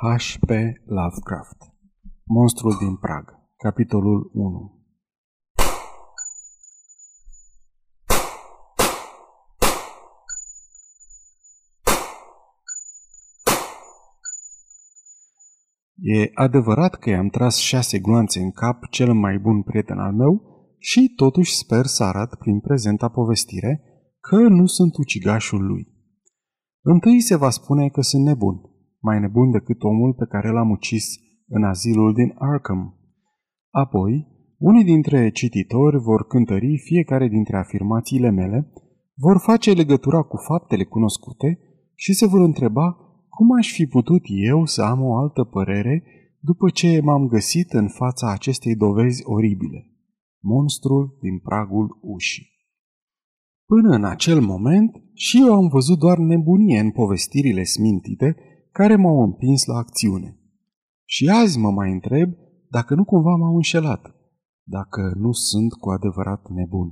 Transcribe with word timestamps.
H.P. 0.00 0.50
Lovecraft 0.84 1.56
Monstrul 2.24 2.76
din 2.78 2.96
Prag 2.96 3.24
Capitolul 3.56 4.30
1 4.32 4.72
E 15.94 16.30
adevărat 16.34 16.94
că 16.94 17.10
i-am 17.10 17.28
tras 17.28 17.56
șase 17.56 17.98
gloanțe 17.98 18.40
în 18.40 18.50
cap 18.50 18.84
cel 18.90 19.12
mai 19.12 19.38
bun 19.38 19.62
prieten 19.62 19.98
al 19.98 20.12
meu 20.12 20.42
și 20.78 21.12
totuși 21.16 21.56
sper 21.56 21.86
să 21.86 22.04
arăt 22.04 22.34
prin 22.34 22.60
prezenta 22.60 23.08
povestire 23.08 23.82
că 24.20 24.36
nu 24.36 24.66
sunt 24.66 24.96
ucigașul 24.96 25.66
lui. 25.66 25.88
Întâi 26.80 27.20
se 27.20 27.36
va 27.36 27.50
spune 27.50 27.88
că 27.88 28.00
sunt 28.00 28.24
nebun, 28.24 28.67
mai 29.00 29.20
nebun 29.20 29.50
decât 29.50 29.82
omul 29.82 30.14
pe 30.14 30.24
care 30.28 30.50
l-am 30.50 30.70
ucis 30.70 31.06
în 31.46 31.64
azilul 31.64 32.12
din 32.12 32.34
Arkham. 32.38 32.94
Apoi, 33.70 34.26
unii 34.58 34.84
dintre 34.84 35.30
cititori 35.30 35.98
vor 35.98 36.26
cântări 36.26 36.78
fiecare 36.78 37.28
dintre 37.28 37.56
afirmațiile 37.56 38.30
mele, 38.30 38.72
vor 39.14 39.38
face 39.38 39.72
legătura 39.72 40.22
cu 40.22 40.36
faptele 40.36 40.84
cunoscute 40.84 41.58
și 41.94 42.12
se 42.12 42.26
vor 42.26 42.40
întreba 42.40 42.96
cum 43.28 43.56
aș 43.56 43.72
fi 43.72 43.86
putut 43.86 44.22
eu 44.26 44.64
să 44.64 44.82
am 44.82 45.02
o 45.02 45.16
altă 45.16 45.44
părere 45.44 46.04
după 46.40 46.68
ce 46.68 47.00
m-am 47.02 47.26
găsit 47.26 47.72
în 47.72 47.88
fața 47.88 48.32
acestei 48.32 48.76
dovezi 48.76 49.22
oribile. 49.24 49.86
Monstrul 50.40 51.18
din 51.20 51.38
pragul 51.38 51.98
ușii. 52.02 52.46
Până 53.66 53.94
în 53.94 54.04
acel 54.04 54.40
moment, 54.40 55.02
și 55.14 55.42
eu 55.46 55.54
am 55.54 55.68
văzut 55.68 55.98
doar 55.98 56.18
nebunie 56.18 56.78
în 56.78 56.90
povestirile 56.90 57.62
smintite 57.62 58.36
care 58.78 58.96
m-au 58.96 59.22
împins 59.22 59.64
la 59.64 59.76
acțiune. 59.76 60.30
Și 61.04 61.28
azi 61.28 61.58
mă 61.58 61.70
mai 61.70 61.90
întreb 61.92 62.28
dacă 62.70 62.94
nu 62.94 63.04
cumva 63.04 63.34
m-au 63.34 63.54
înșelat, 63.54 64.02
dacă 64.62 65.12
nu 65.16 65.32
sunt 65.32 65.72
cu 65.72 65.88
adevărat 65.90 66.48
nebun. 66.48 66.88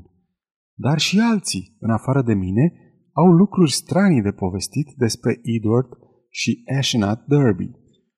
Dar 0.74 0.98
și 0.98 1.18
alții, 1.20 1.76
în 1.78 1.90
afară 1.90 2.22
de 2.22 2.34
mine, 2.34 2.72
au 3.12 3.26
lucruri 3.26 3.72
stranii 3.72 4.22
de 4.22 4.30
povestit 4.30 4.88
despre 4.96 5.40
Edward 5.42 5.88
și 6.30 6.62
Ashnat 6.78 7.24
Derby. 7.26 7.70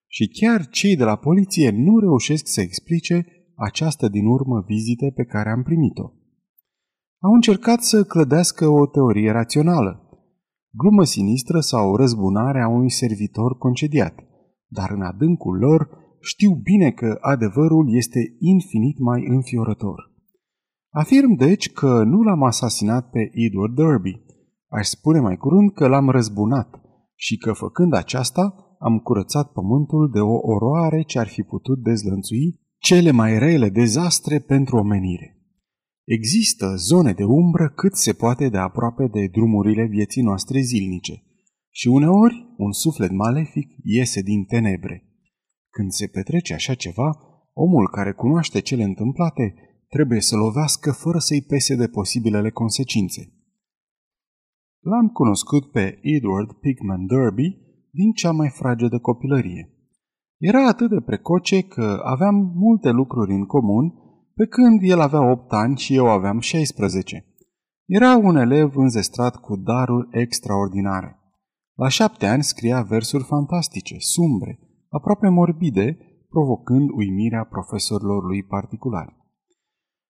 Și 0.06 0.28
chiar 0.28 0.66
cei 0.66 0.96
de 0.96 1.04
la 1.04 1.16
poliție 1.16 1.70
nu 1.70 1.98
reușesc 1.98 2.46
să 2.46 2.60
explice 2.60 3.26
această 3.56 4.08
din 4.08 4.26
urmă 4.26 4.64
vizită 4.66 5.10
pe 5.14 5.24
care 5.24 5.50
am 5.50 5.62
primit-o. 5.62 6.12
Au 7.18 7.32
încercat 7.32 7.80
să 7.82 8.04
clădească 8.04 8.68
o 8.68 8.86
teorie 8.86 9.30
rațională, 9.30 10.07
glumă 10.70 11.04
sinistră 11.04 11.60
sau 11.60 11.96
răzbunare 11.96 12.62
a 12.62 12.68
unui 12.68 12.90
servitor 12.90 13.58
concediat, 13.58 14.14
dar 14.66 14.90
în 14.90 15.02
adâncul 15.02 15.58
lor 15.58 15.88
știu 16.20 16.50
bine 16.62 16.90
că 16.90 17.18
adevărul 17.20 17.96
este 17.96 18.20
infinit 18.38 18.98
mai 18.98 19.24
înfiorător. 19.26 20.12
Afirm 20.90 21.34
deci 21.34 21.72
că 21.72 22.02
nu 22.04 22.22
l-am 22.22 22.42
asasinat 22.42 23.10
pe 23.10 23.30
Edward 23.32 23.74
Derby, 23.74 24.20
aș 24.68 24.86
spune 24.86 25.20
mai 25.20 25.36
curând 25.36 25.72
că 25.72 25.86
l-am 25.86 26.08
răzbunat 26.08 26.80
și 27.14 27.36
că 27.36 27.52
făcând 27.52 27.94
aceasta 27.94 28.54
am 28.78 28.98
curățat 28.98 29.52
pământul 29.52 30.10
de 30.12 30.20
o 30.20 30.38
oroare 30.42 31.02
ce 31.02 31.18
ar 31.18 31.26
fi 31.26 31.42
putut 31.42 31.82
dezlănțui 31.82 32.60
cele 32.78 33.10
mai 33.10 33.38
rele 33.38 33.68
dezastre 33.68 34.38
pentru 34.38 34.76
omenire. 34.76 35.37
Există 36.16 36.74
zone 36.76 37.12
de 37.12 37.24
umbră 37.24 37.68
cât 37.68 37.94
se 37.94 38.12
poate 38.12 38.48
de 38.48 38.56
aproape 38.58 39.06
de 39.06 39.26
drumurile 39.26 39.84
vieții 39.86 40.22
noastre 40.22 40.60
zilnice 40.60 41.22
și 41.70 41.88
uneori 41.88 42.54
un 42.56 42.72
suflet 42.72 43.10
malefic 43.10 43.68
iese 43.82 44.22
din 44.22 44.44
tenebre. 44.44 44.96
Când 45.70 45.90
se 45.90 46.06
petrece 46.06 46.54
așa 46.54 46.74
ceva, 46.74 47.18
omul 47.52 47.88
care 47.88 48.12
cunoaște 48.12 48.60
cele 48.60 48.82
întâmplate 48.82 49.54
trebuie 49.88 50.20
să 50.20 50.36
lovească 50.36 50.92
fără 50.92 51.18
să-i 51.18 51.42
pese 51.42 51.74
de 51.76 51.88
posibilele 51.88 52.50
consecințe. 52.50 53.32
L-am 54.80 55.08
cunoscut 55.08 55.70
pe 55.70 55.98
Edward 56.02 56.52
Pickman 56.52 57.06
Derby 57.06 57.56
din 57.90 58.12
cea 58.12 58.32
mai 58.32 58.48
fragedă 58.48 58.98
copilărie. 58.98 59.72
Era 60.38 60.68
atât 60.68 60.90
de 60.90 61.00
precoce 61.00 61.60
că 61.62 62.00
aveam 62.04 62.52
multe 62.54 62.90
lucruri 62.90 63.32
în 63.34 63.44
comun 63.44 64.06
pe 64.38 64.46
când 64.46 64.80
el 64.82 65.00
avea 65.00 65.30
8 65.30 65.52
ani 65.52 65.76
și 65.76 65.94
eu 65.94 66.06
aveam 66.06 66.40
16. 66.40 67.24
Era 67.84 68.16
un 68.16 68.36
elev 68.36 68.76
înzestrat 68.76 69.36
cu 69.36 69.56
daruri 69.56 70.08
extraordinare. 70.10 71.18
La 71.74 71.88
șapte 71.88 72.26
ani 72.26 72.42
scria 72.42 72.82
versuri 72.82 73.24
fantastice, 73.24 73.96
sumbre, 73.98 74.58
aproape 74.88 75.28
morbide, 75.28 75.98
provocând 76.28 76.88
uimirea 76.90 77.44
profesorilor 77.44 78.24
lui 78.24 78.42
particulari. 78.42 79.16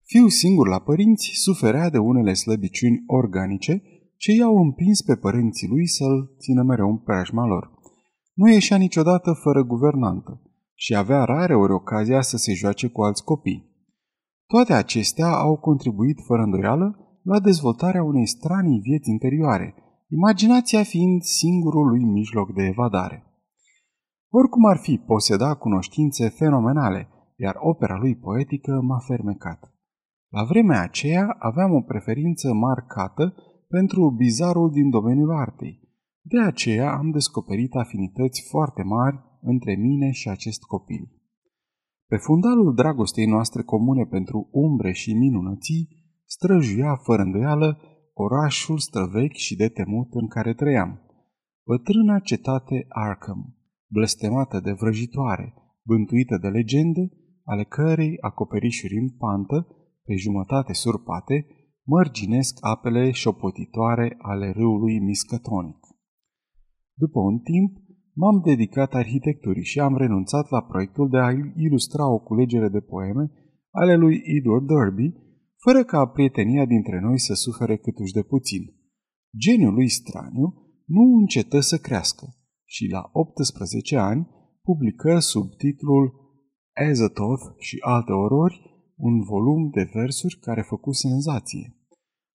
Fiul 0.03 0.31
singur 0.31 0.69
la 0.69 0.78
părinți 0.78 1.31
suferea 1.34 1.91
de 1.91 1.99
unele 1.99 2.32
slăbiciuni 2.34 3.03
organice 3.06 3.82
ce 4.16 4.32
i-au 4.32 4.56
împins 4.56 5.03
pe 5.03 5.16
părinții 5.16 5.69
lui 5.69 5.87
să-l 5.87 6.34
țină 6.38 6.62
mereu 6.62 6.88
în 6.88 6.99
preajma 6.99 7.47
lor. 7.47 7.71
Nu 8.34 8.49
ieșea 8.49 8.77
niciodată 8.77 9.32
fără 9.32 9.62
guvernantă 9.65 10.43
și 10.75 10.94
avea 10.94 11.25
rare 11.25 11.55
ori 11.55 11.72
ocazia 11.72 12.21
să 12.21 12.37
se 12.37 12.53
joace 12.53 12.87
cu 12.87 13.03
alți 13.03 13.25
copii. 13.25 13.71
Toate 14.47 14.72
acestea 14.72 15.28
au 15.28 15.56
contribuit 15.56 16.20
fără 16.26 16.42
îndoială 16.42 16.97
la 17.22 17.41
dezvoltarea 17.41 18.03
unei 18.03 18.26
stranii 18.26 18.80
vieți 18.80 19.10
interioare, 19.10 19.75
imaginația 20.08 20.82
fiind 20.82 21.22
singurul 21.22 21.88
lui 21.88 22.04
mijloc 22.04 22.52
de 22.54 22.62
evadare. 22.62 23.26
Oricum 24.31 24.64
ar 24.64 24.76
fi, 24.76 24.98
poseda 25.06 25.54
cunoștințe 25.54 26.28
fenomenale, 26.28 27.08
iar 27.36 27.56
opera 27.58 27.97
lui 27.98 28.16
poetică 28.16 28.81
m-a 28.81 28.98
fermecat. 28.98 29.72
La 30.28 30.44
vremea 30.44 30.82
aceea 30.82 31.36
aveam 31.38 31.72
o 31.75 31.81
preferință 31.81 32.52
marcată 32.52 33.34
pentru 33.69 34.10
bizarul 34.10 34.70
din 34.70 34.91
domeniul 34.91 35.31
artei. 35.36 35.81
De 36.22 36.41
aceea 36.41 36.92
am 36.92 37.10
descoperit 37.10 37.75
afinități 37.75 38.47
foarte 38.50 38.82
mari 38.82 39.20
între 39.41 39.75
mine 39.75 40.10
și 40.10 40.28
acest 40.28 40.62
copil. 40.62 41.22
Pe 42.12 42.19
fundalul 42.19 42.75
dragostei 42.75 43.27
noastre 43.27 43.62
comune 43.62 44.05
pentru 44.05 44.49
umbre 44.50 44.93
și 44.93 45.12
minunății, 45.15 45.89
străjuia 46.25 46.95
fără 46.97 47.23
îndoială 47.23 47.81
orașul 48.15 48.78
străvechi 48.78 49.37
și 49.37 49.56
de 49.56 49.69
temut 49.69 50.09
în 50.11 50.28
care 50.28 50.55
trăiam. 50.55 51.00
Bătrâna 51.67 52.19
cetate 52.19 52.87
Arkham, 52.89 53.56
blestemată 53.87 54.61
de 54.61 54.73
vrăjitoare, 54.73 55.55
bântuită 55.83 56.39
de 56.39 56.49
legende, 56.49 57.11
ale 57.45 57.65
cărei 57.65 58.17
acoperișuri 58.21 58.97
în 58.97 59.09
pantă, 59.09 59.67
pe 60.05 60.15
jumătate 60.15 60.73
surpate, 60.73 61.47
mărginesc 61.83 62.59
apele 62.61 63.11
șopotitoare 63.11 64.17
ale 64.19 64.50
râului 64.50 64.99
Miscătonic. 64.99 65.87
După 66.94 67.21
un 67.21 67.39
timp, 67.39 67.77
m-am 68.15 68.41
dedicat 68.45 68.95
arhitecturii 68.95 69.65
și 69.65 69.81
am 69.81 69.97
renunțat 69.97 70.50
la 70.50 70.62
proiectul 70.62 71.09
de 71.09 71.19
a 71.19 71.31
ilustra 71.56 72.09
o 72.09 72.19
culegere 72.19 72.69
de 72.69 72.81
poeme 72.81 73.31
ale 73.71 73.97
lui 73.97 74.23
Edward 74.25 74.67
Derby, 74.67 75.12
fără 75.65 75.84
ca 75.84 76.06
prietenia 76.06 76.65
dintre 76.65 77.00
noi 77.00 77.19
să 77.19 77.34
sufere 77.34 77.77
câtuși 77.77 78.12
de 78.12 78.23
puțin. 78.23 78.62
Geniul 79.39 79.75
lui 79.75 79.89
straniu 79.89 80.47
nu 80.87 81.03
încetă 81.21 81.61
să 81.61 81.77
crească 81.77 82.27
și 82.65 82.89
la 82.91 83.11
18 83.12 83.97
ani 83.97 84.29
publică 84.62 85.19
sub 85.19 85.47
titlul 85.56 86.05
Azathoth 86.91 87.44
și 87.59 87.77
alte 87.81 88.12
orori 88.12 88.73
un 88.97 89.23
volum 89.23 89.71
de 89.71 89.91
versuri 89.94 90.39
care 90.41 90.62
făcu 90.62 90.93
senzație. 90.93 91.77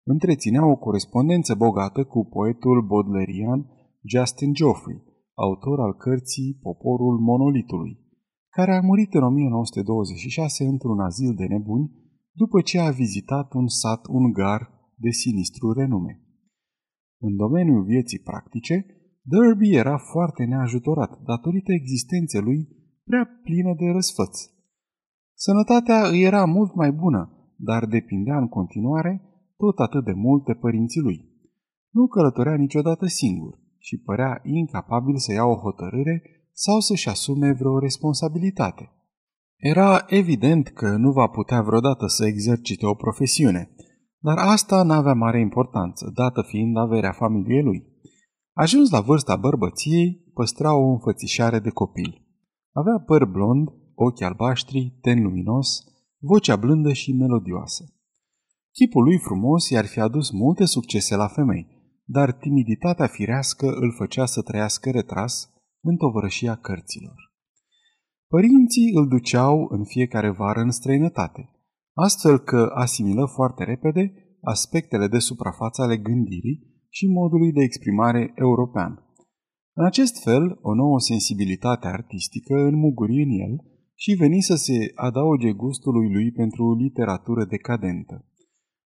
Întreținea 0.04 0.66
o 0.66 0.76
corespondență 0.76 1.56
bogată 1.56 2.04
cu 2.04 2.26
poetul 2.26 2.86
bodlerian 2.88 3.66
Justin 4.04 4.54
Geoffrey, 4.54 5.04
autor 5.46 5.80
al 5.80 5.94
cărții 5.94 6.58
Poporul 6.62 7.20
Monolitului, 7.20 7.94
care 8.50 8.76
a 8.76 8.82
murit 8.82 9.14
în 9.14 9.24
1926 9.24 10.64
într-un 10.66 11.00
azil 11.00 11.34
de 11.36 11.46
nebuni 11.46 11.92
după 12.32 12.62
ce 12.62 12.80
a 12.80 12.90
vizitat 12.90 13.54
un 13.54 13.68
sat 13.68 14.02
ungar 14.10 14.62
de 14.96 15.10
sinistru 15.10 15.72
renume. 15.72 16.22
În 17.20 17.36
domeniul 17.36 17.84
vieții 17.84 18.20
practice, 18.20 18.86
Derby 19.22 19.76
era 19.76 19.98
foarte 19.98 20.44
neajutorat 20.44 21.22
datorită 21.24 21.72
existenței 21.72 22.42
lui 22.42 22.68
prea 23.04 23.26
plină 23.44 23.74
de 23.74 23.86
răsfăț. 23.92 24.36
Sănătatea 25.34 26.08
îi 26.08 26.22
era 26.22 26.46
mult 26.46 26.76
mai 26.76 26.92
bună, 26.92 27.52
dar 27.56 27.86
depindea 27.86 28.38
în 28.38 28.48
continuare 28.48 29.22
tot 29.58 29.78
atât 29.80 30.04
de 30.06 30.14
mult 30.14 30.46
de 30.46 30.54
părinții 30.54 31.02
lui. 31.02 31.20
Nu 31.90 32.08
călătorea 32.08 32.56
niciodată 32.56 33.06
singur 33.06 33.66
și 33.88 33.98
părea 33.98 34.40
incapabil 34.44 35.18
să 35.18 35.32
ia 35.34 35.46
o 35.46 35.56
hotărâre 35.56 36.22
sau 36.54 36.80
să-și 36.80 37.10
asume 37.10 37.52
vreo 37.52 37.80
responsabilitate. 37.80 38.92
Era 39.56 40.06
evident 40.08 40.68
că 40.68 40.90
nu 40.98 41.12
va 41.12 41.28
putea 41.28 41.62
vreodată 41.62 42.08
să 42.08 42.26
exercite 42.26 42.86
o 42.86 42.94
profesiune, 42.94 43.76
dar 44.20 44.38
asta 44.38 44.84
n-avea 44.84 45.14
mare 45.14 45.40
importanță, 45.40 46.12
dată 46.14 46.42
fiind 46.42 46.78
averea 46.78 47.12
familiei 47.12 47.64
lui. 47.64 47.84
Ajuns 48.54 48.90
la 48.90 49.02
vârsta 49.02 49.36
bărbăției, 49.36 50.32
păstra 50.34 50.76
o 50.76 50.88
înfățișare 50.92 51.60
de 51.60 51.70
copil. 51.70 52.28
Avea 52.72 53.04
păr 53.06 53.26
blond, 53.26 53.68
ochi 53.96 54.22
albaștri, 54.22 54.98
ten 55.02 55.24
luminos, 55.24 55.84
vocea 56.20 56.56
blândă 56.56 56.94
și 56.94 57.12
melodioasă. 57.12 57.84
Chipul 58.72 59.04
lui 59.04 59.18
frumos 59.18 59.70
i-ar 59.70 59.86
fi 59.86 60.00
adus 60.00 60.32
multe 60.32 60.66
succese 60.66 61.16
la 61.16 61.28
femei, 61.28 61.77
dar 62.10 62.32
timiditatea 62.32 63.08
firească 63.08 63.68
îl 63.68 63.94
făcea 63.98 64.26
să 64.26 64.42
trăiască 64.42 64.90
retras 64.90 65.50
în 65.82 65.96
tovărășia 65.96 66.56
cărților. 66.56 67.34
Părinții 68.28 68.92
îl 68.94 69.08
duceau 69.08 69.68
în 69.70 69.84
fiecare 69.86 70.30
vară 70.30 70.60
în 70.60 70.72
străinătate, 70.72 71.50
astfel 71.94 72.38
că 72.38 72.72
asimilă 72.74 73.26
foarte 73.26 73.64
repede 73.64 74.14
aspectele 74.42 75.08
de 75.08 75.20
suprafață 75.20 75.82
ale 75.82 75.98
gândirii 75.98 76.76
și 76.90 77.08
modului 77.08 77.52
de 77.52 77.64
exprimare 77.64 78.32
european. 78.36 79.02
În 79.74 79.86
acest 79.86 80.24
fel, 80.24 80.60
o 80.62 80.74
nouă 80.74 81.00
sensibilitate 81.00 81.88
artistică 81.88 82.54
înmuguri 82.54 83.24
în 83.24 83.30
el 83.30 83.54
și 83.96 84.14
veni 84.14 84.42
să 84.42 84.56
se 84.56 84.92
adauge 84.96 85.52
gustului 85.52 86.12
lui 86.12 86.32
pentru 86.32 86.76
literatură 86.76 87.46
decadentă. 87.46 88.26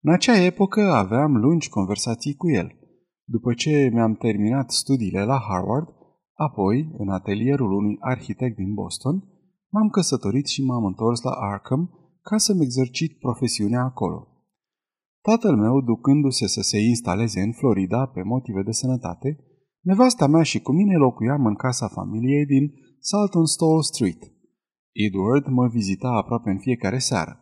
În 0.02 0.14
acea 0.14 0.44
epocă 0.44 0.81
aveam 0.81 1.36
lungi 1.36 1.69
conversații 1.69 2.36
cu 2.36 2.50
el. 2.52 2.72
După 3.29 3.53
ce 3.53 3.89
mi-am 3.94 4.13
terminat 4.13 4.71
studiile 4.71 5.24
la 5.24 5.39
Harvard, 5.50 5.88
apoi, 6.33 6.95
în 6.97 7.09
atelierul 7.09 7.71
unui 7.71 7.97
arhitect 8.00 8.56
din 8.56 8.74
Boston, 8.74 9.24
m-am 9.69 9.89
căsătorit 9.89 10.47
și 10.47 10.63
m-am 10.63 10.85
întors 10.85 11.21
la 11.21 11.31
Arkham 11.31 11.89
ca 12.21 12.38
să-mi 12.38 12.63
exercit 12.63 13.19
profesiunea 13.19 13.81
acolo. 13.81 14.27
Tatăl 15.21 15.56
meu, 15.56 15.81
ducându-se 15.81 16.47
să 16.47 16.62
se 16.62 16.79
instaleze 16.79 17.41
în 17.41 17.51
Florida 17.51 18.06
pe 18.06 18.21
motive 18.24 18.62
de 18.62 18.71
sănătate, 18.71 19.39
nevasta 19.81 20.27
mea 20.27 20.44
și 20.44 20.59
cu 20.59 20.71
mine 20.71 20.95
locuiam 20.95 21.45
în 21.45 21.56
casa 21.56 21.88
familiei 21.88 22.45
din 22.45 22.73
Saltonstall 23.00 23.81
Street. 23.81 24.31
Edward 24.91 25.45
mă 25.47 25.68
vizita 25.68 26.07
aproape 26.07 26.50
în 26.50 26.57
fiecare 26.57 26.97
seară. 26.97 27.39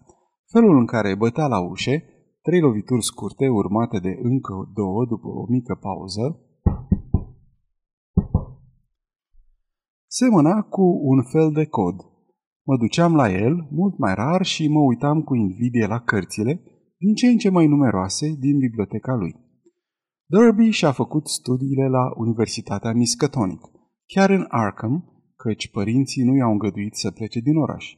Felul 0.52 0.78
în 0.78 0.86
care 0.86 1.16
bătea 1.16 1.48
la 1.48 1.60
ușe, 1.60 2.04
trei 2.48 2.60
lovituri 2.60 3.04
scurte 3.04 3.48
urmate 3.48 4.00
de 4.00 4.20
încă 4.22 4.72
două 4.74 5.06
după 5.06 5.28
o 5.28 5.46
mică 5.50 5.76
pauză, 5.76 6.40
semăna 10.08 10.62
cu 10.62 11.00
un 11.02 11.24
fel 11.24 11.52
de 11.52 11.66
cod. 11.66 11.96
Mă 12.66 12.78
duceam 12.78 13.16
la 13.16 13.32
el, 13.32 13.68
mult 13.72 13.98
mai 13.98 14.14
rar, 14.14 14.46
și 14.46 14.68
mă 14.68 14.80
uitam 14.80 15.22
cu 15.22 15.36
invidie 15.36 15.86
la 15.86 16.00
cărțile, 16.00 16.62
din 16.98 17.14
ce 17.14 17.28
în 17.28 17.38
ce 17.38 17.50
mai 17.50 17.68
numeroase, 17.68 18.36
din 18.40 18.58
biblioteca 18.58 19.14
lui. 19.14 19.36
Derby 20.26 20.70
și-a 20.70 20.92
făcut 20.92 21.28
studiile 21.28 21.88
la 21.88 22.04
Universitatea 22.16 22.94
Miskatonic, 22.94 23.62
chiar 24.06 24.30
în 24.30 24.46
Arkham, 24.48 24.96
căci 25.36 25.72
părinții 25.72 26.24
nu 26.24 26.36
i-au 26.36 26.52
îngăduit 26.52 26.96
să 26.96 27.12
plece 27.12 27.40
din 27.40 27.58
oraș. 27.58 27.96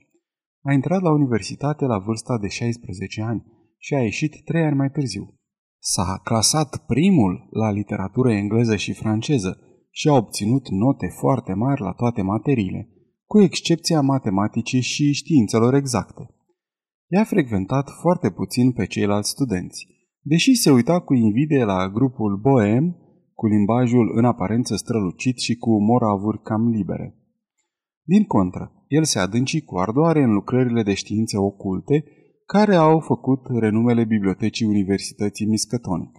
A 0.61 0.73
intrat 0.73 1.01
la 1.01 1.11
universitate 1.11 1.85
la 1.85 1.97
vârsta 1.97 2.37
de 2.37 2.47
16 2.47 3.21
ani 3.21 3.55
și 3.77 3.93
a 3.93 4.01
ieșit 4.01 4.43
trei 4.43 4.63
ani 4.63 4.75
mai 4.75 4.89
târziu. 4.89 5.33
S-a 5.79 6.21
clasat 6.23 6.85
primul 6.85 7.47
la 7.49 7.71
literatură 7.71 8.31
engleză 8.31 8.75
și 8.75 8.93
franceză 8.93 9.59
și 9.91 10.07
a 10.07 10.13
obținut 10.13 10.69
note 10.69 11.07
foarte 11.19 11.53
mari 11.53 11.81
la 11.81 11.91
toate 11.91 12.21
materiile, 12.21 12.89
cu 13.25 13.41
excepția 13.41 14.01
matematicii 14.01 14.81
și 14.81 15.11
științelor 15.11 15.73
exacte. 15.73 16.33
I-a 17.07 17.23
frecventat 17.23 17.89
foarte 18.01 18.31
puțin 18.31 18.71
pe 18.71 18.85
ceilalți 18.85 19.29
studenți, 19.29 19.87
deși 20.21 20.55
se 20.55 20.71
uita 20.71 20.99
cu 20.99 21.13
invidie 21.13 21.63
la 21.63 21.89
grupul 21.89 22.37
boem, 22.37 22.97
cu 23.33 23.47
limbajul 23.47 24.11
în 24.15 24.25
aparență 24.25 24.75
strălucit 24.75 25.37
și 25.37 25.55
cu 25.55 25.81
moravuri 25.81 26.41
cam 26.41 26.67
libere. 26.67 27.17
Din 28.03 28.23
contră, 28.23 28.71
el 28.87 29.03
se 29.03 29.19
adânci 29.19 29.63
cu 29.63 29.77
ardoare 29.77 30.21
în 30.21 30.33
lucrările 30.33 30.83
de 30.83 30.93
științe 30.93 31.37
oculte 31.37 32.03
care 32.53 32.75
au 32.75 32.99
făcut 32.99 33.41
renumele 33.59 34.03
Bibliotecii 34.05 34.65
Universității 34.65 35.45
Miskatonic. 35.45 36.11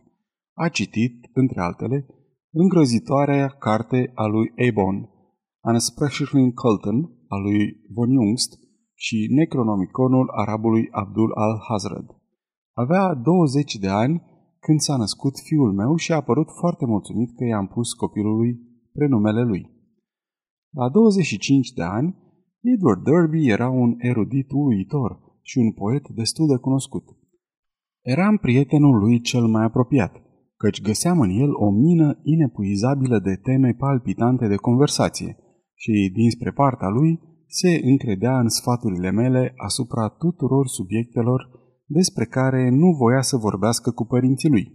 A 0.55 0.69
citit, 0.69 1.31
între 1.33 1.61
altele, 1.61 2.07
îngrozitoarea 2.51 3.49
carte 3.49 4.11
a 4.15 4.27
lui 4.27 4.53
Ebon, 4.55 5.09
Unsprechlichen 5.61 6.53
Colton, 6.53 6.99
a 7.29 7.37
lui 7.37 7.61
von 7.95 8.13
Jungst 8.13 8.59
și 8.95 9.29
Necronomiconul 9.31 10.29
arabului 10.31 10.89
Abdul 10.91 11.33
al-Hazred. 11.35 12.07
Avea 12.73 13.15
20 13.15 13.75
de 13.75 13.89
ani 13.89 14.23
când 14.61 14.81
s-a 14.81 14.97
născut 14.97 15.39
fiul 15.39 15.73
meu 15.73 15.97
și 15.97 16.13
a 16.13 16.17
apărut 16.17 16.49
foarte 16.61 16.87
mulțumit 16.87 17.37
că 17.37 17.45
i-am 17.45 17.67
pus 17.67 17.93
copilului 17.93 18.61
prenumele 18.93 19.43
lui. 19.43 19.71
La 20.71 20.89
25 20.89 21.73
de 21.73 21.83
ani, 21.83 22.17
Edward 22.61 23.03
Derby 23.03 23.49
era 23.49 23.69
un 23.69 23.95
erudit 23.99 24.51
uluitor 24.51 25.27
și 25.51 25.59
un 25.59 25.71
poet 25.73 26.05
destul 26.09 26.47
de 26.53 26.57
cunoscut. 26.57 27.05
Eram 28.15 28.37
prietenul 28.37 28.99
lui 28.99 29.21
cel 29.21 29.47
mai 29.55 29.65
apropiat, 29.65 30.13
căci 30.57 30.83
găseam 30.83 31.21
în 31.21 31.31
el 31.31 31.53
o 31.67 31.71
mină 31.71 32.19
inepuizabilă 32.23 33.19
de 33.19 33.35
teme 33.43 33.71
palpitante 33.79 34.47
de 34.49 34.57
conversație 34.57 35.37
și, 35.75 36.11
dinspre 36.15 36.51
partea 36.51 36.89
lui, 36.89 37.21
se 37.47 37.81
încredea 37.83 38.39
în 38.39 38.49
sfaturile 38.49 39.11
mele 39.11 39.53
asupra 39.57 40.09
tuturor 40.09 40.67
subiectelor 40.67 41.41
despre 41.87 42.25
care 42.25 42.71
nu 42.71 42.89
voia 43.03 43.21
să 43.21 43.37
vorbească 43.37 43.91
cu 43.91 44.05
părinții 44.05 44.49
lui. 44.49 44.67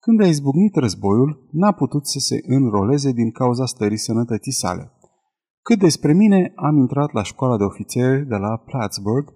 Când 0.00 0.22
a 0.22 0.26
izbucnit 0.26 0.74
războiul, 0.74 1.48
n-a 1.50 1.72
putut 1.72 2.06
să 2.06 2.18
se 2.18 2.36
înroleze 2.42 3.12
din 3.12 3.30
cauza 3.30 3.66
stării 3.66 4.04
sănătății 4.06 4.52
sale. 4.52 4.92
Cât 5.62 5.78
despre 5.78 6.12
mine, 6.12 6.52
am 6.54 6.76
intrat 6.76 7.12
la 7.12 7.22
școala 7.22 7.56
de 7.56 7.62
ofițeri 7.62 8.26
de 8.26 8.36
la 8.36 8.56
Plattsburgh, 8.56 9.32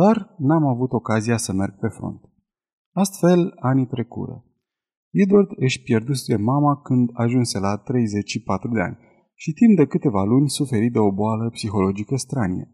dar 0.00 0.34
n-am 0.38 0.64
avut 0.66 0.92
ocazia 0.92 1.36
să 1.36 1.52
merg 1.52 1.74
pe 1.78 1.88
front. 1.88 2.20
Astfel, 2.92 3.40
anii 3.70 3.86
trecură. 3.86 4.44
Edward 5.10 5.50
își 5.56 5.82
pierduse 5.82 6.36
mama 6.36 6.80
când 6.80 7.10
ajunse 7.12 7.58
la 7.58 7.76
34 7.76 8.72
de 8.72 8.80
ani 8.80 8.98
și 9.34 9.52
timp 9.52 9.76
de 9.76 9.86
câteva 9.86 10.22
luni 10.22 10.48
suferi 10.48 10.88
de 10.90 10.98
o 10.98 11.12
boală 11.12 11.50
psihologică 11.50 12.16
stranie. 12.16 12.66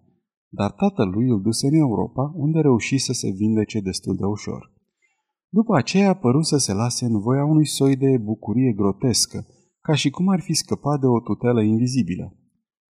Dar 0.49 0.71
tatălui 0.71 1.29
îl 1.29 1.41
duse 1.41 1.67
în 1.67 1.75
Europa, 1.75 2.33
unde 2.35 2.61
reuși 2.61 2.99
să 2.99 3.13
se 3.13 3.31
vindece 3.31 3.81
destul 3.81 4.17
de 4.17 4.25
ușor. 4.25 4.73
După 5.49 5.77
aceea 5.77 6.11
a 6.11 6.23
părut 6.25 6.47
să 6.47 6.57
se 6.57 6.73
lase 6.73 7.05
în 7.05 7.21
voia 7.21 7.45
unui 7.45 7.67
soi 7.67 7.97
de 7.97 8.19
bucurie 8.19 8.73
grotescă, 8.73 9.47
ca 9.81 9.95
și 9.95 10.11
cum 10.11 10.29
ar 10.29 10.41
fi 10.41 10.53
scăpat 10.53 11.01
de 11.01 11.07
o 11.07 11.21
tutelă 11.21 11.63
invizibilă. 11.63 12.37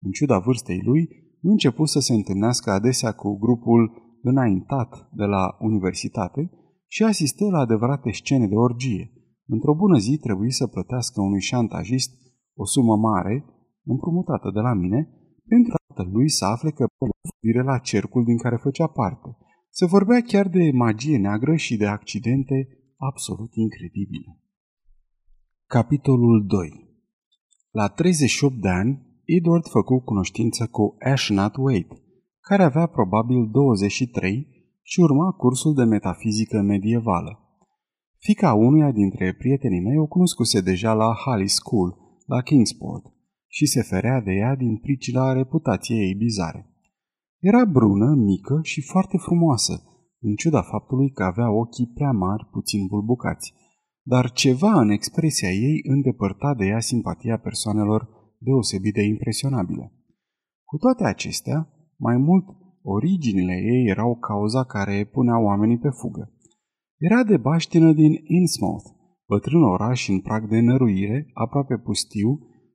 În 0.01 0.11
ciuda 0.11 0.39
vârstei 0.39 0.81
lui, 0.83 1.09
început 1.41 1.89
să 1.89 1.99
se 1.99 2.13
întâlnească 2.13 2.71
adesea 2.71 3.11
cu 3.11 3.37
grupul 3.37 4.10
înaintat 4.21 5.09
de 5.11 5.23
la 5.23 5.57
universitate 5.59 6.51
și 6.87 7.03
asistă 7.03 7.45
la 7.49 7.59
adevărate 7.59 8.11
scene 8.11 8.47
de 8.47 8.55
orgie. 8.55 9.11
Într-o 9.45 9.75
bună 9.75 9.97
zi 9.97 10.17
trebuie 10.17 10.51
să 10.51 10.67
plătească 10.67 11.21
unui 11.21 11.41
șantajist 11.41 12.11
o 12.55 12.65
sumă 12.65 12.95
mare, 12.95 13.45
împrumutată 13.83 14.51
de 14.53 14.59
la 14.59 14.73
mine, 14.73 15.09
pentru 15.47 15.75
lui 16.11 16.29
să 16.29 16.45
afle 16.45 16.71
că 16.71 16.85
vire 17.39 17.63
la 17.63 17.77
cercul 17.77 18.23
din 18.23 18.37
care 18.37 18.55
făcea 18.55 18.87
parte. 18.87 19.37
Se 19.69 19.85
vorbea 19.85 20.21
chiar 20.21 20.47
de 20.47 20.71
magie 20.73 21.17
neagră 21.17 21.55
și 21.55 21.77
de 21.77 21.85
accidente 21.85 22.67
absolut 22.97 23.53
incredibile. 23.53 24.39
Capitolul 25.65 26.45
2 26.45 26.89
La 27.71 27.87
38 27.87 28.55
de 28.55 28.69
ani, 28.69 29.05
Edward 29.25 29.67
făcu 29.67 29.99
cunoștință 29.99 30.67
cu 30.67 30.95
Ashnat 30.99 31.55
Wade, 31.55 31.87
care 32.41 32.63
avea 32.63 32.85
probabil 32.85 33.49
23 33.51 34.47
și 34.81 34.99
urma 34.99 35.31
cursul 35.31 35.73
de 35.73 35.83
metafizică 35.83 36.61
medievală. 36.61 37.39
Fica 38.17 38.53
unuia 38.53 38.91
dintre 38.91 39.33
prietenii 39.33 39.81
mei 39.81 39.97
o 39.97 40.07
cunoscuse 40.07 40.61
deja 40.61 40.93
la 40.93 41.15
Halley 41.25 41.47
School, 41.47 41.97
la 42.25 42.41
Kingsport, 42.41 43.05
și 43.47 43.65
se 43.65 43.81
ferea 43.81 44.21
de 44.21 44.31
ea 44.31 44.55
din 44.55 44.77
pricina 44.77 45.33
reputației 45.33 45.99
ei 45.99 46.13
bizare. 46.13 46.65
Era 47.39 47.65
brună, 47.65 48.15
mică 48.15 48.59
și 48.63 48.81
foarte 48.81 49.17
frumoasă, 49.17 49.83
în 50.19 50.35
ciuda 50.35 50.61
faptului 50.61 51.11
că 51.11 51.23
avea 51.23 51.51
ochii 51.51 51.91
prea 51.93 52.11
mari, 52.11 52.47
puțin 52.51 52.85
bulbucați, 52.85 53.53
dar 54.03 54.31
ceva 54.31 54.81
în 54.81 54.89
expresia 54.89 55.49
ei 55.49 55.79
îndepărta 55.83 56.53
de 56.57 56.65
ea 56.65 56.79
simpatia 56.79 57.37
persoanelor 57.37 58.09
deosebit 58.37 58.93
de 58.93 59.01
impresionabile. 59.01 59.93
Cu 60.63 60.77
toate 60.77 61.03
acestea, 61.03 61.69
mai 62.05 62.17
mult, 62.17 62.45
originile 62.81 63.55
ei 63.73 63.83
erau 63.93 64.15
cauza 64.15 64.63
care 64.63 65.09
punea 65.11 65.39
oamenii 65.39 65.77
pe 65.77 65.89
fugă. 65.89 66.31
Era 66.97 67.23
de 67.23 67.37
baștină 67.37 67.91
din 67.93 68.13
Innsmouth, 68.23 68.87
bătrân 69.27 69.63
oraș 69.63 70.07
în 70.07 70.19
prag 70.19 70.49
de 70.49 70.59
năruire, 70.59 71.29
aproape 71.33 71.77
pustiu, 71.77 72.29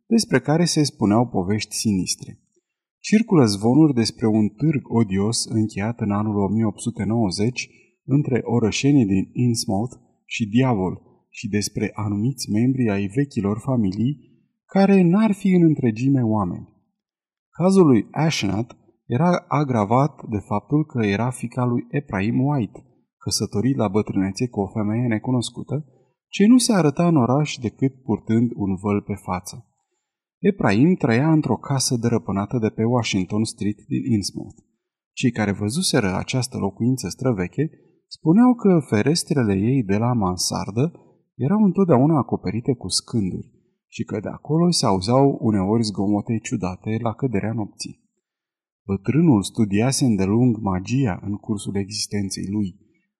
despre 0.06 0.38
care 0.40 0.64
se 0.64 0.82
spuneau 0.82 1.26
povești 1.28 1.74
sinistre. 1.74 2.40
Circulă 2.98 3.44
zvonuri 3.44 3.94
despre 3.94 4.26
un 4.26 4.48
târg 4.48 4.82
odios 5.00 5.44
încheiat 5.44 6.00
în 6.00 6.10
anul 6.10 6.36
1890 6.36 7.68
între 8.04 8.40
orășenii 8.44 9.06
din 9.06 9.30
Innsmouth 9.32 9.94
și 10.24 10.48
Diavol 10.48 11.02
și 11.28 11.48
despre 11.48 11.90
anumiți 11.94 12.50
membri 12.50 12.90
ai 12.90 13.06
vechilor 13.06 13.58
familii 13.58 14.18
care 14.64 15.02
n-ar 15.02 15.32
fi 15.32 15.48
în 15.48 15.62
întregime 15.62 16.22
oameni. 16.22 16.68
Cazul 17.50 17.86
lui 17.86 18.06
Ashnat 18.10 18.76
era 19.06 19.44
agravat 19.48 20.22
de 20.28 20.38
faptul 20.38 20.84
că 20.84 21.06
era 21.06 21.30
fica 21.30 21.64
lui 21.64 21.86
Ephraim 21.90 22.40
White, 22.40 22.84
căsătorit 23.16 23.76
la 23.76 23.88
bătrânețe 23.88 24.48
cu 24.48 24.60
o 24.60 24.66
femeie 24.66 25.06
necunoscută, 25.06 25.84
ce 26.28 26.46
nu 26.46 26.58
se 26.58 26.72
arăta 26.72 27.06
în 27.06 27.16
oraș 27.16 27.56
decât 27.56 28.02
purtând 28.02 28.50
un 28.54 28.74
văl 28.74 29.00
pe 29.00 29.14
față. 29.14 29.66
Ephraim 30.38 30.94
trăia 30.94 31.32
într-o 31.32 31.56
casă 31.56 31.96
dărăpânată 31.96 32.58
de 32.58 32.68
pe 32.68 32.84
Washington 32.84 33.44
Street 33.44 33.78
din 33.88 34.12
Innsmouth. 34.12 34.58
Cei 35.12 35.30
care 35.30 35.52
văzuseră 35.52 36.14
această 36.16 36.58
locuință 36.58 37.08
străveche 37.08 37.70
spuneau 38.06 38.54
că 38.54 38.78
ferestrele 38.88 39.54
ei 39.54 39.82
de 39.82 39.96
la 39.96 40.12
mansardă 40.12 40.92
erau 41.34 41.62
întotdeauna 41.62 42.18
acoperite 42.18 42.74
cu 42.74 42.88
scânduri 42.88 43.52
și 43.88 44.04
că 44.04 44.20
de 44.20 44.28
acolo 44.28 44.70
se 44.70 44.86
auzeau 44.86 45.38
uneori 45.40 45.82
zgomote 45.82 46.38
ciudate 46.42 46.98
la 47.02 47.12
căderea 47.12 47.52
nopții. 47.52 48.05
Bătrânul 48.86 49.42
studiase 49.42 50.04
îndelung 50.04 50.56
magia 50.60 51.20
în 51.22 51.34
cursul 51.34 51.76
existenței 51.76 52.46
lui. 52.50 52.76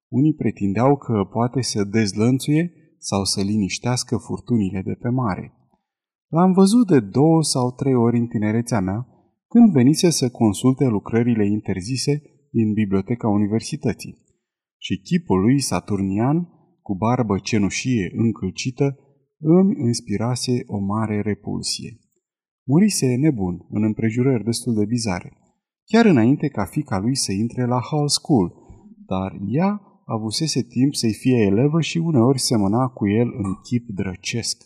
Unii 0.09 0.35
pretindeau 0.35 0.97
că 0.97 1.29
poate 1.33 1.63
să 1.63 1.85
dezlănțuie 1.85 2.73
sau 2.99 3.25
să 3.25 3.41
liniștească 3.41 4.17
furtunile 4.17 4.83
de 4.83 4.93
pe 4.93 5.09
mare. 5.09 5.53
L-am 6.29 6.53
văzut 6.53 6.87
de 6.87 7.01
două 7.01 7.43
sau 7.43 7.73
trei 7.73 7.95
ori 7.95 8.19
în 8.19 8.27
tinerețea 8.27 8.81
mea, 8.81 9.07
când 9.49 9.73
venise 9.73 10.11
să 10.11 10.31
consulte 10.31 10.85
lucrările 10.85 11.47
interzise 11.47 12.23
din 12.51 12.73
biblioteca 12.73 13.29
universității. 13.29 14.19
Și 14.79 15.01
chipul 15.01 15.41
lui 15.41 15.61
saturnian, 15.61 16.49
cu 16.83 16.95
barbă 16.95 17.39
cenușie 17.39 18.13
încălcită, 18.17 18.99
îmi 19.39 19.75
inspirase 19.79 20.63
o 20.67 20.79
mare 20.79 21.21
repulsie. 21.21 21.99
Murise 22.67 23.15
nebun, 23.15 23.67
în 23.71 23.83
împrejurări 23.83 24.45
destul 24.45 24.75
de 24.75 24.85
bizare, 24.85 25.37
chiar 25.91 26.05
înainte 26.05 26.49
ca 26.49 26.65
fica 26.65 26.99
lui 26.99 27.17
să 27.17 27.33
intre 27.33 27.67
la 27.67 27.81
Hall 27.91 28.09
School, 28.09 28.53
dar 29.07 29.39
ea 29.49 29.81
avusese 30.05 30.63
timp 30.63 30.95
să-i 30.95 31.13
fie 31.13 31.37
elevă 31.37 31.81
și 31.81 31.99
uneori 31.99 32.39
semăna 32.39 32.87
cu 32.89 33.09
el 33.09 33.29
în 33.43 33.55
chip 33.63 33.89
drăcesc. 33.89 34.57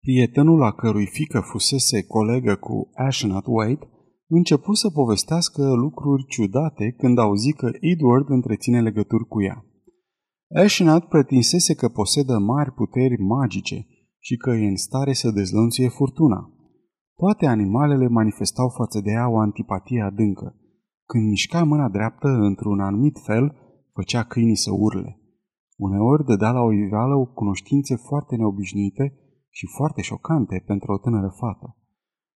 Prietenul 0.00 0.58
la 0.58 0.72
cărui 0.72 1.06
fică 1.06 1.40
fusese 1.40 2.06
colegă 2.06 2.54
cu 2.54 2.90
Ashnat 2.94 3.44
Wade 3.46 3.88
începu 4.26 4.72
să 4.72 4.90
povestească 4.90 5.72
lucruri 5.72 6.26
ciudate 6.26 6.94
când 6.98 7.18
auzi 7.18 7.52
că 7.52 7.70
Edward 7.80 8.28
întreține 8.28 8.80
legături 8.82 9.26
cu 9.26 9.42
ea. 9.42 9.64
Ashnat 10.54 11.08
pretinsese 11.08 11.74
că 11.74 11.88
posedă 11.88 12.38
mari 12.38 12.72
puteri 12.72 13.22
magice 13.22 13.86
și 14.18 14.36
că 14.36 14.50
e 14.50 14.68
în 14.68 14.76
stare 14.76 15.12
să 15.12 15.30
dezlănțuie 15.30 15.88
furtuna. 15.88 16.50
Toate 17.22 17.46
animalele 17.46 18.08
manifestau 18.08 18.68
față 18.68 19.00
de 19.00 19.10
ea 19.10 19.28
o 19.28 19.38
antipatie 19.38 20.02
adâncă. 20.02 20.56
Când 21.06 21.28
mișca 21.28 21.64
mâna 21.64 21.88
dreaptă 21.88 22.28
într-un 22.28 22.80
anumit 22.80 23.18
fel, 23.26 23.56
făcea 23.92 24.22
câinii 24.22 24.56
să 24.56 24.70
urle. 24.72 25.20
Uneori 25.76 26.24
dădea 26.24 26.50
la 26.50 26.60
o 26.60 26.72
iveală 26.72 27.14
o 27.14 27.24
cunoștințe 27.24 27.96
foarte 27.96 28.36
neobișnuite 28.36 29.04
și 29.50 29.66
foarte 29.76 30.02
șocante 30.02 30.62
pentru 30.66 30.92
o 30.92 30.98
tânără 30.98 31.34
fată. 31.38 31.76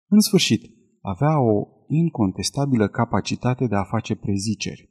În 0.09 0.21
sfârșit, 0.21 0.63
avea 1.01 1.41
o 1.41 1.67
incontestabilă 1.87 2.89
capacitate 2.89 3.67
de 3.67 3.75
a 3.75 3.85
face 3.85 4.17
preziceri. 4.17 4.91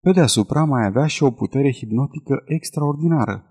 Pe 0.00 0.12
deasupra 0.12 0.64
mai 0.64 0.86
avea 0.86 1.06
și 1.06 1.22
o 1.22 1.30
putere 1.30 1.72
hipnotică 1.72 2.42
extraordinară. 2.44 3.46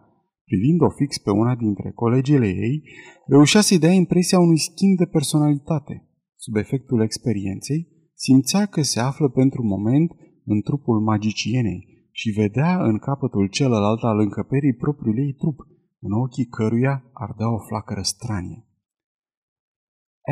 Privind-o 0.51 0.89
fix 0.89 1.17
pe 1.17 1.31
una 1.31 1.55
dintre 1.55 1.91
colegele 1.91 2.47
ei, 2.47 2.83
reușea 3.25 3.61
să-i 3.61 3.79
dea 3.79 3.91
impresia 3.91 4.39
unui 4.39 4.57
schimb 4.57 4.97
de 4.97 5.05
personalitate. 5.05 6.09
Sub 6.35 6.55
efectul 6.55 7.01
experienței, 7.01 7.87
simțea 8.13 8.65
că 8.65 8.81
se 8.81 8.99
află 8.99 9.29
pentru 9.29 9.63
moment 9.63 10.11
în 10.45 10.61
trupul 10.61 10.99
magicienei 10.99 12.09
și 12.11 12.29
vedea 12.29 12.83
în 12.83 12.97
capătul 12.97 13.47
celălalt 13.47 14.03
al 14.03 14.19
încăperii 14.19 14.73
propriul 14.73 15.17
ei 15.17 15.33
trup, 15.33 15.59
în 15.99 16.11
ochii 16.11 16.45
căruia 16.45 17.03
ardea 17.13 17.53
o 17.53 17.57
flacără 17.57 18.01
stranie. 18.01 18.65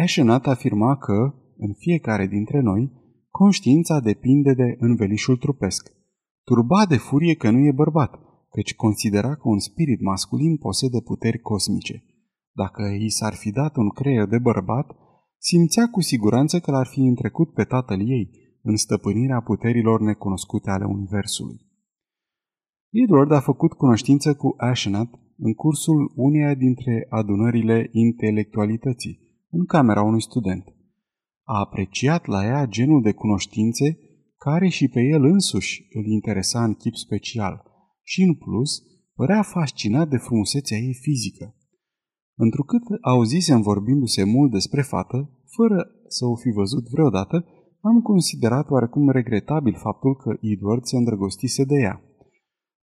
Ashenat 0.04 0.48
afirma 0.48 0.98
că, 0.98 1.34
în 1.58 1.74
fiecare 1.78 2.28
dintre 2.28 2.60
noi, 2.60 2.92
conștiința 3.30 4.00
depinde 4.00 4.54
de 4.54 4.76
învelișul 4.80 5.38
trupesc. 5.38 5.92
Turba 6.44 6.86
de 6.86 6.98
furie 6.98 7.36
că 7.36 7.50
nu 7.50 7.60
e 7.60 7.72
bărbat, 7.72 8.29
căci 8.50 8.76
considera 8.76 9.36
că 9.36 9.48
un 9.48 9.60
spirit 9.60 10.02
masculin 10.02 10.58
posedă 10.58 11.00
puteri 11.00 11.40
cosmice. 11.40 12.04
Dacă 12.52 12.84
i 13.00 13.10
s-ar 13.10 13.34
fi 13.34 13.52
dat 13.52 13.76
un 13.76 13.90
creier 13.90 14.28
de 14.28 14.38
bărbat, 14.38 14.96
simțea 15.38 15.90
cu 15.90 16.02
siguranță 16.02 16.60
că 16.60 16.72
l-ar 16.72 16.88
fi 16.88 17.00
întrecut 17.00 17.54
pe 17.54 17.64
tatăl 17.64 18.10
ei 18.10 18.30
în 18.62 18.76
stăpânirea 18.76 19.42
puterilor 19.42 20.02
necunoscute 20.02 20.70
ale 20.70 20.86
Universului. 20.86 21.68
Edward 22.90 23.32
a 23.32 23.40
făcut 23.40 23.74
cunoștință 23.74 24.36
cu 24.36 24.54
Ashenat 24.58 25.10
în 25.38 25.54
cursul 25.54 26.12
uneia 26.16 26.54
dintre 26.54 27.06
adunările 27.10 27.90
intelectualității, 27.92 29.20
în 29.50 29.66
camera 29.66 30.02
unui 30.02 30.22
student. 30.22 30.64
A 31.44 31.60
apreciat 31.60 32.26
la 32.26 32.46
ea 32.46 32.66
genul 32.66 33.02
de 33.02 33.12
cunoștințe 33.12 33.98
care 34.38 34.68
și 34.68 34.88
pe 34.88 35.02
el 35.02 35.24
însuși 35.24 35.88
îl 35.94 36.06
interesa 36.06 36.64
în 36.64 36.74
chip 36.74 36.96
special 36.96 37.69
și, 38.12 38.22
în 38.22 38.34
plus, 38.34 38.72
părea 39.16 39.42
fascinat 39.42 40.08
de 40.10 40.18
frumusețea 40.18 40.78
ei 40.78 40.94
fizică. 40.94 41.56
Întrucât 42.36 42.84
auzisem 43.02 43.62
vorbindu-se 43.62 44.24
mult 44.24 44.52
despre 44.52 44.82
fată, 44.82 45.30
fără 45.56 45.92
să 46.08 46.26
o 46.26 46.36
fi 46.36 46.50
văzut 46.50 46.86
vreodată, 46.90 47.46
am 47.82 48.02
considerat 48.02 48.70
oarecum 48.70 49.10
regretabil 49.10 49.76
faptul 49.76 50.16
că 50.16 50.38
Edward 50.42 50.84
se 50.84 50.98
îndrăgostise 50.98 51.64
de 51.64 51.76
ea. 51.76 52.02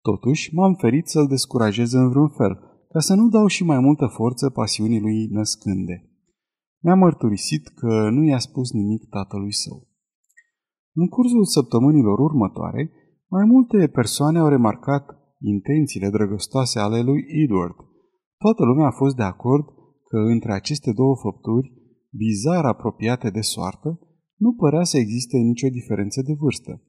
Totuși, 0.02 0.54
m-am 0.56 0.74
ferit 0.74 1.08
să-l 1.08 1.28
descurajez 1.28 1.92
în 1.92 2.10
vreun 2.10 2.30
fel, 2.30 2.54
ca 2.90 3.00
să 3.00 3.14
nu 3.14 3.30
dau 3.30 3.48
și 3.48 3.64
mai 3.64 3.80
multă 3.80 4.06
forță 4.06 4.50
pasiunii 4.50 5.02
lui 5.02 5.26
născânde. 5.26 6.10
Mi-a 6.84 6.96
mărturisit 6.96 7.68
că 7.68 8.10
nu 8.10 8.24
i-a 8.24 8.40
spus 8.40 8.72
nimic 8.72 9.10
tatălui 9.10 9.54
său. 9.54 9.88
În 10.94 11.08
cursul 11.08 11.46
săptămânilor 11.46 12.20
următoare, 12.20 12.92
mai 13.36 13.46
multe 13.46 13.88
persoane 13.88 14.40
au 14.40 14.48
remarcat 14.48 15.06
intențiile 15.40 16.10
drăgostoase 16.10 16.80
ale 16.80 17.02
lui 17.02 17.22
Edward. 17.44 17.76
Toată 18.38 18.64
lumea 18.64 18.88
a 18.88 19.00
fost 19.02 19.16
de 19.16 19.24
acord 19.24 19.66
că 20.10 20.18
între 20.18 20.54
aceste 20.54 20.92
două 20.92 21.16
făpturi, 21.16 21.74
bizar 22.12 22.66
apropiate 22.66 23.30
de 23.30 23.42
soartă, 23.42 24.00
nu 24.36 24.54
părea 24.54 24.84
să 24.84 24.98
existe 24.98 25.38
nicio 25.38 25.68
diferență 25.70 26.22
de 26.22 26.34
vârstă. 26.40 26.82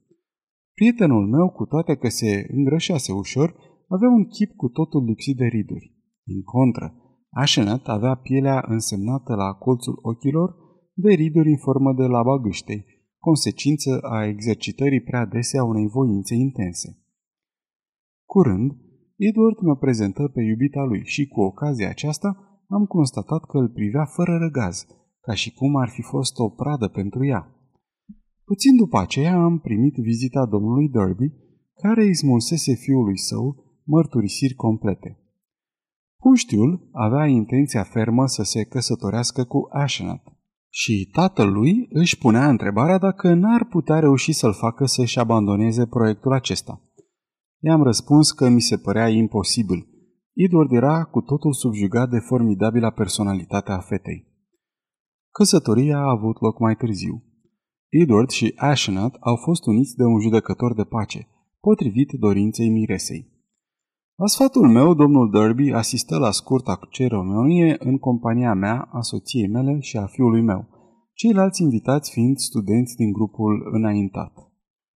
Prietenul 0.75 1.26
meu, 1.28 1.49
cu 1.50 1.64
toate 1.64 1.94
că 1.96 2.08
se 2.08 2.46
îngrășase 2.56 3.12
ușor, 3.12 3.49
avea 3.88 4.08
un 4.08 4.25
chip 4.25 4.50
cu 4.56 4.68
totul 4.68 5.04
lipsit 5.04 5.37
de 5.37 5.44
riduri. 5.44 5.94
Din 6.25 6.42
contră, 6.42 6.87
Așenat 7.34 7.87
avea 7.87 8.14
pielea 8.14 8.64
însemnată 8.68 9.34
la 9.34 9.52
colțul 9.52 9.99
ochilor 10.02 10.56
de 10.94 11.12
riduri 11.12 11.49
în 11.49 11.56
formă 11.56 11.92
de 11.92 12.02
laba 12.02 12.38
gâștei, 12.38 12.84
consecință 13.28 14.00
a 14.00 14.26
exercitării 14.26 15.02
prea 15.02 15.24
dese 15.24 15.58
a 15.58 15.64
unei 15.64 15.86
voințe 15.86 16.34
intense. 16.34 16.88
Curând, 18.24 18.70
Edward 19.16 19.58
mă 19.60 19.76
prezentă 19.76 20.22
pe 20.34 20.42
iubita 20.42 20.82
lui 20.82 21.02
și 21.04 21.26
cu 21.26 21.40
ocazia 21.40 21.88
aceasta 21.88 22.28
am 22.68 22.84
constatat 22.84 23.44
că 23.44 23.58
îl 23.58 23.68
privea 23.68 24.04
fără 24.04 24.36
răgaz, 24.36 24.86
ca 25.20 25.34
și 25.34 25.54
cum 25.54 25.76
ar 25.76 25.88
fi 25.88 26.02
fost 26.02 26.38
o 26.38 26.48
pradă 26.48 26.88
pentru 26.88 27.26
ea. 27.26 27.42
Puțin 28.44 28.76
după 28.76 28.98
aceea 28.98 29.34
am 29.34 29.58
primit 29.58 29.94
vizita 29.94 30.46
domnului 30.46 30.88
Derby, 30.88 31.28
care 31.74 32.02
îi 32.02 32.14
smulsese 32.14 32.74
fiului 32.74 33.18
său 33.18 33.46
mărturisiri 33.84 34.54
complete. 34.54 35.18
Puștiul 36.16 36.88
avea 36.92 37.26
intenția 37.26 37.82
fermă 37.82 38.26
să 38.26 38.42
se 38.42 38.64
căsătorească 38.64 39.44
cu 39.44 39.68
Ashenat 39.70 40.22
și 40.74 41.08
tatăl 41.12 41.52
lui 41.52 41.86
își 41.90 42.18
punea 42.18 42.48
întrebarea 42.48 42.98
dacă 42.98 43.34
n-ar 43.34 43.64
putea 43.64 43.98
reuși 43.98 44.32
să-l 44.32 44.52
facă 44.52 44.84
să-și 44.84 45.18
abandoneze 45.18 45.86
proiectul 45.86 46.32
acesta. 46.32 46.82
I-am 47.58 47.82
răspuns 47.82 48.30
că 48.30 48.48
mi 48.48 48.60
se 48.60 48.76
părea 48.76 49.08
imposibil. 49.08 49.86
Edward 50.34 50.72
era 50.72 51.04
cu 51.04 51.20
totul 51.20 51.52
subjugat 51.52 52.10
de 52.10 52.18
formidabila 52.18 52.90
personalitatea 52.90 53.78
fetei. 53.78 54.26
Căsătoria 55.30 55.98
a 55.98 56.10
avut 56.10 56.40
loc 56.40 56.58
mai 56.58 56.74
târziu. 56.74 57.24
Edward 57.88 58.30
și 58.30 58.52
Ashenat 58.56 59.16
au 59.20 59.36
fost 59.36 59.66
uniți 59.66 59.96
de 59.96 60.04
un 60.04 60.20
judecător 60.20 60.74
de 60.74 60.84
pace, 60.84 61.28
potrivit 61.60 62.10
dorinței 62.18 62.68
miresei. 62.68 63.31
La 64.14 64.26
sfatul 64.26 64.69
meu, 64.69 64.95
domnul 64.95 65.31
Derby 65.31 65.71
asistă 65.71 66.19
la 66.19 66.31
scurta 66.31 66.78
ceremonie 66.90 67.76
în 67.78 67.99
compania 67.99 68.54
mea, 68.54 68.88
a 68.92 69.00
soției 69.00 69.49
mele 69.49 69.81
și 69.81 69.97
a 69.97 70.07
fiului 70.07 70.42
meu, 70.42 70.69
ceilalți 71.14 71.62
invitați 71.62 72.11
fiind 72.11 72.37
studenți 72.38 72.97
din 72.97 73.12
grupul 73.12 73.69
înaintat. 73.73 74.33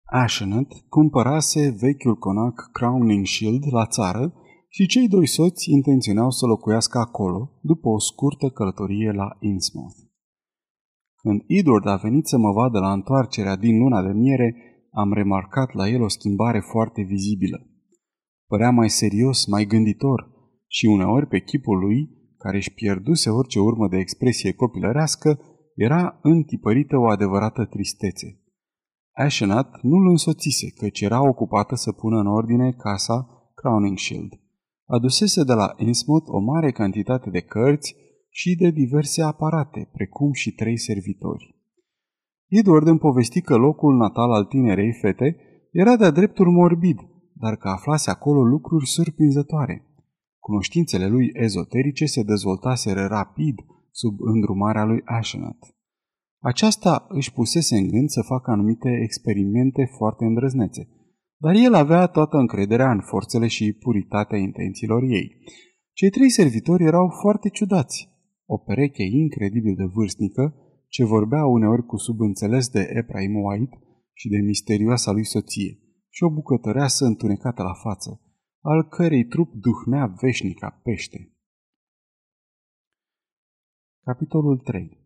Ashenat 0.03 0.67
cumpărase 0.89 1.75
vechiul 1.79 2.15
conac 2.15 2.69
Crowning 2.71 3.25
Shield 3.25 3.63
la 3.71 3.85
țară 3.85 4.33
și 4.69 4.87
cei 4.87 5.07
doi 5.07 5.27
soți 5.27 5.71
intenționau 5.71 6.29
să 6.29 6.45
locuiască 6.45 6.97
acolo, 6.97 7.51
după 7.61 7.89
o 7.89 7.99
scurtă 7.99 8.49
călătorie 8.49 9.11
la 9.11 9.37
Innsmouth. 9.39 9.97
Când 11.15 11.43
Edward 11.47 11.87
a 11.87 11.95
venit 11.95 12.27
să 12.27 12.37
mă 12.37 12.51
vadă 12.51 12.79
la 12.79 12.91
întoarcerea 12.91 13.55
din 13.55 13.77
luna 13.77 14.01
de 14.01 14.11
miere, 14.11 14.55
am 14.91 15.13
remarcat 15.13 15.73
la 15.73 15.87
el 15.89 16.01
o 16.01 16.07
schimbare 16.07 16.59
foarte 16.59 17.01
vizibilă. 17.01 17.69
Părea 18.47 18.69
mai 18.69 18.89
serios, 18.89 19.45
mai 19.45 19.65
gânditor 19.65 20.33
și 20.67 20.85
uneori 20.85 21.27
pe 21.27 21.39
chipul 21.39 21.77
lui, 21.77 22.09
care 22.37 22.57
își 22.57 22.73
pierduse 22.73 23.29
orice 23.29 23.59
urmă 23.59 23.87
de 23.87 23.97
expresie 23.97 24.53
copilărească, 24.53 25.39
era 25.75 26.19
întipărită 26.21 26.97
o 26.97 27.07
adevărată 27.07 27.65
tristețe. 27.65 28.39
Ashenat 29.11 29.79
nu-l 29.81 30.09
însoțise, 30.09 30.71
căci 30.71 31.01
era 31.01 31.27
ocupată 31.27 31.75
să 31.75 31.91
pună 31.91 32.19
în 32.19 32.27
ordine 32.27 32.71
casa 32.71 33.29
Crowningshield. 33.55 34.31
Adusese 34.85 35.43
de 35.43 35.53
la 35.53 35.73
Innsmouth 35.77 36.27
o 36.27 36.39
mare 36.39 36.71
cantitate 36.71 37.29
de 37.29 37.39
cărți 37.39 37.95
și 38.29 38.55
de 38.55 38.69
diverse 38.69 39.21
aparate, 39.21 39.89
precum 39.93 40.31
și 40.31 40.51
trei 40.51 40.77
servitori. 40.77 41.55
Edward 42.47 42.87
îmi 42.87 42.99
povesti 42.99 43.41
că 43.41 43.55
locul 43.55 43.95
natal 43.95 44.31
al 44.31 44.45
tinerei 44.45 44.93
fete 45.01 45.37
era 45.71 45.95
de-a 45.95 46.11
dreptul 46.11 46.51
morbid, 46.51 46.99
dar 47.37 47.55
că 47.55 47.67
aflase 47.67 48.09
acolo 48.09 48.43
lucruri 48.43 48.87
surprinzătoare. 48.87 49.85
Cunoștințele 50.39 51.07
lui 51.07 51.29
ezoterice 51.33 52.05
se 52.05 52.23
dezvoltaseră 52.23 53.05
rapid 53.05 53.55
sub 53.91 54.15
îndrumarea 54.19 54.83
lui 54.85 55.01
Ashenat. 55.05 55.57
Aceasta 56.39 57.05
își 57.09 57.33
pusese 57.33 57.75
în 57.77 57.87
gând 57.87 58.09
să 58.09 58.21
facă 58.21 58.51
anumite 58.51 58.89
experimente 59.03 59.91
foarte 59.97 60.25
îndrăznețe, 60.25 60.89
dar 61.37 61.55
el 61.55 61.73
avea 61.73 62.07
toată 62.07 62.37
încrederea 62.37 62.91
în 62.91 63.01
forțele 63.01 63.47
și 63.47 63.73
puritatea 63.73 64.37
intențiilor 64.37 65.03
ei. 65.03 65.37
Cei 65.93 66.09
trei 66.09 66.29
servitori 66.29 66.83
erau 66.83 67.09
foarte 67.21 67.49
ciudați. 67.49 68.09
O 68.45 68.57
pereche 68.57 69.03
incredibil 69.03 69.75
de 69.75 69.83
vârstnică, 69.83 70.55
ce 70.87 71.05
vorbea 71.05 71.45
uneori 71.45 71.85
cu 71.85 71.97
subînțeles 71.97 72.69
de 72.69 72.89
Ephraim 72.93 73.35
White 73.35 73.79
și 74.13 74.29
de 74.29 74.37
misterioasa 74.37 75.11
lui 75.11 75.25
soție, 75.25 75.79
și 76.15 76.23
o 76.23 76.29
bucătăreasă 76.29 77.05
întunecată 77.05 77.63
la 77.63 77.73
față, 77.73 78.21
al 78.61 78.87
cărei 78.87 79.25
trup 79.25 79.53
duhnea 79.53 80.05
veșnic 80.21 80.59
ca 80.59 80.79
pește. 80.83 81.33
Capitolul 84.03 84.57
3 84.57 84.97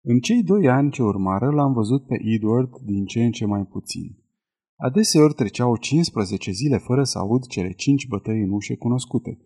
În 0.00 0.18
cei 0.18 0.42
doi 0.42 0.68
ani 0.68 0.90
ce 0.90 1.02
urmară, 1.02 1.50
l-am 1.50 1.72
văzut 1.72 2.06
pe 2.06 2.16
Edward 2.20 2.78
din 2.78 3.04
ce 3.04 3.24
în 3.24 3.30
ce 3.30 3.46
mai 3.46 3.64
puțin. 3.64 4.18
Adeseori 4.76 5.34
treceau 5.34 5.76
15 5.76 6.50
zile 6.50 6.78
fără 6.78 7.04
să 7.04 7.18
aud 7.18 7.46
cele 7.46 7.72
cinci 7.72 8.08
bătăi 8.08 8.40
în 8.40 8.50
ușe 8.50 8.76
cunoscute. 8.76 9.38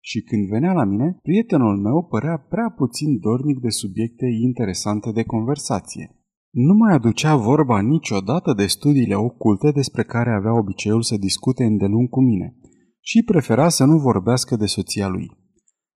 Și 0.00 0.22
când 0.22 0.48
venea 0.48 0.72
la 0.72 0.84
mine, 0.84 1.18
prietenul 1.22 1.76
meu 1.76 2.06
părea 2.06 2.36
prea 2.38 2.70
puțin 2.76 3.18
dornic 3.18 3.58
de 3.60 3.70
subiecte 3.70 4.26
interesante 4.26 5.12
de 5.12 5.22
conversație. 5.22 6.23
Nu 6.56 6.74
mai 6.74 6.94
aducea 6.94 7.36
vorba 7.36 7.80
niciodată 7.80 8.52
de 8.52 8.66
studiile 8.66 9.14
oculte 9.14 9.70
despre 9.70 10.02
care 10.02 10.30
avea 10.30 10.58
obiceiul 10.58 11.02
să 11.02 11.16
discute 11.16 11.64
îndelung 11.64 12.08
cu 12.08 12.20
mine 12.20 12.56
și 13.00 13.22
prefera 13.22 13.68
să 13.68 13.84
nu 13.84 13.98
vorbească 13.98 14.56
de 14.56 14.66
soția 14.66 15.08
lui. 15.08 15.30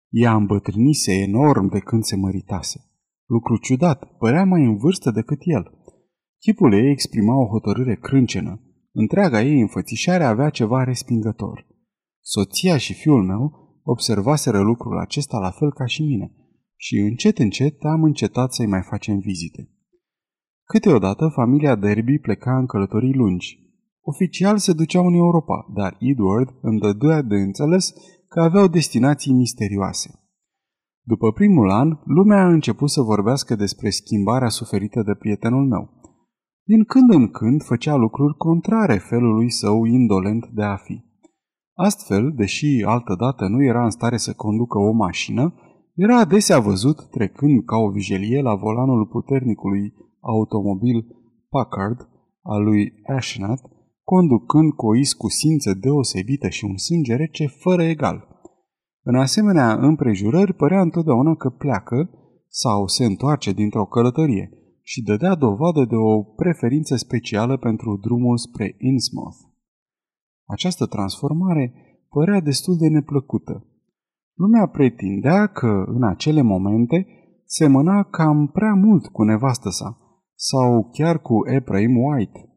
Ea 0.09 0.35
îmbătrânise 0.35 1.13
enorm 1.13 1.69
de 1.69 1.79
când 1.79 2.03
se 2.03 2.17
măritase. 2.17 2.81
Lucru 3.27 3.57
ciudat, 3.57 4.17
părea 4.19 4.45
mai 4.45 4.65
în 4.65 4.77
vârstă 4.77 5.11
decât 5.11 5.39
el. 5.41 5.71
Chipul 6.39 6.73
ei 6.73 6.91
exprima 6.91 7.35
o 7.43 7.49
hotărâre 7.49 7.95
crâncenă. 7.95 8.61
Întreaga 8.93 9.43
ei 9.43 9.61
înfățișare 9.61 10.25
avea 10.25 10.51
ceva 10.51 10.85
respingător. 10.85 11.67
Soția 12.21 12.77
și 12.77 12.95
fiul 12.95 13.25
meu 13.25 13.53
observaseră 13.83 14.61
lucrul 14.61 14.99
acesta 14.99 15.39
la 15.39 15.51
fel 15.51 15.73
ca 15.73 15.87
și 15.87 16.03
mine 16.03 16.35
și 16.77 16.97
încet 16.97 17.39
încet 17.39 17.85
am 17.85 18.03
încetat 18.03 18.53
să-i 18.53 18.67
mai 18.67 18.83
facem 18.83 19.19
vizite. 19.19 19.71
Câteodată 20.73 21.29
familia 21.35 21.75
Derby 21.75 22.19
pleca 22.19 22.59
în 22.59 22.67
călătorii 22.67 23.15
lungi. 23.15 23.59
Oficial 24.01 24.57
se 24.59 24.73
duceau 24.73 25.07
în 25.07 25.15
Europa, 25.15 25.67
dar 25.75 25.97
Edward 25.99 26.49
îmi 26.61 26.81
dădea 26.81 27.23
de 27.23 27.35
înțeles 27.35 27.93
că 28.29 28.41
aveau 28.41 28.67
destinații 28.67 29.33
misterioase. 29.33 30.11
După 31.03 31.33
primul 31.33 31.71
an, 31.71 31.99
lumea 32.05 32.43
a 32.43 32.49
început 32.49 32.91
să 32.91 33.01
vorbească 33.01 33.55
despre 33.55 33.91
schimbarea 33.91 34.49
suferită 34.49 35.03
de 35.03 35.15
prietenul 35.15 35.67
meu. 35.67 35.91
Din 36.63 36.85
când 36.85 37.11
în 37.11 37.29
când 37.31 37.63
făcea 37.63 37.95
lucruri 37.95 38.37
contrare 38.37 38.97
felului 38.97 39.51
său 39.51 39.85
indolent 39.85 40.47
de 40.47 40.63
a 40.63 40.77
fi. 40.77 41.05
Astfel, 41.75 42.33
deși 42.37 42.83
altădată 42.87 43.47
nu 43.49 43.65
era 43.65 43.85
în 43.85 43.91
stare 43.91 44.17
să 44.17 44.33
conducă 44.33 44.79
o 44.79 44.93
mașină, 44.93 45.55
era 45.95 46.19
adesea 46.19 46.59
văzut 46.59 47.11
trecând 47.11 47.65
ca 47.65 47.77
o 47.77 47.91
vijelie 47.91 48.41
la 48.41 48.55
volanul 48.55 49.07
puternicului 49.07 49.95
automobil 50.27 51.07
Packard 51.49 52.09
al 52.43 52.63
lui 52.63 52.93
Ashnat, 53.17 53.61
conducând 54.05 54.73
cu 54.73 54.87
o 54.87 54.97
iscusință 54.97 55.75
deosebită 55.75 56.49
și 56.49 56.65
un 56.65 56.77
sânge 56.77 57.15
rece 57.15 57.47
fără 57.47 57.83
egal. 57.83 58.29
În 59.03 59.15
asemenea 59.15 59.73
împrejurări 59.73 60.55
părea 60.55 60.81
întotdeauna 60.81 61.35
că 61.35 61.49
pleacă 61.49 62.11
sau 62.49 62.87
se 62.87 63.05
întoarce 63.05 63.53
dintr-o 63.53 63.85
călătorie 63.85 64.51
și 64.83 65.03
dădea 65.03 65.35
dovadă 65.35 65.85
de 65.85 65.95
o 65.95 66.23
preferință 66.23 66.97
specială 66.97 67.57
pentru 67.57 67.97
drumul 67.97 68.37
spre 68.37 68.75
Innsmouth. 68.79 69.37
Această 70.47 70.87
transformare 70.87 71.73
părea 72.09 72.41
destul 72.41 72.77
de 72.77 72.89
neplăcută. 72.89 73.67
Lumea 74.35 74.67
pretindea 74.67 75.47
că, 75.47 75.85
în 75.87 76.05
acele 76.05 76.43
momente, 76.43 77.07
semăna 77.45 78.03
cam 78.03 78.47
prea 78.47 78.75
mult 78.75 79.07
cu 79.07 79.23
nevastă 79.23 79.71
sa, 79.71 80.06
sau 80.37 80.91
chiar 80.93 81.21
cu 81.21 81.35
Ephraim 81.47 81.97
White. 81.97 82.49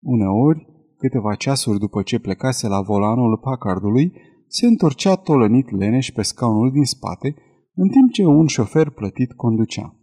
Uneori, 0.00 0.66
câteva 0.96 1.34
ceasuri 1.34 1.78
după 1.78 2.02
ce 2.02 2.18
plecase 2.18 2.68
la 2.68 2.80
volanul 2.80 3.38
Packardului, 3.38 4.12
se 4.48 4.66
întorcea 4.66 5.14
tolănit 5.14 5.70
leneș 5.70 6.10
pe 6.10 6.22
scaunul 6.22 6.70
din 6.70 6.84
spate, 6.84 7.34
în 7.74 7.88
timp 7.88 8.10
ce 8.10 8.24
un 8.24 8.46
șofer 8.46 8.90
plătit 8.90 9.32
conducea. 9.32 9.96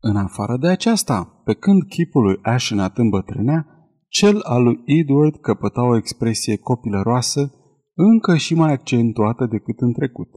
În 0.00 0.16
afară 0.16 0.56
de 0.56 0.68
aceasta, 0.68 1.42
pe 1.44 1.54
când 1.54 1.82
chipul 1.82 2.22
lui 2.22 2.38
Ashenat 2.42 2.98
îmbătrânea, 2.98 3.66
cel 4.08 4.40
al 4.42 4.62
lui 4.62 4.80
Edward 4.84 5.36
căpăta 5.36 5.82
o 5.82 5.96
expresie 5.96 6.56
copilăroasă, 6.56 7.52
încă 7.94 8.36
și 8.36 8.54
mai 8.54 8.72
accentuată 8.72 9.46
decât 9.46 9.80
în 9.80 9.92
trecut. 9.92 10.28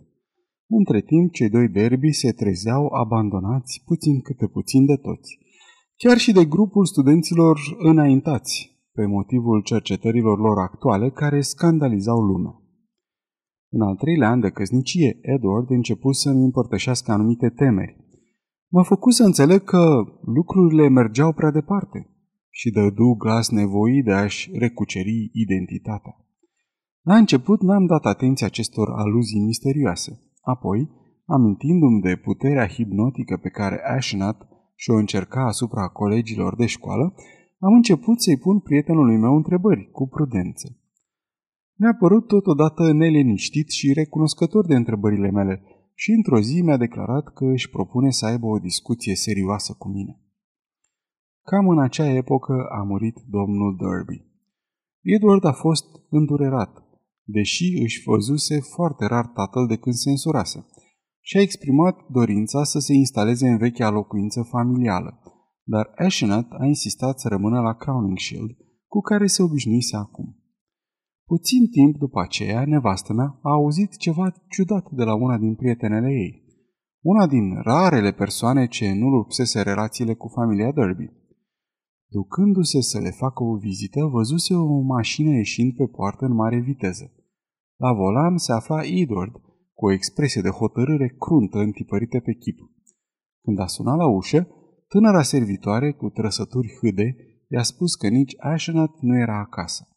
Între 0.67 1.01
timp, 1.01 1.31
cei 1.31 1.49
doi 1.49 1.67
derbi 1.67 2.11
se 2.11 2.31
trezeau 2.31 2.87
abandonați 2.93 3.81
puțin 3.85 4.21
câte 4.21 4.47
puțin 4.47 4.85
de 4.85 4.95
toți 4.95 5.39
chiar 6.03 6.17
și 6.17 6.31
de 6.31 6.45
grupul 6.45 6.85
studenților 6.85 7.59
înaintați, 7.77 8.53
pe 8.91 9.05
motivul 9.05 9.61
cercetărilor 9.61 10.39
lor 10.39 10.57
actuale 10.57 11.09
care 11.09 11.41
scandalizau 11.41 12.19
lumea. 12.21 12.53
În 13.69 13.81
al 13.81 13.95
treilea 13.95 14.29
an 14.29 14.39
de 14.39 14.49
căsnicie, 14.49 15.19
Edward 15.21 15.69
început 15.69 16.15
să-mi 16.15 16.43
împărtășească 16.43 17.11
anumite 17.11 17.49
temeri. 17.49 17.97
M-a 18.67 18.83
făcut 18.83 19.13
să 19.13 19.23
înțeleg 19.23 19.63
că 19.63 20.03
lucrurile 20.21 20.89
mergeau 20.89 21.33
prea 21.33 21.51
departe 21.51 22.09
și 22.49 22.71
dădu 22.71 23.15
glas 23.17 23.49
nevoii 23.49 24.03
de 24.03 24.11
a-și 24.11 24.51
recuceri 24.53 25.29
identitatea. 25.33 26.15
La 27.01 27.15
început 27.15 27.61
n-am 27.61 27.85
dat 27.85 28.05
atenție 28.05 28.45
acestor 28.45 28.89
aluzii 28.89 29.45
misterioase. 29.45 30.21
Apoi, 30.41 30.89
amintindu-mi 31.25 32.01
de 32.01 32.15
puterea 32.15 32.67
hipnotică 32.67 33.37
pe 33.37 33.49
care 33.49 33.81
Ashnat 33.97 34.50
și 34.81 34.89
o 34.89 34.95
încerca 34.95 35.41
asupra 35.45 35.87
colegilor 35.87 36.55
de 36.55 36.65
școală, 36.65 37.15
am 37.59 37.73
început 37.73 38.21
să-i 38.21 38.37
pun 38.37 38.59
prietenului 38.59 39.17
meu 39.17 39.35
întrebări, 39.35 39.89
cu 39.91 40.07
prudență. 40.07 40.77
Mi-a 41.75 41.95
părut 41.99 42.27
totodată 42.27 42.91
neliniștit 42.91 43.69
și 43.69 43.93
recunoscător 43.93 44.65
de 44.65 44.75
întrebările 44.75 45.31
mele 45.31 45.63
și 45.93 46.11
într-o 46.11 46.39
zi 46.39 46.61
mi-a 46.61 46.77
declarat 46.77 47.33
că 47.33 47.45
își 47.45 47.69
propune 47.69 48.11
să 48.11 48.25
aibă 48.25 48.45
o 48.45 48.57
discuție 48.57 49.15
serioasă 49.15 49.75
cu 49.77 49.87
mine. 49.87 50.19
Cam 51.43 51.67
în 51.69 51.79
acea 51.79 52.13
epocă 52.13 52.67
a 52.79 52.83
murit 52.83 53.17
domnul 53.29 53.75
Derby. 53.75 54.25
Edward 55.01 55.43
a 55.45 55.53
fost 55.53 55.85
îndurerat, 56.09 56.83
deși 57.23 57.81
își 57.81 58.03
văzuse 58.05 58.59
foarte 58.59 59.05
rar 59.05 59.25
tatăl 59.25 59.67
de 59.67 59.75
când 59.75 59.95
se 59.95 60.09
însurase– 60.09 60.65
și 61.21 61.37
a 61.37 61.41
exprimat 61.41 61.97
dorința 62.09 62.63
să 62.63 62.79
se 62.79 62.93
instaleze 62.93 63.47
în 63.47 63.57
vechea 63.57 63.89
locuință 63.89 64.41
familială, 64.41 65.21
dar 65.63 65.91
Ashenat 65.95 66.47
a 66.59 66.65
insistat 66.65 67.19
să 67.19 67.27
rămână 67.27 67.61
la 67.61 67.73
Crowningshield, 67.73 68.51
cu 68.87 68.99
care 68.99 69.27
se 69.27 69.43
obișnuise 69.43 69.95
acum. 69.95 70.35
Puțin 71.25 71.67
timp 71.69 71.97
după 71.97 72.19
aceea, 72.21 72.65
nevastă 72.65 73.13
mea 73.13 73.39
a 73.41 73.49
auzit 73.51 73.97
ceva 73.97 74.33
ciudat 74.49 74.91
de 74.91 75.03
la 75.03 75.15
una 75.15 75.37
din 75.37 75.55
prietenele 75.55 76.09
ei, 76.09 76.43
una 77.01 77.27
din 77.27 77.61
rarele 77.61 78.11
persoane 78.11 78.67
ce 78.67 78.93
nu 78.93 79.07
lupsese 79.07 79.61
relațiile 79.61 80.13
cu 80.13 80.27
familia 80.27 80.71
Derby. 80.71 81.09
Ducându-se 82.07 82.81
să 82.81 82.99
le 82.99 83.09
facă 83.09 83.43
o 83.43 83.55
vizită, 83.55 84.05
văzuse 84.05 84.53
o 84.53 84.79
mașină 84.79 85.29
ieșind 85.29 85.75
pe 85.75 85.87
poartă 85.87 86.25
în 86.25 86.33
mare 86.33 86.59
viteză. 86.59 87.11
La 87.75 87.93
volan 87.93 88.37
se 88.37 88.51
afla 88.51 88.83
Edward, 88.83 89.31
cu 89.81 89.87
o 89.87 89.91
expresie 89.91 90.41
de 90.41 90.49
hotărâre 90.49 91.15
cruntă 91.19 91.57
întipărită 91.57 92.19
pe 92.19 92.33
chip. 92.33 92.57
Când 93.43 93.59
a 93.59 93.65
sunat 93.65 93.97
la 93.97 94.07
ușă, 94.07 94.47
Tânăra 94.87 95.21
servitoare, 95.21 95.91
cu 95.91 96.09
trăsături 96.09 96.73
hâde, 96.79 97.15
i-a 97.47 97.63
spus 97.63 97.95
că 97.95 98.07
nici 98.07 98.35
Ashenat 98.37 98.91
nu 98.99 99.17
era 99.17 99.39
acasă. 99.39 99.87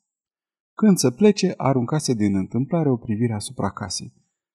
Când 0.74 0.96
să 0.96 1.10
plece, 1.10 1.54
aruncase 1.56 2.14
din 2.14 2.36
întâmplare 2.36 2.90
o 2.90 2.96
privire 2.96 3.32
asupra 3.32 3.70
casei. 3.70 4.12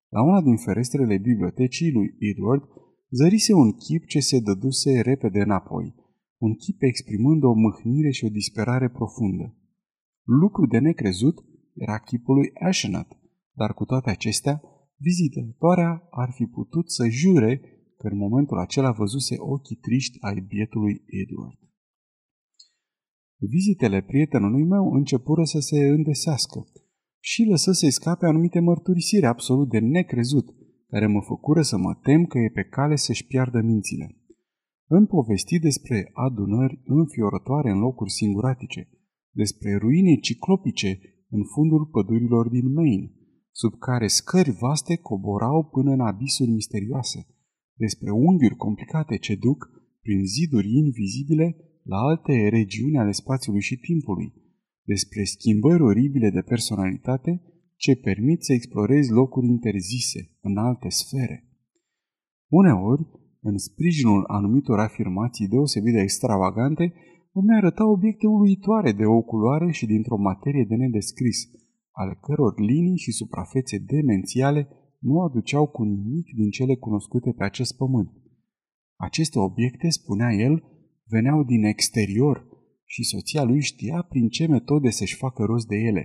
La 0.08 0.24
una 0.24 0.42
din 0.42 0.58
ferestrele 0.58 1.18
bibliotecii 1.18 1.92
lui 1.92 2.16
Edward 2.20 2.64
zărise 3.10 3.54
un 3.54 3.72
chip 3.72 4.06
ce 4.06 4.20
se 4.20 4.40
dăduse 4.40 5.02
repede 5.02 5.40
înapoi, 5.40 5.96
un 6.38 6.54
chip 6.56 6.82
exprimând 6.82 7.44
o 7.44 7.54
mâhnire 7.54 8.12
și 8.12 8.26
o 8.26 8.30
disperare 8.30 8.90
profundă. 8.90 9.56
Lucru 10.24 10.66
de 10.66 10.78
necrezut 10.78 11.46
era 11.74 11.98
chipul 11.98 12.36
lui 12.36 12.52
Ashenat, 12.54 13.20
dar 13.54 13.74
cu 13.74 13.86
toate 13.86 14.10
acestea, 14.10 14.62
vizitătoarea 15.08 16.08
ar 16.10 16.30
fi 16.38 16.46
putut 16.46 16.92
să 16.92 17.08
jure 17.10 17.62
că 17.98 18.08
în 18.08 18.18
momentul 18.18 18.58
acela 18.60 18.92
văzuse 18.92 19.36
ochii 19.38 19.76
triști 19.76 20.18
ai 20.22 20.46
bietului 20.48 21.04
Edward. 21.06 21.60
Vizitele 23.38 24.02
prietenului 24.02 24.64
meu 24.64 24.94
începură 24.94 25.44
să 25.44 25.60
se 25.60 25.80
îndesească 25.88 26.68
și 27.20 27.44
lăsă 27.44 27.72
să-i 27.72 27.92
scape 27.92 28.26
anumite 28.26 28.60
mărturisiri 28.60 29.26
absolut 29.26 29.70
de 29.70 29.80
necrezut, 29.80 30.48
care 30.88 31.08
mă 31.08 31.22
făcură 31.22 31.62
să 31.62 31.78
mă 31.78 31.94
tem 32.04 32.26
că 32.26 32.38
e 32.38 32.50
pe 32.54 32.64
cale 32.64 32.96
să-și 32.96 33.26
piardă 33.26 33.62
mințile. 33.62 34.16
Îmi 34.88 35.08
povesti 35.08 35.60
despre 35.60 36.10
adunări 36.14 36.82
înfiorătoare 36.86 37.70
în 37.70 37.80
locuri 37.80 38.12
singuratice, 38.12 38.90
despre 39.32 39.76
ruine 39.76 40.16
ciclopice 40.16 41.00
în 41.30 41.44
fundul 41.54 41.86
pădurilor 41.86 42.50
din 42.50 42.74
Maine, 42.74 43.12
sub 43.60 43.74
care 43.88 44.08
scări 44.08 44.52
vaste 44.52 44.96
coborau 44.96 45.60
până 45.76 45.92
în 45.92 46.00
abisuri 46.00 46.50
misterioase, 46.50 47.20
despre 47.84 48.12
unghiuri 48.12 48.56
complicate 48.56 49.16
ce 49.18 49.36
duc, 49.36 49.60
prin 50.02 50.26
ziduri 50.26 50.70
invizibile, 50.84 51.48
la 51.84 51.98
alte 51.98 52.48
regiuni 52.48 52.98
ale 52.98 53.12
spațiului 53.12 53.62
și 53.62 53.76
timpului, 53.78 54.34
despre 54.84 55.24
schimbări 55.24 55.82
oribile 55.82 56.30
de 56.30 56.42
personalitate 56.42 57.32
ce 57.76 57.96
permit 57.96 58.44
să 58.44 58.54
explorezi 58.54 59.12
locuri 59.12 59.48
interzise 59.48 60.22
în 60.42 60.58
alte 60.58 60.90
sfere. 60.90 61.38
Uneori, 62.48 63.08
în 63.42 63.58
sprijinul 63.58 64.24
anumitor 64.28 64.80
afirmații 64.80 65.48
deosebit 65.48 65.94
de 65.94 66.02
extravagante, 66.02 66.94
îmi 67.32 67.56
arăta 67.56 67.86
obiecte 67.90 68.28
uluitoare 68.28 68.92
de 68.92 69.06
o 69.06 69.22
culoare 69.22 69.72
și 69.72 69.86
dintr-o 69.86 70.18
materie 70.18 70.66
de 70.68 70.76
nedescris, 70.76 71.38
ale 72.02 72.18
căror 72.22 72.54
linii 72.60 72.98
și 72.98 73.12
suprafețe 73.12 73.78
demențiale 73.78 74.62
nu 75.00 75.22
aduceau 75.22 75.68
cu 75.68 75.84
nimic 75.84 76.28
din 76.36 76.50
cele 76.50 76.76
cunoscute 76.76 77.32
pe 77.38 77.44
acest 77.44 77.78
pământ. 77.78 78.12
Aceste 78.96 79.40
obiecte, 79.40 79.90
spunea 79.90 80.32
el, 80.32 80.64
veneau 81.06 81.44
din 81.44 81.64
exterior 81.64 82.48
și 82.86 83.04
soția 83.04 83.44
lui 83.44 83.62
știa 83.62 84.02
prin 84.02 84.28
ce 84.28 84.48
metode 84.48 84.90
să-și 84.90 85.16
facă 85.16 85.44
rost 85.44 85.68
de 85.68 85.76
ele. 85.76 86.04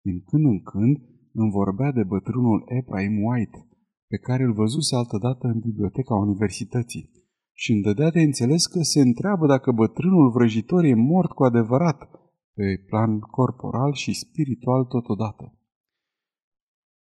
Din 0.00 0.22
când 0.28 0.44
în 0.44 0.60
când 0.62 0.96
îmi 1.32 1.50
vorbea 1.50 1.92
de 1.92 2.04
bătrânul 2.04 2.64
Ephraim 2.78 3.22
White, 3.22 3.68
pe 4.06 4.16
care 4.16 4.42
îl 4.42 4.52
văzuse 4.52 4.96
altădată 4.96 5.46
în 5.46 5.58
biblioteca 5.58 6.14
universității 6.14 7.10
și 7.52 7.72
îmi 7.72 7.82
dădea 7.82 8.10
de 8.10 8.20
înțeles 8.20 8.66
că 8.66 8.80
se 8.82 9.00
întreabă 9.00 9.46
dacă 9.46 9.72
bătrânul 9.72 10.30
vrăjitor 10.30 10.84
e 10.84 10.94
mort 10.94 11.30
cu 11.30 11.44
adevărat, 11.44 11.98
pe 12.56 12.68
plan 12.86 13.18
corporal 13.18 13.92
și 14.02 14.12
spiritual 14.24 14.84
totodată. 14.84 15.44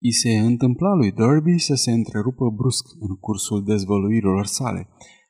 I 0.10 0.12
se 0.12 0.32
întâmpla 0.38 0.94
lui 0.94 1.12
Derby 1.12 1.58
să 1.58 1.76
se 1.76 1.92
întrerupă 1.92 2.46
brusc 2.50 2.86
în 3.00 3.16
cursul 3.16 3.64
dezvăluirilor 3.64 4.46
sale. 4.46 4.88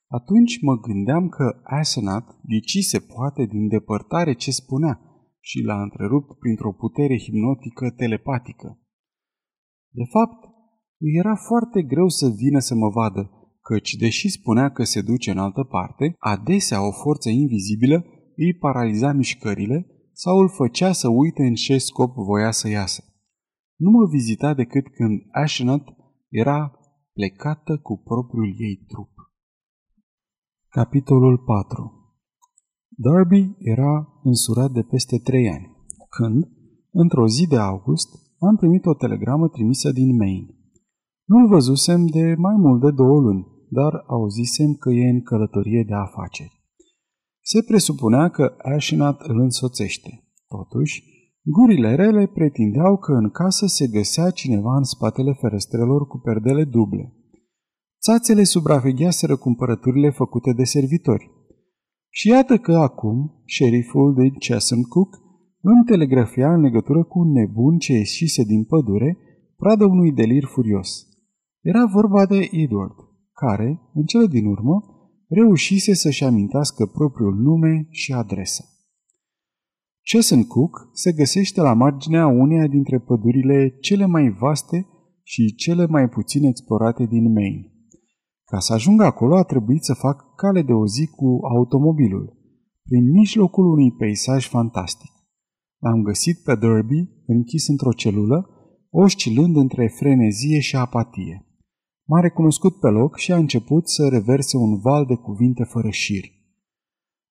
Atunci 0.07 0.61
mă 0.61 0.75
gândeam 0.87 1.29
că 1.29 1.45
Asenat 1.63 2.25
ghicise 2.51 2.99
poate 2.99 3.45
din 3.45 3.67
depărtare 3.67 4.33
ce 4.33 4.51
spunea 4.51 5.01
și 5.39 5.61
l-a 5.61 5.81
întrerupt 5.81 6.37
printr-o 6.39 6.73
putere 6.73 7.17
hipnotică 7.17 7.89
telepatică. 7.89 8.79
De 9.89 10.03
fapt, 10.13 10.39
îi 10.99 11.13
era 11.21 11.35
foarte 11.35 11.81
greu 11.81 12.07
să 12.07 12.27
vină 12.35 12.59
să 12.59 12.75
mă 12.75 12.89
vadă, 12.89 13.31
căci, 13.61 13.93
deși 13.93 14.29
spunea 14.29 14.71
că 14.71 14.83
se 14.83 15.01
duce 15.01 15.31
în 15.31 15.37
altă 15.37 15.63
parte, 15.63 16.15
adesea 16.17 16.87
o 16.87 16.91
forță 16.91 17.29
invizibilă 17.29 18.05
îi 18.35 18.53
paraliza 18.53 19.11
mișcările 19.11 19.96
sau 20.23 20.37
îl 20.37 20.49
făcea 20.49 20.91
să 20.91 21.07
uite 21.07 21.43
în 21.43 21.53
ce 21.53 21.77
scop 21.77 22.13
voia 22.15 22.51
să 22.51 22.67
iasă. 22.69 23.03
Nu 23.75 23.89
mă 23.89 24.05
vizita 24.05 24.53
decât 24.53 24.87
când 24.87 25.21
Ashnot 25.31 25.83
era 26.29 26.79
plecată 27.13 27.77
cu 27.77 28.01
propriul 28.03 28.53
ei 28.57 28.75
trup. 28.87 29.09
Capitolul 30.67 31.37
4 31.37 31.91
Darby 32.87 33.55
era 33.57 34.07
însurat 34.23 34.71
de 34.71 34.81
peste 34.81 35.17
trei 35.17 35.49
ani, 35.49 35.71
când, 36.09 36.47
într-o 36.91 37.27
zi 37.27 37.47
de 37.47 37.57
august, 37.57 38.09
am 38.39 38.55
primit 38.55 38.85
o 38.85 38.93
telegramă 38.93 39.47
trimisă 39.47 39.91
din 39.91 40.15
Maine. 40.15 40.55
Nu-l 41.25 41.47
văzusem 41.47 42.05
de 42.05 42.35
mai 42.37 42.55
mult 42.55 42.81
de 42.81 42.91
două 42.91 43.19
luni, 43.19 43.47
dar 43.69 44.03
auzisem 44.07 44.73
că 44.73 44.89
e 44.89 45.09
în 45.09 45.21
călătorie 45.21 45.83
de 45.83 45.93
afaceri. 45.93 46.56
Se 47.51 47.61
presupunea 47.61 48.29
că 48.29 48.55
Ashnat 48.75 49.21
îl 49.21 49.39
însoțește. 49.39 50.11
Totuși, 50.47 51.03
gurile 51.43 51.95
rele 51.95 52.25
pretindeau 52.27 52.97
că 52.97 53.11
în 53.11 53.29
casă 53.29 53.65
se 53.65 53.87
găsea 53.87 54.29
cineva 54.29 54.75
în 54.75 54.83
spatele 54.83 55.33
ferestrelor 55.41 56.07
cu 56.07 56.17
perdele 56.17 56.63
duble. 56.63 57.13
Țațele 58.01 58.43
supravegheaseră 58.43 59.35
cumpărăturile 59.37 60.09
făcute 60.09 60.53
de 60.53 60.63
servitori. 60.63 61.31
Și 62.09 62.27
iată 62.27 62.57
că 62.57 62.73
acum, 62.73 63.41
șeriful 63.45 64.13
de 64.13 64.29
Chesapeake 64.29 65.17
îmi 65.61 65.85
telegrafia 65.85 66.53
în 66.53 66.61
legătură 66.61 67.03
cu 67.03 67.19
un 67.19 67.31
nebun 67.31 67.77
ce 67.77 67.93
ieșise 67.93 68.43
din 68.43 68.63
pădure, 68.63 69.17
pradă 69.57 69.85
unui 69.85 70.11
delir 70.11 70.43
furios. 70.43 71.07
Era 71.61 71.85
vorba 71.85 72.25
de 72.25 72.49
Edward, 72.51 72.95
care, 73.33 73.81
în 73.93 74.03
cele 74.03 74.25
din 74.25 74.45
urmă, 74.45 74.96
reușise 75.27 75.93
să-și 75.93 76.23
amintească 76.23 76.85
propriul 76.85 77.35
nume 77.35 77.87
și 77.89 78.13
adresa. 78.13 78.63
Cook 80.47 80.89
se 80.93 81.11
găsește 81.11 81.61
la 81.61 81.73
marginea 81.73 82.27
uneia 82.27 82.67
dintre 82.67 82.99
pădurile 82.99 83.77
cele 83.81 84.05
mai 84.05 84.29
vaste 84.29 84.87
și 85.23 85.55
cele 85.55 85.85
mai 85.85 86.09
puțin 86.09 86.43
explorate 86.43 87.05
din 87.05 87.31
Maine. 87.31 87.71
Ca 88.43 88.59
să 88.59 88.73
ajung 88.73 89.01
acolo 89.01 89.35
a 89.35 89.43
trebuit 89.43 89.83
să 89.83 89.93
fac 89.93 90.35
cale 90.35 90.61
de 90.61 90.71
o 90.71 90.87
zi 90.87 91.07
cu 91.07 91.39
automobilul, 91.57 92.37
prin 92.83 93.11
mijlocul 93.11 93.65
unui 93.65 93.91
peisaj 93.91 94.47
fantastic. 94.47 95.11
L-am 95.77 96.01
găsit 96.01 96.43
pe 96.43 96.55
Derby 96.55 97.09
închis 97.25 97.67
într-o 97.67 97.93
celulă, 97.93 98.49
oscilând 98.89 99.55
între 99.55 99.87
frenezie 99.87 100.59
și 100.59 100.75
apatie. 100.75 101.46
M-a 102.09 102.19
recunoscut 102.19 102.79
pe 102.79 102.87
loc 102.87 103.17
și 103.17 103.31
a 103.31 103.35
început 103.35 103.89
să 103.89 104.07
reverse 104.07 104.57
un 104.57 104.79
val 104.79 105.05
de 105.05 105.15
cuvinte 105.15 105.63
fără 105.63 105.89
șir. 105.89 106.25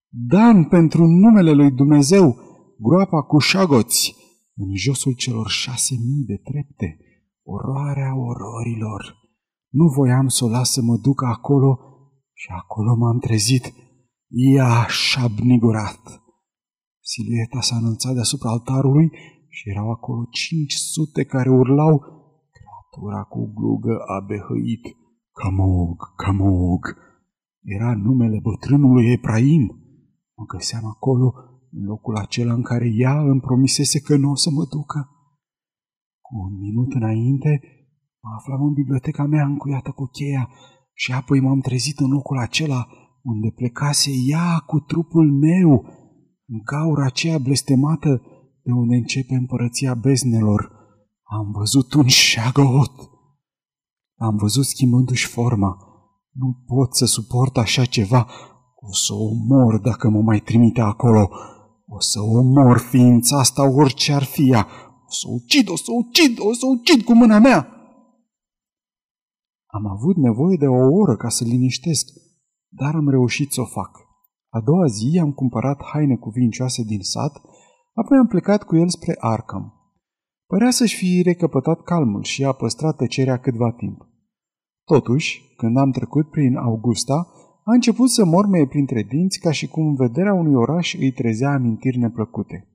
Dan, 0.08 0.64
pentru 0.64 1.06
numele 1.06 1.52
lui 1.52 1.70
Dumnezeu, 1.70 2.36
groapa 2.78 3.22
cu 3.22 3.38
șagoți, 3.38 4.14
în 4.54 4.74
josul 4.74 5.12
celor 5.12 5.48
șase 5.48 5.94
mii 5.94 6.24
de 6.24 6.36
trepte, 6.36 6.98
oroarea 7.42 8.16
ororilor. 8.16 9.16
Nu 9.68 9.86
voiam 9.96 10.28
să 10.28 10.44
o 10.44 10.48
las 10.48 10.72
să 10.72 10.82
mă 10.82 10.96
duc 10.96 11.22
acolo 11.22 11.78
și 12.32 12.48
acolo 12.50 12.94
m-am 12.94 13.18
trezit. 13.18 13.72
Ia 14.28 14.86
șabnigurat! 14.88 16.22
Silueta 17.00 17.60
s-a 17.60 17.76
înălțat 17.76 18.14
deasupra 18.14 18.50
altarului 18.50 19.10
și 19.48 19.68
erau 19.68 19.90
acolo 19.90 20.26
cinci 20.30 20.72
sute 20.72 21.24
care 21.24 21.50
urlau 21.50 22.15
Creatura 22.96 23.22
cu 23.22 23.52
glugă 23.54 23.96
a 24.06 24.20
behăit. 24.20 24.84
Camog, 25.32 26.14
Camog! 26.16 26.82
Era 27.62 27.94
numele 27.94 28.38
bătrânului 28.42 29.10
Epraim. 29.12 29.64
Mă 30.36 30.44
găseam 30.44 30.84
acolo, 30.86 31.34
în 31.70 31.84
locul 31.84 32.16
acela 32.16 32.52
în 32.52 32.62
care 32.62 32.88
ea 32.94 33.20
îmi 33.20 33.40
promisese 33.40 34.00
că 34.00 34.16
nu 34.16 34.30
o 34.30 34.34
să 34.34 34.50
mă 34.50 34.64
ducă. 34.70 35.08
Cu 36.20 36.36
un 36.36 36.58
minut 36.58 36.92
înainte, 36.92 37.60
mă 38.20 38.30
aflam 38.36 38.62
în 38.62 38.72
biblioteca 38.72 39.24
mea 39.24 39.44
încuiată 39.44 39.90
cu 39.90 40.04
cheia 40.04 40.48
și 40.92 41.12
apoi 41.12 41.40
m-am 41.40 41.60
trezit 41.60 41.98
în 41.98 42.10
locul 42.10 42.38
acela 42.38 42.86
unde 43.22 43.50
plecase 43.50 44.10
ea 44.26 44.58
cu 44.66 44.78
trupul 44.80 45.32
meu, 45.32 45.70
în 46.46 46.58
gaura 46.64 47.04
aceea 47.04 47.38
blestemată 47.38 48.22
de 48.62 48.72
unde 48.72 48.96
începe 48.96 49.34
împărăția 49.34 49.94
beznelor. 49.94 50.75
Am 51.28 51.50
văzut 51.52 51.94
un 51.94 52.06
șagot. 52.06 52.92
Am 54.16 54.36
văzut 54.36 54.64
schimbându-și 54.64 55.26
forma. 55.26 55.76
Nu 56.32 56.64
pot 56.66 56.94
să 56.94 57.04
suport 57.04 57.56
așa 57.56 57.84
ceva. 57.84 58.28
O 58.74 58.92
să 58.92 59.12
o 59.14 59.24
omor 59.24 59.78
dacă 59.78 60.08
mă 60.08 60.20
mai 60.20 60.40
trimite 60.40 60.80
acolo. 60.80 61.30
O 61.86 62.00
să 62.00 62.20
omor 62.20 62.78
ființa 62.78 63.38
asta 63.38 63.70
orice 63.70 64.12
ar 64.12 64.22
fi 64.22 64.50
ea. 64.50 64.66
O 65.06 65.12
să 65.12 65.26
o 65.28 65.32
ucid, 65.32 65.68
o 65.68 65.76
să 65.76 65.84
o 65.86 65.94
ucid, 65.94 66.38
o 66.38 66.52
să 66.52 66.66
o 66.66 66.68
ucid 66.68 67.02
cu 67.02 67.14
mâna 67.14 67.38
mea. 67.38 67.68
Am 69.66 69.86
avut 69.86 70.16
nevoie 70.16 70.56
de 70.56 70.66
o 70.66 71.00
oră 71.00 71.16
ca 71.16 71.28
să 71.28 71.44
liniștesc. 71.44 72.06
dar 72.68 72.94
am 72.94 73.08
reușit 73.08 73.52
să 73.52 73.60
o 73.60 73.64
fac. 73.64 73.90
A 74.48 74.60
doua 74.60 74.86
zi 74.86 75.18
am 75.22 75.32
cumpărat 75.32 75.82
haine 75.92 76.16
cuvincioase 76.16 76.82
din 76.82 77.00
sat, 77.02 77.40
apoi 77.94 78.18
am 78.18 78.26
plecat 78.26 78.62
cu 78.62 78.76
el 78.76 78.88
spre 78.88 79.16
Arkham. 79.18 79.75
Părea 80.46 80.70
să-și 80.70 80.96
fi 80.96 81.22
recăpătat 81.24 81.82
calmul 81.82 82.22
și 82.22 82.44
a 82.44 82.52
păstrat 82.52 82.96
tăcerea 82.96 83.38
câtva 83.38 83.72
timp. 83.72 84.06
Totuși, 84.84 85.54
când 85.56 85.76
am 85.76 85.90
trecut 85.90 86.30
prin 86.30 86.56
Augusta, 86.56 87.28
a 87.64 87.72
început 87.72 88.10
să 88.10 88.24
mormeye 88.24 88.66
printre 88.66 89.02
dinți 89.02 89.38
ca 89.38 89.50
și 89.50 89.66
cum 89.68 89.94
vederea 89.94 90.32
unui 90.32 90.54
oraș 90.54 90.94
îi 90.94 91.12
trezea 91.12 91.50
amintiri 91.50 91.98
neplăcute. 91.98 92.68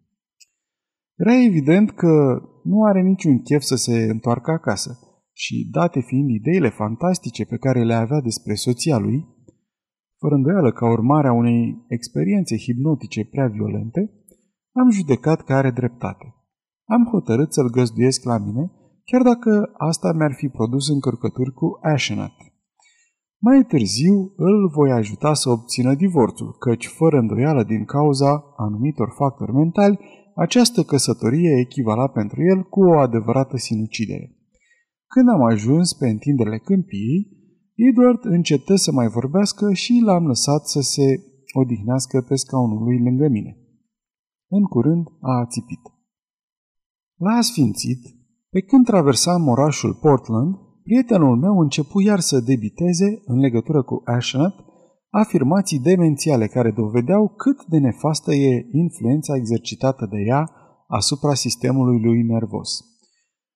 Era 1.15 1.43
evident 1.43 1.91
că 1.91 2.41
nu 2.63 2.84
are 2.84 3.01
niciun 3.01 3.41
chef 3.41 3.62
să 3.62 3.75
se 3.75 4.03
întoarcă 4.03 4.51
acasă 4.51 4.99
și, 5.34 5.67
date 5.71 5.99
fiind 5.99 6.29
ideile 6.29 6.69
fantastice 6.69 7.45
pe 7.45 7.57
care 7.57 7.84
le 7.84 7.93
avea 7.93 8.19
despre 8.19 8.53
soția 8.53 8.97
lui, 8.97 9.27
fără 10.17 10.36
îndoială 10.36 10.71
ca 10.71 10.91
urmare 10.91 11.27
a 11.27 11.31
unei 11.34 11.86
experiențe 11.88 12.57
hipnotice 12.57 13.25
prea 13.25 13.47
violente, 13.47 14.12
am 14.71 14.89
judecat 14.89 15.41
că 15.41 15.53
are 15.53 15.71
dreptate. 15.71 16.36
Am 16.85 17.07
hotărât 17.11 17.53
să-l 17.53 17.69
găzduiesc 17.69 18.23
la 18.23 18.37
mine, 18.37 18.71
chiar 19.03 19.21
dacă 19.21 19.71
asta 19.77 20.13
mi-ar 20.13 20.33
fi 20.33 20.47
produs 20.47 20.89
încărcături 20.89 21.53
cu 21.53 21.79
Ashenat. 21.81 22.31
Mai 23.37 23.65
târziu 23.67 24.33
îl 24.35 24.69
voi 24.69 24.91
ajuta 24.91 25.33
să 25.33 25.49
obțină 25.49 25.95
divorțul, 25.95 26.55
căci, 26.59 26.87
fără 26.87 27.17
îndoială 27.17 27.63
din 27.63 27.85
cauza 27.85 28.43
anumitor 28.57 29.13
factori 29.17 29.51
mentali, 29.51 29.99
această 30.35 30.83
căsătorie 30.83 31.59
echivala 31.59 32.07
pentru 32.07 32.41
el 32.43 32.63
cu 32.63 32.79
o 32.79 32.97
adevărată 32.97 33.57
sinucidere. 33.57 34.35
Când 35.07 35.29
am 35.29 35.41
ajuns 35.43 35.93
pe 35.93 36.07
întinderile 36.07 36.57
câmpiei, 36.57 37.27
Edward 37.75 38.25
încetă 38.25 38.75
să 38.75 38.91
mai 38.91 39.07
vorbească 39.07 39.73
și 39.73 40.01
l-am 40.05 40.25
lăsat 40.25 40.65
să 40.67 40.79
se 40.79 41.05
odihnească 41.53 42.21
pe 42.27 42.35
scaunul 42.35 42.83
lui 42.83 42.99
lângă 43.03 43.27
mine. 43.27 43.57
În 44.47 44.63
curând 44.63 45.07
a 45.19 45.39
ațipit. 45.39 45.81
La 47.27 47.31
asfințit, 47.31 48.01
pe 48.49 48.62
când 48.62 48.86
traversam 48.86 49.47
orașul 49.47 49.93
Portland, 49.93 50.55
prietenul 50.84 51.38
meu 51.38 51.60
începu 51.60 52.01
iar 52.01 52.19
să 52.19 52.39
debiteze, 52.39 53.21
în 53.25 53.39
legătură 53.39 53.84
cu 53.84 54.01
Ashnat, 54.05 54.55
afirmații 55.10 55.79
demențiale 55.79 56.47
care 56.47 56.71
dovedeau 56.71 57.34
cât 57.38 57.65
de 57.65 57.77
nefastă 57.77 58.34
e 58.34 58.67
influența 58.71 59.36
exercitată 59.36 60.07
de 60.12 60.17
ea 60.27 60.51
asupra 60.88 61.34
sistemului 61.34 62.01
lui 62.01 62.21
nervos. 62.23 62.69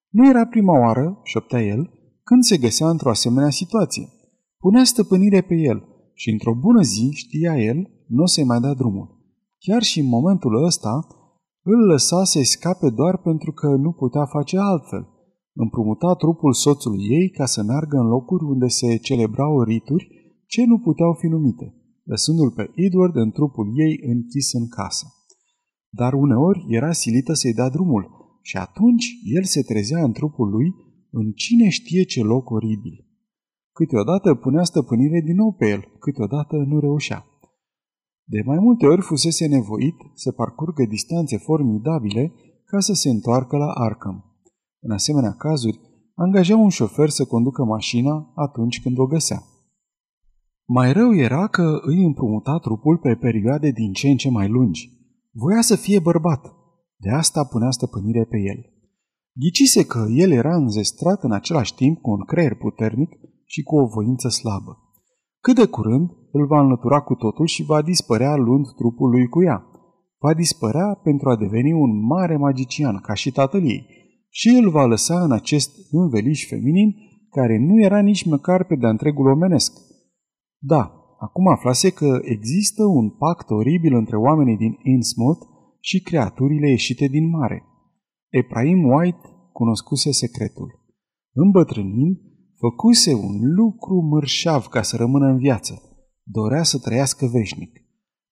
Nu 0.10 0.30
era 0.30 0.46
prima 0.46 0.80
oară, 0.80 1.20
șoptea 1.24 1.62
el, 1.62 1.90
când 2.24 2.44
se 2.44 2.58
găsea 2.58 2.90
într-o 2.90 3.10
asemenea 3.10 3.50
situație. 3.50 4.10
Punea 4.58 4.84
stăpânire 4.84 5.42
pe 5.42 5.56
el 5.56 5.84
și 6.14 6.30
într-o 6.30 6.54
bună 6.54 6.82
zi, 6.82 7.10
știa 7.14 7.58
el, 7.58 7.90
nu 8.08 8.22
o 8.22 8.26
să-i 8.26 8.44
mai 8.44 8.60
da 8.60 8.74
drumul. 8.74 9.08
Chiar 9.60 9.82
și 9.82 10.00
în 10.00 10.08
momentul 10.08 10.64
ăsta, 10.64 11.08
îl 11.72 11.80
lăsa 11.92 12.24
să 12.24 12.40
scape 12.44 12.90
doar 12.90 13.18
pentru 13.18 13.52
că 13.52 13.68
nu 13.68 13.92
putea 13.92 14.26
face 14.26 14.58
altfel. 14.58 15.04
Împrumuta 15.54 16.14
trupul 16.14 16.54
soțului 16.54 17.04
ei 17.18 17.30
ca 17.30 17.46
să 17.46 17.64
meargă 17.64 17.98
în 17.98 18.08
locuri 18.08 18.44
unde 18.44 18.68
se 18.68 18.98
celebrau 18.98 19.62
rituri 19.62 20.08
ce 20.48 20.66
nu 20.66 20.80
puteau 20.80 21.14
fi 21.14 21.28
numite, 21.28 21.76
lăsându-l 22.04 22.52
pe 22.52 22.72
Edward 22.76 23.16
în 23.16 23.32
trupul 23.32 23.68
ei 23.76 23.94
închis 24.14 24.54
în 24.54 24.68
casă. 24.68 25.06
Dar 25.90 26.14
uneori 26.14 26.66
era 26.68 26.92
silită 26.92 27.34
să-i 27.34 27.54
dea 27.54 27.70
drumul 27.70 28.04
și 28.42 28.58
atunci 28.58 29.06
el 29.24 29.44
se 29.44 29.62
trezea 29.62 30.04
în 30.04 30.12
trupul 30.12 30.50
lui 30.50 30.74
în 31.12 31.32
cine 31.32 31.70
știe 31.70 32.04
ce 32.04 32.24
loc 32.24 32.50
oribil. 32.50 33.06
Câteodată 33.72 34.36
punea 34.36 34.64
stăpânire 34.64 35.22
din 35.26 35.36
nou 35.36 35.52
pe 35.52 35.70
el, 35.70 35.82
câteodată 36.00 36.56
nu 36.56 36.80
reușea. 36.80 37.26
De 38.28 38.42
mai 38.46 38.60
multe 38.60 38.86
ori 38.86 39.02
fusese 39.02 39.48
nevoit 39.48 39.96
să 40.14 40.32
parcurgă 40.32 40.86
distanțe 40.86 41.38
formidabile 41.38 42.34
ca 42.66 42.80
să 42.80 42.94
se 42.94 43.10
întoarcă 43.10 43.58
la 43.58 43.72
Arkham. 43.72 44.24
În 44.80 44.92
asemenea 44.92 45.32
cazuri, 45.32 45.80
angaja 46.16 46.56
un 46.56 46.70
șofer 46.70 47.10
să 47.10 47.26
conducă 47.26 47.64
mașina 47.64 48.32
atunci 48.36 48.82
când 48.82 48.98
o 48.98 49.06
găsea. 49.06 49.44
Mai 50.68 50.94
rău 50.94 51.16
era 51.16 51.48
că 51.48 51.80
îi 51.82 52.04
împrumuta 52.04 52.58
trupul 52.58 52.98
pe 52.98 53.16
perioade 53.16 53.72
din 53.72 53.94
ce 53.94 54.08
în 54.08 54.18
ce 54.18 54.30
mai 54.30 54.48
lungi. 54.50 54.90
Voia 55.32 55.62
să 55.62 55.76
fie 55.76 56.00
bărbat. 56.00 56.54
De 56.98 57.10
asta 57.10 57.44
punea 57.44 57.72
stăpânire 57.72 58.24
pe 58.24 58.38
el. 58.38 58.74
Ghicise 59.34 59.86
că 59.86 60.06
el 60.10 60.32
era 60.32 60.56
înzestrat 60.56 61.24
în 61.24 61.32
același 61.32 61.76
timp 61.76 62.02
cu 62.02 62.12
un 62.12 62.26
creier 62.26 62.56
puternic 62.56 63.10
și 63.46 63.64
cu 63.64 63.76
o 63.76 63.86
voință 63.86 64.30
slabă. 64.30 64.78
Cât 65.40 65.56
de 65.56 65.66
curând 65.66 66.10
îl 66.38 66.46
va 66.46 66.60
înlătura 66.60 67.00
cu 67.02 67.14
totul 67.16 67.46
și 67.46 67.64
va 67.64 67.82
dispărea 67.82 68.36
luând 68.36 68.66
trupul 68.76 69.10
lui 69.10 69.28
cu 69.28 69.44
ea. 69.44 69.66
Va 70.20 70.34
dispărea 70.34 71.00
pentru 71.04 71.30
a 71.30 71.36
deveni 71.36 71.72
un 71.74 72.06
mare 72.06 72.38
magician, 72.38 72.96
ca 72.98 73.14
și 73.14 73.32
tatăl 73.32 73.64
ei, 73.64 73.88
și 74.30 74.50
îl 74.50 74.70
va 74.70 74.86
lăsa 74.86 75.24
în 75.24 75.32
acest 75.32 75.72
înveliș 75.92 76.48
feminin 76.48 76.96
care 77.30 77.58
nu 77.58 77.82
era 77.82 78.00
nici 78.00 78.26
măcar 78.26 78.64
pe 78.64 78.76
de 78.76 78.88
întregul 78.88 79.28
omenesc. 79.32 79.74
Da, 80.58 80.92
acum 81.20 81.48
aflase 81.48 81.90
că 81.90 82.20
există 82.22 82.84
un 82.86 83.10
pact 83.10 83.50
oribil 83.50 83.94
între 83.96 84.18
oamenii 84.18 84.58
din 84.58 84.78
Innsmouth 84.84 85.42
și 85.80 86.02
creaturile 86.02 86.70
ieșite 86.70 87.08
din 87.08 87.30
mare. 87.30 87.64
Ephraim 88.30 88.84
White 88.84 89.30
cunoscuse 89.52 90.12
secretul. 90.12 90.80
Îmbătrânind, 91.34 92.18
făcuse 92.58 93.14
un 93.14 93.54
lucru 93.56 93.96
mărșav 94.02 94.66
ca 94.66 94.82
să 94.82 94.96
rămână 94.96 95.26
în 95.26 95.38
viață. 95.38 95.95
Dorea 96.28 96.64
să 96.64 96.80
trăiască 96.80 97.26
veșnic. 97.26 97.82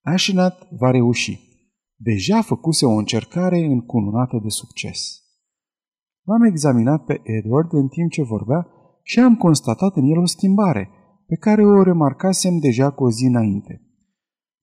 Ashenat 0.02 0.68
va 0.72 0.92
reuși. 0.92 1.40
Deja 1.96 2.42
făcuse 2.42 2.86
o 2.86 2.92
încercare 2.92 3.60
încununată 3.60 4.40
de 4.44 4.50
succes. 4.50 5.22
L-am 6.24 6.44
examinat 6.44 7.04
pe 7.04 7.22
Edward 7.24 7.74
în 7.74 7.88
timp 7.88 8.12
ce 8.12 8.24
vorbea 8.24 8.68
și 9.04 9.20
am 9.20 9.36
constatat 9.36 9.96
în 9.96 10.04
el 10.04 10.18
o 10.18 10.26
schimbare, 10.26 10.90
pe 11.26 11.36
care 11.36 11.66
o 11.66 11.84
remarcasem 11.84 12.58
deja 12.58 12.92
cu 12.92 13.04
o 13.04 13.10
zi 13.10 13.26
înainte. 13.26 13.82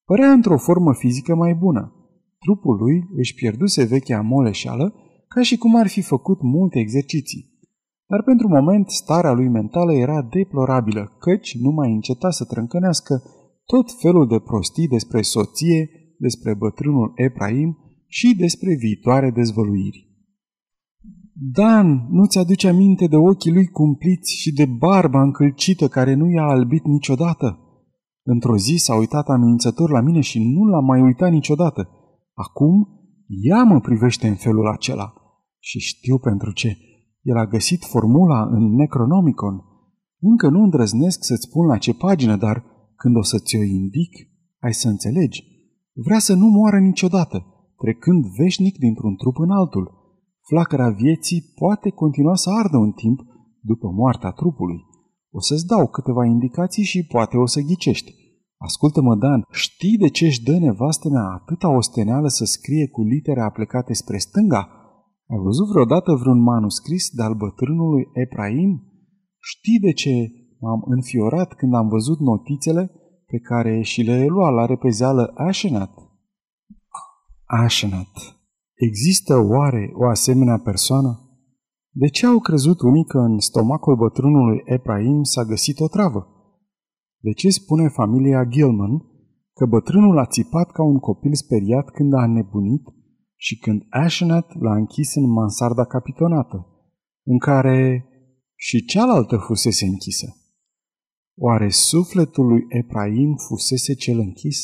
Părea 0.04 0.30
într-o 0.30 0.58
formă 0.58 0.94
fizică 0.94 1.34
mai 1.34 1.54
bună. 1.54 1.94
Trupul 2.38 2.76
lui 2.76 3.08
își 3.16 3.34
pierduse 3.34 3.84
vechea 3.84 4.20
moleșeală 4.20 4.94
ca 5.28 5.42
și 5.42 5.56
cum 5.56 5.76
ar 5.76 5.88
fi 5.88 6.00
făcut 6.00 6.42
multe 6.42 6.78
exerciții. 6.78 7.49
Dar 8.10 8.22
pentru 8.22 8.48
moment 8.48 8.88
starea 8.88 9.32
lui 9.32 9.48
mentală 9.48 9.92
era 9.92 10.22
deplorabilă, 10.22 11.16
căci 11.18 11.58
nu 11.58 11.70
mai 11.70 11.92
înceta 11.92 12.30
să 12.30 12.44
trâncănească 12.44 13.22
tot 13.64 13.92
felul 14.00 14.26
de 14.26 14.38
prostii 14.38 14.88
despre 14.88 15.22
soție, 15.22 15.90
despre 16.18 16.54
bătrânul 16.54 17.12
Ephraim 17.14 17.78
și 18.06 18.36
despre 18.36 18.74
viitoare 18.74 19.30
dezvăluiri. 19.30 20.08
Dan, 21.32 22.06
nu-ți 22.10 22.38
aduce 22.38 22.68
aminte 22.68 23.06
de 23.06 23.16
ochii 23.16 23.52
lui 23.52 23.66
cumpliți 23.66 24.36
și 24.40 24.52
de 24.52 24.66
barba 24.66 25.22
încălcită 25.22 25.88
care 25.88 26.14
nu 26.14 26.30
i-a 26.30 26.44
albit 26.44 26.84
niciodată? 26.84 27.58
Într-o 28.22 28.56
zi 28.56 28.76
s-a 28.76 28.94
uitat 28.94 29.28
amenințător 29.28 29.90
la 29.90 30.00
mine 30.00 30.20
și 30.20 30.52
nu 30.54 30.64
l-a 30.64 30.80
mai 30.80 31.00
uitat 31.00 31.30
niciodată. 31.30 31.88
Acum, 32.34 32.88
ea 33.26 33.62
mă 33.62 33.80
privește 33.80 34.28
în 34.28 34.34
felul 34.34 34.68
acela. 34.68 35.12
Și 35.58 35.78
știu 35.78 36.18
pentru 36.18 36.52
ce. 36.52 36.76
El 37.22 37.36
a 37.36 37.46
găsit 37.46 37.84
formula 37.84 38.42
în 38.42 38.74
Necronomicon. 38.74 39.64
Încă 40.20 40.48
nu 40.48 40.62
îndrăznesc 40.62 41.24
să-ți 41.24 41.46
spun 41.48 41.66
la 41.66 41.78
ce 41.78 41.94
pagină, 41.94 42.36
dar 42.36 42.64
când 42.96 43.16
o 43.16 43.22
să 43.22 43.38
ți-o 43.38 43.62
indic, 43.62 44.12
ai 44.58 44.74
să 44.74 44.88
înțelegi. 44.88 45.44
Vrea 45.92 46.18
să 46.18 46.34
nu 46.34 46.46
moară 46.46 46.78
niciodată, 46.78 47.46
trecând 47.76 48.24
veșnic 48.36 48.78
dintr-un 48.78 49.16
trup 49.16 49.38
în 49.38 49.50
altul– 49.50 49.90
Flacăra 50.50 50.90
vieții 50.90 51.52
poate 51.54 51.90
continua 51.90 52.34
să 52.34 52.50
ardă 52.50 52.76
un 52.76 52.92
timp 52.92 53.20
după 53.60 53.88
moartea 53.90 54.30
trupului. 54.30 54.80
O 55.30 55.40
să-ți 55.40 55.66
dau 55.66 55.86
câteva 55.86 56.24
indicații 56.24 56.84
și 56.84 57.06
poate 57.06 57.36
o 57.36 57.46
să 57.46 57.60
ghicești. 57.60 58.14
Ascultă-mă, 58.56 59.14
Dan, 59.16 59.44
știi 59.50 59.96
de 59.96 60.08
ce 60.08 60.24
își 60.26 60.42
dă 60.42 60.58
nevastă 60.58 61.08
mea 61.08 61.22
atâta 61.22 61.68
osteneală 61.68 62.28
să 62.28 62.44
scrie 62.44 62.88
cu 62.88 63.02
litere 63.02 63.40
aplecate 63.40 63.92
spre 63.92 64.18
stânga? 64.18 64.68
Ai 65.32 65.38
văzut 65.38 65.68
vreodată 65.68 66.12
vreun 66.12 66.40
manuscris 66.42 67.10
de-al 67.10 67.34
bătrânului 67.34 68.08
Ephraim? 68.12 68.72
Știi 69.38 69.78
de 69.78 69.92
ce 69.92 70.12
m-am 70.60 70.82
înfiorat 70.84 71.52
când 71.52 71.74
am 71.74 71.88
văzut 71.88 72.18
notițele 72.18 72.90
pe 73.26 73.38
care 73.38 73.80
și 73.80 74.02
le 74.02 74.26
lua 74.26 74.50
la 74.50 74.66
repezeală 74.66 75.32
Ashenat? 75.34 75.92
Ashenat. 77.44 78.12
Există 78.74 79.34
oare 79.38 79.90
o 79.94 80.08
asemenea 80.08 80.58
persoană? 80.58 81.10
De 81.90 82.08
ce 82.08 82.26
au 82.26 82.38
crezut 82.38 82.80
unii 82.80 83.04
că 83.04 83.18
în 83.18 83.38
stomacul 83.38 83.96
bătrânului 83.96 84.62
Ephraim 84.64 85.22
s-a 85.22 85.44
găsit 85.44 85.80
o 85.80 85.88
travă? 85.88 86.26
De 87.18 87.32
ce 87.32 87.50
spune 87.50 87.88
familia 87.88 88.44
Gilman 88.44 88.94
că 89.52 89.66
bătrânul 89.66 90.18
a 90.18 90.26
țipat 90.26 90.70
ca 90.70 90.82
un 90.82 90.98
copil 90.98 91.34
speriat 91.34 91.90
când 91.90 92.14
a 92.14 92.26
nebunit 92.26 92.82
și 93.42 93.58
când 93.58 93.86
Ashenat 93.88 94.60
l-a 94.60 94.74
închis 94.74 95.14
în 95.14 95.30
mansarda 95.30 95.84
capitonată, 95.84 96.66
în 97.24 97.38
care 97.38 98.04
și 98.54 98.84
cealaltă 98.84 99.36
fusese 99.36 99.86
închisă? 99.86 100.36
Oare 101.36 101.68
sufletul 101.68 102.46
lui 102.46 102.64
Ephraim 102.68 103.34
fusese 103.48 103.94
cel 103.94 104.18
închis? 104.18 104.58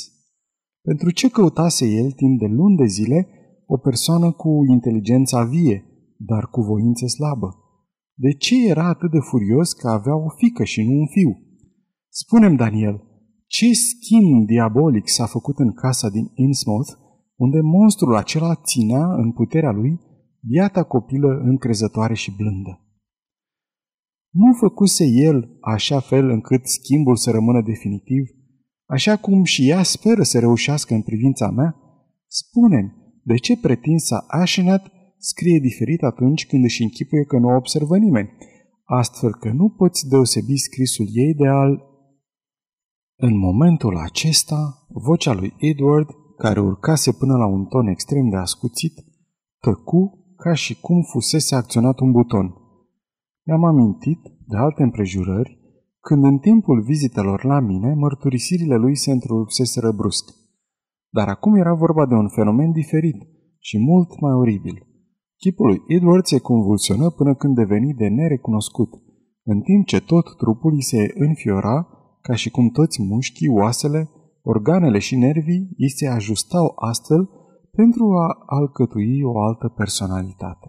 Pentru 0.83 1.11
ce 1.11 1.29
căutase 1.29 1.87
el 1.87 2.11
timp 2.11 2.39
de 2.39 2.47
luni 2.47 2.77
de 2.77 2.87
zile 2.87 3.29
o 3.67 3.77
persoană 3.77 4.33
cu 4.33 4.65
inteligența 4.71 5.45
vie, 5.45 5.85
dar 6.17 6.49
cu 6.51 6.61
voință 6.61 7.07
slabă? 7.07 7.55
De 8.15 8.33
ce 8.33 8.69
era 8.69 8.89
atât 8.89 9.11
de 9.11 9.19
furios 9.19 9.73
că 9.73 9.89
avea 9.89 10.17
o 10.17 10.29
fică 10.29 10.65
și 10.65 10.83
nu 10.83 10.93
un 10.93 11.07
fiu? 11.07 11.31
Spunem, 12.09 12.57
Daniel, 12.57 13.03
ce 13.47 13.73
schimb 13.73 14.47
diabolic 14.47 15.09
s-a 15.09 15.27
făcut 15.27 15.59
în 15.59 15.73
casa 15.73 16.09
din 16.09 16.31
Innsmouth, 16.35 16.91
unde 17.37 17.61
monstrul 17.61 18.17
acela 18.17 18.55
ținea 18.55 19.15
în 19.15 19.33
puterea 19.33 19.71
lui 19.71 20.01
biata 20.41 20.83
copilă 20.83 21.41
încrezătoare 21.45 22.15
și 22.15 22.37
blândă? 22.37 22.81
Nu 24.31 24.53
făcuse 24.53 25.05
el 25.05 25.59
așa 25.61 26.01
fel 26.01 26.29
încât 26.29 26.67
schimbul 26.67 27.17
să 27.17 27.31
rămână 27.31 27.63
definitiv, 27.63 28.25
așa 28.87 29.17
cum 29.17 29.45
și 29.45 29.69
ea 29.69 29.83
speră 29.83 30.23
să 30.23 30.39
reușească 30.39 30.95
în 30.95 31.03
privința 31.03 31.51
mea? 31.51 31.77
Spune-mi, 32.27 32.93
de 33.23 33.35
ce 33.35 33.59
pretinsa 33.59 34.25
Ashenat 34.29 34.93
scrie 35.19 35.59
diferit 35.59 36.03
atunci 36.03 36.47
când 36.47 36.65
își 36.65 36.83
închipuie 36.83 37.25
că 37.25 37.39
nu 37.39 37.49
o 37.49 37.57
observă 37.57 37.99
nimeni, 37.99 38.31
astfel 38.85 39.35
că 39.35 39.51
nu 39.53 39.69
poți 39.69 40.09
deosebi 40.09 40.57
scrisul 40.57 41.07
ei 41.13 41.35
de 41.35 41.47
al... 41.47 41.83
În 43.19 43.39
momentul 43.39 43.97
acesta, 43.97 44.87
vocea 44.89 45.33
lui 45.33 45.55
Edward, 45.59 46.09
care 46.37 46.61
urcase 46.61 47.13
până 47.13 47.37
la 47.37 47.47
un 47.47 47.65
ton 47.65 47.87
extrem 47.87 48.29
de 48.29 48.37
ascuțit, 48.37 49.05
tăcu 49.61 50.03
ca 50.37 50.55
și 50.55 50.81
cum 50.81 51.03
fusese 51.03 51.55
acționat 51.55 51.99
un 51.99 52.11
buton. 52.13 52.55
Mi-am 53.47 53.65
amintit 53.65 54.21
de 54.47 54.57
alte 54.57 54.83
împrejurări 54.83 55.59
când 56.01 56.25
în 56.25 56.39
timpul 56.39 56.83
vizitelor 56.83 57.45
la 57.45 57.61
mine 57.61 57.95
mărturisirile 57.95 58.77
lui 58.77 58.97
se 58.97 59.11
întrerupseseră 59.11 59.93
brusc. 59.93 60.25
Dar 61.11 61.29
acum 61.29 61.55
era 61.55 61.75
vorba 61.75 62.07
de 62.07 62.15
un 62.15 62.29
fenomen 62.29 62.73
diferit 62.73 63.17
și 63.59 63.79
mult 63.79 64.21
mai 64.21 64.33
oribil. 64.33 64.87
Chipul 65.37 65.67
lui 65.67 65.83
Edward 65.87 66.25
se 66.25 66.39
convulsionă 66.39 67.11
până 67.11 67.35
când 67.35 67.55
deveni 67.55 67.95
de 67.95 68.09
nerecunoscut, 68.09 68.91
în 69.45 69.61
timp 69.61 69.87
ce 69.87 70.01
tot 70.01 70.37
trupul 70.37 70.73
îi 70.73 70.83
se 70.83 71.13
înfiora, 71.15 71.89
ca 72.21 72.35
și 72.35 72.51
cum 72.51 72.69
toți 72.69 73.03
mușchii, 73.03 73.49
oasele, 73.49 74.11
organele 74.53 74.99
și 74.99 75.17
nervii 75.17 75.69
îi 75.79 75.91
se 75.91 76.07
ajustau 76.09 76.73
astfel 76.91 77.29
pentru 77.73 78.05
a 78.05 78.27
alcătui 78.47 79.23
o 79.23 79.41
altă 79.41 79.69
personalitate. 79.69 80.69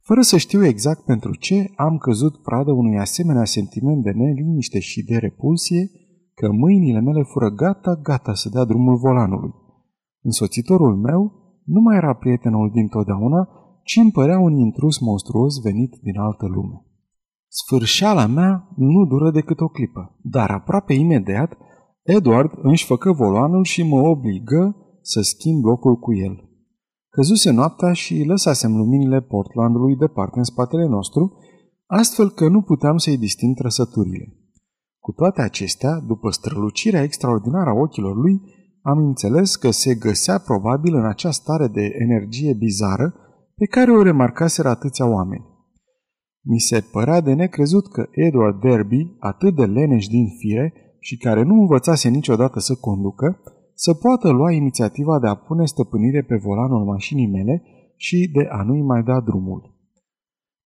Fără 0.00 0.20
să 0.20 0.36
știu 0.36 0.64
exact 0.64 1.04
pentru 1.04 1.34
ce, 1.34 1.70
am 1.76 1.96
căzut 1.96 2.42
pradă 2.42 2.72
unui 2.72 2.98
asemenea 2.98 3.44
sentiment 3.44 4.02
de 4.02 4.10
neliniște 4.10 4.78
și 4.78 5.04
de 5.04 5.16
repulsie, 5.16 5.90
că 6.34 6.52
mâinile 6.52 7.00
mele 7.00 7.22
fură 7.22 7.50
gata, 7.50 7.94
gata 8.02 8.34
să 8.34 8.48
dea 8.48 8.64
drumul 8.64 8.96
volanului. 8.96 9.54
Însoțitorul 10.22 10.96
meu 10.96 11.32
nu 11.64 11.80
mai 11.80 11.96
era 11.96 12.14
prietenul 12.14 12.70
din 12.70 12.88
totdeauna, 12.88 13.48
ci 13.82 13.96
îmi 13.96 14.10
părea 14.10 14.38
un 14.38 14.56
intrus 14.56 14.98
monstruos 14.98 15.60
venit 15.62 15.98
din 16.02 16.18
altă 16.18 16.46
lume. 16.46 16.86
Sfârșeala 17.48 18.26
mea 18.26 18.68
nu 18.76 19.04
dură 19.04 19.30
decât 19.30 19.60
o 19.60 19.68
clipă, 19.68 20.18
dar 20.22 20.50
aproape 20.50 20.92
imediat, 20.92 21.56
Edward 22.04 22.50
își 22.62 22.84
făcă 22.84 23.12
volanul 23.12 23.64
și 23.64 23.82
mă 23.82 24.00
obligă 24.00 24.76
să 25.02 25.20
schimb 25.20 25.64
locul 25.64 25.96
cu 25.96 26.14
el. 26.14 26.48
Căzuse 27.08 27.50
noaptea 27.50 27.92
și 27.92 28.24
lăsasem 28.26 28.76
luminile 28.76 29.20
Portlandului 29.20 29.96
departe 29.96 30.38
în 30.38 30.44
spatele 30.44 30.86
nostru, 30.86 31.38
astfel 31.86 32.30
că 32.30 32.48
nu 32.48 32.62
puteam 32.62 32.96
să-i 32.96 33.18
disting 33.18 33.56
trăsăturile. 33.56 34.36
Cu 34.98 35.12
toate 35.12 35.42
acestea, 35.42 35.98
după 36.06 36.30
strălucirea 36.30 37.02
extraordinară 37.02 37.70
a 37.70 37.80
ochilor 37.80 38.16
lui, 38.16 38.40
am 38.82 38.98
înțeles 38.98 39.56
că 39.56 39.70
se 39.70 39.94
găsea 39.94 40.38
probabil 40.38 40.94
în 40.94 41.06
acea 41.06 41.30
stare 41.30 41.66
de 41.66 41.90
energie 41.98 42.54
bizară 42.58 43.14
pe 43.54 43.66
care 43.66 43.90
o 43.90 44.02
remarcaseră 44.02 44.68
atâția 44.68 45.06
oameni. 45.06 45.46
Mi 46.40 46.58
se 46.58 46.80
părea 46.92 47.20
de 47.20 47.32
necrezut 47.32 47.88
că 47.88 48.06
Edward 48.10 48.60
Derby, 48.60 49.16
atât 49.18 49.54
de 49.54 49.64
leneș 49.64 50.06
din 50.06 50.26
fire 50.38 50.83
și 51.06 51.16
care 51.16 51.42
nu 51.42 51.54
învățase 51.54 52.08
niciodată 52.08 52.58
să 52.58 52.74
conducă, 52.74 53.28
să 53.74 53.94
poată 53.94 54.30
lua 54.30 54.50
inițiativa 54.52 55.18
de 55.18 55.26
a 55.26 55.34
pune 55.34 55.64
stăpânire 55.64 56.22
pe 56.22 56.36
volanul 56.36 56.84
mașinii 56.84 57.30
mele 57.36 57.62
și 57.96 58.30
de 58.32 58.44
a 58.50 58.62
nu-i 58.62 58.82
mai 58.82 59.02
da 59.02 59.20
drumul. 59.20 59.62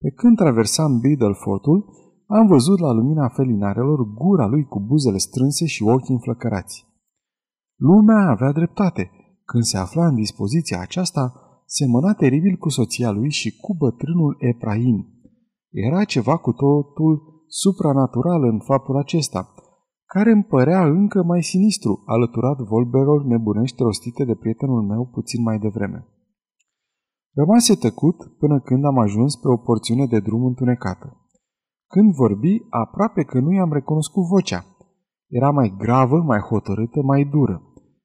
Pe 0.02 0.10
când 0.10 0.36
traversam 0.38 1.00
Biddlefortul, 1.00 1.80
am 2.28 2.48
văzut 2.48 2.80
la 2.80 2.92
lumina 2.92 3.28
felinarelor 3.28 4.00
gura 4.14 4.46
lui 4.46 4.64
cu 4.66 4.80
buzele 4.80 5.18
strânse 5.18 5.66
și 5.66 5.84
ochii 5.84 6.14
înflăcărați. 6.14 6.86
Lumea 7.76 8.30
avea 8.30 8.52
dreptate. 8.52 9.12
Când 9.46 9.64
se 9.64 9.78
afla 9.78 10.08
în 10.08 10.16
dispoziția 10.16 10.80
aceasta, 10.82 11.34
semăna 11.66 12.14
teribil 12.14 12.56
cu 12.56 12.70
soția 12.70 13.12
lui 13.12 13.30
și 13.30 13.58
cu 13.58 13.76
bătrânul 13.76 14.38
Epraim. 14.40 15.08
Era 15.72 16.04
ceva 16.04 16.38
cu 16.38 16.52
totul 16.52 17.44
supranatural 17.48 18.44
în 18.44 18.60
faptul 18.60 18.98
acesta, 18.98 19.54
care 20.14 20.32
îmi 20.32 20.44
părea 20.44 20.86
încă 20.86 21.24
mai 21.24 21.44
sinistru, 21.44 22.04
alăturat 22.06 22.58
volberor 22.58 23.24
nebunești 23.24 23.84
rostite 23.84 24.24
de 24.26 24.36
prietenul 24.36 24.82
meu 24.82 25.06
puțin 25.06 25.42
mai 25.44 25.60
devreme. 25.60 26.08
Rămase 27.34 27.76
tăcut 27.76 28.18
până 28.38 28.60
când 28.60 28.86
am 28.86 28.98
ajuns 28.98 29.36
pe 29.36 29.48
o 29.48 29.58
porțiune 29.58 30.06
de 30.06 30.20
drum 30.20 30.46
întunecată. 30.46 31.08
Când 31.88 32.14
vorbi, 32.14 32.58
aproape 32.70 33.24
că 33.24 33.40
nu 33.40 33.52
i-am 33.52 33.74
recunoscut 33.74 34.24
vocea. 34.24 34.66
Era 35.28 35.52
mai 35.52 35.76
gravă, 35.78 36.18
mai 36.22 36.40
hotărâtă, 36.40 37.02
mai 37.02 37.24
dură. 37.24 37.62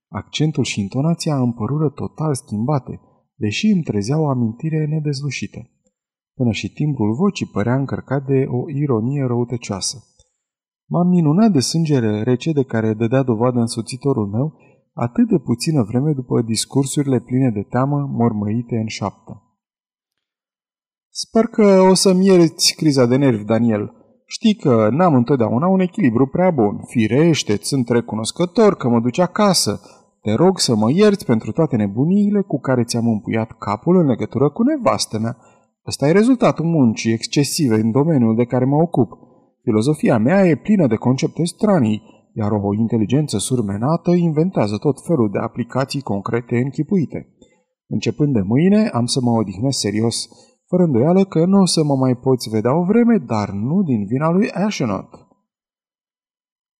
Accentul 0.08 0.64
și 0.64 0.80
intonația 0.80 1.36
îmi 1.36 1.52
părură 1.52 1.88
total 1.88 2.34
schimbate, 2.34 3.00
deși 3.34 3.66
îmi 3.66 3.82
trezeau 3.82 4.22
o 4.22 4.28
amintire 4.28 4.86
nedezlușită. 4.86 5.70
Până 6.34 6.50
și 6.50 6.72
timbrul 6.72 7.14
vocii 7.14 7.46
părea 7.46 7.74
încărcat 7.74 8.24
de 8.24 8.44
o 8.46 8.70
ironie 8.70 9.24
răutăcioasă. 9.24 10.11
M-am 10.92 11.08
minunat 11.08 11.50
de 11.52 11.60
sângere 11.60 12.22
rece 12.22 12.52
de 12.52 12.62
care 12.62 12.94
dădea 12.94 13.22
dovadă 13.22 13.58
însoțitorul 13.58 14.26
meu 14.26 14.54
atât 14.92 15.28
de 15.28 15.38
puțină 15.38 15.82
vreme 15.82 16.12
după 16.12 16.42
discursurile 16.42 17.18
pline 17.20 17.50
de 17.50 17.62
teamă 17.62 18.08
mormăite 18.10 18.76
în 18.76 18.86
șaptă. 18.86 19.42
Sper 21.10 21.44
că 21.44 21.86
o 21.90 21.94
să-mi 21.94 22.26
ierți 22.26 22.74
criza 22.76 23.06
de 23.06 23.16
nervi, 23.16 23.44
Daniel. 23.44 23.92
Știi 24.26 24.54
că 24.54 24.88
n-am 24.90 25.14
întotdeauna 25.14 25.66
un 25.66 25.80
echilibru 25.80 26.26
prea 26.26 26.50
bun. 26.50 26.80
Firește, 26.86 27.58
sunt 27.60 27.88
recunoscător 27.88 28.76
că 28.76 28.88
mă 28.88 29.00
duci 29.00 29.18
acasă. 29.18 29.80
Te 30.20 30.32
rog 30.34 30.58
să 30.58 30.74
mă 30.74 30.90
ierți 30.90 31.24
pentru 31.24 31.52
toate 31.52 31.76
nebuniile 31.76 32.40
cu 32.40 32.60
care 32.60 32.84
ți-am 32.84 33.06
împuiat 33.06 33.50
capul 33.58 33.96
în 33.96 34.06
legătură 34.06 34.50
cu 34.50 34.62
nevastă 34.62 35.18
mea. 35.18 35.36
Ăsta 35.86 36.08
e 36.08 36.12
rezultatul 36.12 36.64
muncii 36.64 37.12
excesive 37.12 37.74
în 37.74 37.90
domeniul 37.90 38.36
de 38.36 38.44
care 38.44 38.64
mă 38.64 38.76
ocup. 38.76 39.30
Filozofia 39.62 40.18
mea 40.18 40.46
e 40.46 40.54
plină 40.54 40.86
de 40.86 40.96
concepte 40.96 41.44
stranii, 41.44 42.02
iar 42.34 42.50
o 42.52 42.74
inteligență 42.74 43.38
surmenată 43.38 44.10
inventează 44.10 44.76
tot 44.78 45.04
felul 45.06 45.30
de 45.30 45.38
aplicații 45.38 46.00
concrete 46.00 46.56
închipuite. 46.56 47.28
Începând 47.86 48.32
de 48.32 48.40
mâine, 48.40 48.88
am 48.88 49.06
să 49.06 49.20
mă 49.20 49.30
odihnesc 49.30 49.78
serios, 49.78 50.28
fără 50.68 50.82
îndoială 50.82 51.24
că 51.24 51.46
nu 51.46 51.60
o 51.60 51.66
să 51.66 51.84
mă 51.84 51.94
mai 51.94 52.14
poți 52.14 52.48
vedea 52.48 52.76
o 52.76 52.84
vreme, 52.84 53.16
dar 53.18 53.50
nu 53.50 53.82
din 53.82 54.04
vina 54.06 54.30
lui 54.30 54.50
Ashenot. 54.50 55.08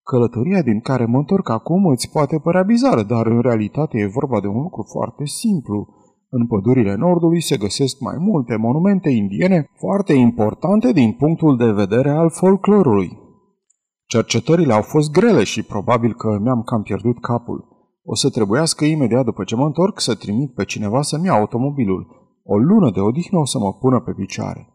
Călătoria 0.03 0.62
din 0.62 0.81
care 0.81 1.05
mă 1.05 1.18
întorc 1.18 1.49
acum 1.49 1.87
îți 1.87 2.11
poate 2.11 2.38
părea 2.38 2.62
bizară, 2.62 3.03
dar 3.03 3.27
în 3.27 3.40
realitate 3.40 3.99
e 3.99 4.07
vorba 4.07 4.40
de 4.40 4.47
un 4.47 4.62
lucru 4.62 4.83
foarte 4.83 5.25
simplu– 5.25 5.88
în 6.35 6.47
pădurile 6.47 6.95
nordului 6.95 7.42
se 7.42 7.57
găsesc 7.57 8.01
mai 8.01 8.16
multe 8.18 8.57
monumente 8.57 9.11
indiene 9.11 9.71
foarte 9.75 10.12
importante 10.12 10.92
din 10.92 11.12
punctul 11.12 11.57
de 11.57 11.71
vedere 11.71 12.11
al 12.11 12.31
folclorului. 12.31 13.19
Cercetările 14.06 14.73
au 14.73 14.83
fost 14.83 15.11
grele 15.11 15.44
și 15.44 15.63
probabil 15.63 16.15
că 16.15 16.38
mi-am 16.42 16.63
cam 16.63 16.83
pierdut 16.83 17.21
capul. 17.21 17.69
O 18.04 18.15
să 18.15 18.31
trebuiască 18.31 18.85
imediat 18.85 19.25
după 19.25 19.44
ce 19.44 19.56
mă 19.56 19.65
întorc 19.65 20.00
să 20.00 20.15
trimit 20.15 20.54
pe 20.54 20.65
cineva 20.65 21.02
să-mi 21.02 21.27
ia 21.27 21.33
automobilul. 21.33 22.06
O 22.44 22.56
lună 22.56 22.90
de 22.90 23.00
odihnă 23.00 23.38
o 23.38 23.44
să 23.44 23.59
mă 23.59 23.73
pună 23.73 24.00
pe 24.00 24.13
picioare. 24.13 24.69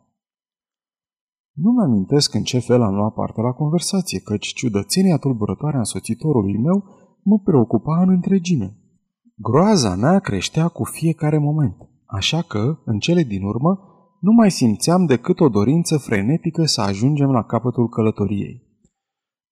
Nu 1.54 1.72
mi-amintesc 1.72 2.34
în 2.34 2.44
ce 2.44 2.60
fel 2.60 2.82
am 2.82 2.96
luat 2.96 3.14
parte 3.14 3.42
la 3.42 3.52
conversație, 3.52 4.20
căci 4.20 4.48
ciudățenia 4.48 5.18
tulburătoare 5.18 5.76
a 5.76 5.80
însoțitorului 5.80 6.58
meu 6.58 6.84
mă 7.24 7.40
preocupa 7.44 8.02
în 8.02 8.10
întregime. 8.10 8.77
Groaza 9.40 9.96
mea 9.96 10.20
creștea 10.20 10.68
cu 10.68 10.84
fiecare 10.84 11.38
moment, 11.38 11.76
așa 12.06 12.42
că, 12.42 12.78
în 12.86 13.00
cele 13.00 13.24
din 13.24 13.44
urmă, 13.44 13.80
nu 14.20 14.32
mai 14.32 14.52
simțeam 14.52 15.06
decât 15.06 15.40
o 15.40 15.50
dorință 15.50 15.98
frenetică 15.98 16.66
să 16.66 16.82
ajungem 16.82 17.30
la 17.30 17.44
capătul 17.44 17.90
călătoriei. 17.90 18.64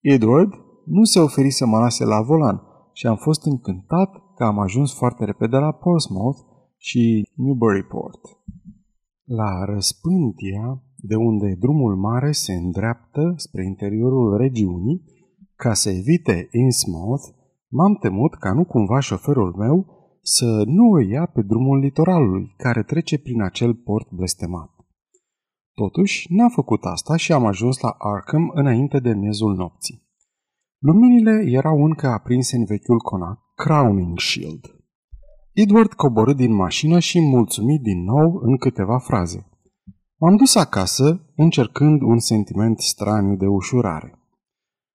Edward 0.01 0.53
nu 0.85 1.03
se 1.03 1.19
oferi 1.19 1.49
să 1.49 1.65
mă 1.65 1.77
lase 1.77 2.05
la 2.05 2.21
volan 2.21 2.61
și 2.93 3.07
am 3.07 3.15
fost 3.15 3.45
încântat 3.45 4.11
că 4.35 4.43
am 4.43 4.59
ajuns 4.59 4.93
foarte 4.93 5.25
repede 5.25 5.57
la 5.57 5.71
Portsmouth 5.71 6.39
și 6.77 7.23
Newburyport. 7.35 8.19
La 9.23 9.65
răspântia 9.65 10.83
de 10.95 11.15
unde 11.15 11.55
drumul 11.59 11.95
mare 11.95 12.31
se 12.31 12.53
îndreaptă 12.53 13.33
spre 13.35 13.65
interiorul 13.65 14.37
regiunii, 14.37 15.03
ca 15.55 15.73
să 15.73 15.89
evite 15.89 16.47
Innsmouth, 16.51 17.23
m-am 17.77 17.95
temut 17.95 18.33
ca 18.33 18.53
nu 18.53 18.63
cumva 18.65 18.99
șoferul 18.99 19.55
meu 19.57 19.85
să 20.21 20.63
nu 20.65 20.89
o 20.89 20.99
ia 20.99 21.25
pe 21.25 21.41
drumul 21.41 21.79
litoralului, 21.79 22.53
care 22.57 22.83
trece 22.83 23.17
prin 23.17 23.41
acel 23.41 23.73
port 23.73 24.11
blestemat. 24.11 24.69
Totuși, 25.73 26.33
n-a 26.33 26.49
făcut 26.49 26.83
asta 26.83 27.15
și 27.15 27.33
am 27.33 27.45
ajuns 27.45 27.79
la 27.79 27.95
Arkham 27.97 28.51
înainte 28.53 28.99
de 28.99 29.13
miezul 29.13 29.55
nopții. 29.55 30.03
Luminile 30.77 31.43
erau 31.45 31.83
încă 31.83 32.07
aprinse 32.07 32.55
în 32.55 32.65
vechiul 32.65 32.99
conac, 32.99 33.39
Crowning 33.55 34.19
Shield. 34.19 34.65
Edward 35.53 35.93
coborâ 35.93 36.33
din 36.33 36.53
mașină 36.53 36.99
și 36.99 37.19
mulțumit 37.19 37.81
din 37.81 38.03
nou 38.03 38.39
în 38.41 38.57
câteva 38.57 38.97
fraze. 38.97 39.49
M-am 40.19 40.35
dus 40.35 40.55
acasă, 40.55 41.31
încercând 41.35 42.01
un 42.01 42.19
sentiment 42.19 42.79
straniu 42.79 43.35
de 43.35 43.45
ușurare. 43.45 44.19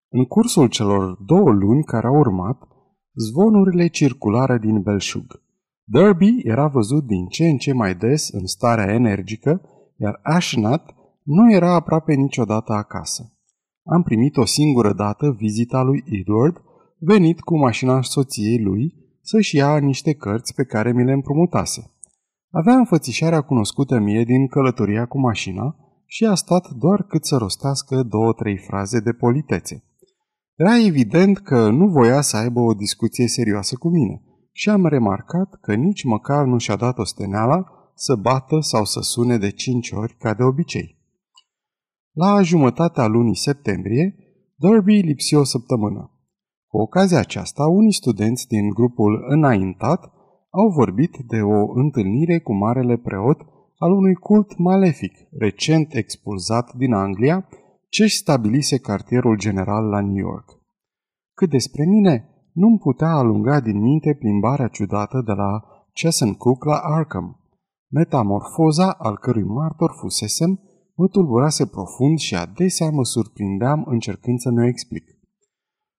În 0.08 0.24
cursul 0.24 0.68
celor 0.68 1.18
două 1.26 1.50
luni 1.50 1.84
care 1.84 2.06
au 2.06 2.14
urmat, 2.14 2.69
zvonurile 3.28 3.86
circulară 3.86 4.58
din 4.58 4.80
belșug. 4.80 5.42
Derby 5.84 6.40
era 6.42 6.66
văzut 6.66 7.04
din 7.06 7.26
ce 7.26 7.48
în 7.48 7.56
ce 7.56 7.72
mai 7.72 7.94
des 7.94 8.28
în 8.28 8.46
starea 8.46 8.94
energică, 8.94 9.60
iar 9.96 10.20
Ashnat 10.22 10.94
nu 11.22 11.52
era 11.52 11.74
aproape 11.74 12.14
niciodată 12.14 12.72
acasă. 12.72 13.32
Am 13.84 14.02
primit 14.02 14.36
o 14.36 14.44
singură 14.44 14.92
dată 14.92 15.34
vizita 15.38 15.82
lui 15.82 16.04
Edward, 16.06 16.62
venit 16.98 17.40
cu 17.40 17.58
mașina 17.58 18.02
soției 18.02 18.62
lui 18.62 18.94
să-și 19.22 19.56
ia 19.56 19.78
niște 19.78 20.12
cărți 20.12 20.54
pe 20.54 20.64
care 20.64 20.92
mi 20.92 21.04
le 21.04 21.12
împrumutase. 21.12 21.90
Avea 22.50 22.74
înfățișarea 22.74 23.40
cunoscută 23.40 23.98
mie 23.98 24.24
din 24.24 24.46
călătoria 24.46 25.06
cu 25.06 25.18
mașina 25.18 25.76
și 26.06 26.24
a 26.24 26.34
stat 26.34 26.70
doar 26.70 27.02
cât 27.02 27.24
să 27.24 27.36
rostească 27.36 28.02
două-trei 28.02 28.56
fraze 28.56 29.00
de 29.00 29.12
politețe. 29.12 29.84
Era 30.62 30.78
evident 30.78 31.38
că 31.38 31.70
nu 31.70 31.86
voia 31.86 32.20
să 32.20 32.36
aibă 32.36 32.60
o 32.60 32.74
discuție 32.74 33.26
serioasă 33.26 33.76
cu 33.76 33.88
mine 33.88 34.22
și 34.52 34.68
am 34.68 34.86
remarcat 34.86 35.58
că 35.60 35.74
nici 35.74 36.04
măcar 36.04 36.44
nu 36.44 36.58
și-a 36.58 36.76
dat 36.76 36.98
osteneala 36.98 37.64
să 37.94 38.14
bată 38.14 38.60
sau 38.60 38.84
să 38.84 39.00
sune 39.00 39.36
de 39.38 39.50
cinci 39.50 39.90
ori 39.90 40.16
ca 40.18 40.34
de 40.34 40.42
obicei. 40.42 40.98
La 42.12 42.42
jumătatea 42.42 43.06
lunii 43.06 43.36
septembrie, 43.36 44.14
Derby 44.56 45.00
lipsi 45.00 45.34
o 45.34 45.44
săptămână. 45.44 46.10
Cu 46.66 46.78
ocazia 46.78 47.18
aceasta, 47.18 47.66
unii 47.66 47.92
studenți 47.92 48.46
din 48.46 48.68
grupul 48.68 49.24
înaintat 49.28 50.12
au 50.50 50.68
vorbit 50.68 51.16
de 51.26 51.40
o 51.40 51.72
întâlnire 51.74 52.38
cu 52.38 52.54
marele 52.54 52.96
preot 52.96 53.40
al 53.76 53.92
unui 53.92 54.14
cult 54.14 54.58
malefic, 54.58 55.12
recent 55.38 55.94
expulzat 55.94 56.74
din 56.74 56.92
Anglia, 56.92 57.48
ce-și 57.90 58.16
stabilise 58.16 58.78
cartierul 58.78 59.36
general 59.38 59.84
la 59.88 60.00
New 60.00 60.16
York. 60.16 60.58
Cât 61.34 61.50
despre 61.50 61.84
mine, 61.84 62.28
nu-mi 62.52 62.78
putea 62.78 63.08
alunga 63.08 63.60
din 63.60 63.78
minte 63.80 64.14
plimbarea 64.14 64.68
ciudată 64.68 65.22
de 65.26 65.32
la 65.32 65.60
Cook 66.38 66.64
la 66.64 66.76
Arkham. 66.76 67.40
Metamorfoza 67.88 68.90
al 68.90 69.18
cărui 69.18 69.44
martor 69.44 69.90
fusesem 70.00 70.60
mă 70.94 71.08
tulburase 71.08 71.66
profund 71.66 72.18
și 72.18 72.34
adesea 72.34 72.90
mă 72.90 73.04
surprindeam 73.04 73.84
încercând 73.86 74.38
să 74.38 74.50
ne 74.50 74.66
explic. 74.66 75.04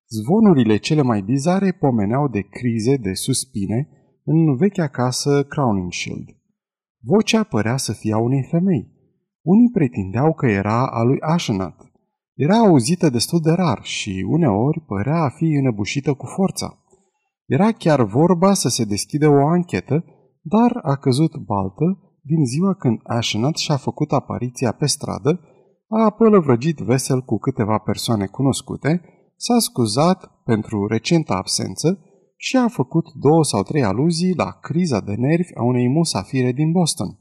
Zvonurile 0.08 0.78
cele 0.78 1.02
mai 1.02 1.22
bizare 1.22 1.72
pomeneau 1.72 2.28
de 2.28 2.42
crize 2.42 2.96
de 2.96 3.14
suspine 3.14 3.89
în 4.24 4.56
vechea 4.56 4.88
casă 4.88 5.44
Crowningshield. 5.44 6.30
Vocea 7.04 7.44
părea 7.44 7.78
să 7.78 7.94
fie 7.94 8.14
a 8.14 8.18
unei 8.18 8.44
femei. 8.44 8.91
Unii 9.42 9.70
pretindeau 9.70 10.34
că 10.34 10.46
era 10.46 10.88
a 10.88 11.02
lui 11.02 11.20
Ashenat. 11.20 11.92
Era 12.34 12.58
auzită 12.58 13.10
destul 13.10 13.39
de 13.39 13.52
rar 13.52 13.80
și 13.82 14.26
uneori 14.30 14.80
părea 14.80 15.24
a 15.24 15.30
fi 15.30 15.46
înăbușită 15.46 16.14
cu 16.14 16.26
forța. 16.26 16.78
Era 17.46 17.72
chiar 17.72 18.04
vorba 18.04 18.54
să 18.54 18.70
se 18.70 18.84
deschide 18.86 19.28
o 19.28 19.48
anchetă, 19.48 20.06
dar 20.42 20.80
a 20.82 20.96
căzut 20.96 21.38
baltă 21.38 22.00
din 22.22 22.46
ziua 22.46 22.74
când 22.74 23.00
Ashenat 23.04 23.56
și-a 23.56 23.78
făcut 23.78 24.12
apariția 24.12 24.72
pe 24.72 24.86
stradă, 24.86 25.39
a 25.88 26.10
pălăvrăgit 26.10 26.78
vesel 26.78 27.22
cu 27.22 27.38
câteva 27.38 27.78
persoane 27.78 28.26
cunoscute, 28.26 29.02
s-a 29.36 29.60
scuzat 29.60 30.32
pentru 30.44 30.88
recenta 30.88 31.34
absență 31.34 32.00
și 32.36 32.58
a 32.58 32.68
făcut 32.68 33.06
două 33.14 33.44
sau 33.44 33.64
trei 33.64 33.84
aluzii 33.84 34.36
la 34.36 34.52
criza 34.62 35.00
de 35.00 35.14
nervi 35.14 35.56
a 35.56 35.64
unei 35.64 35.88
musafire 35.88 36.52
din 36.52 36.72
Boston. 36.72 37.20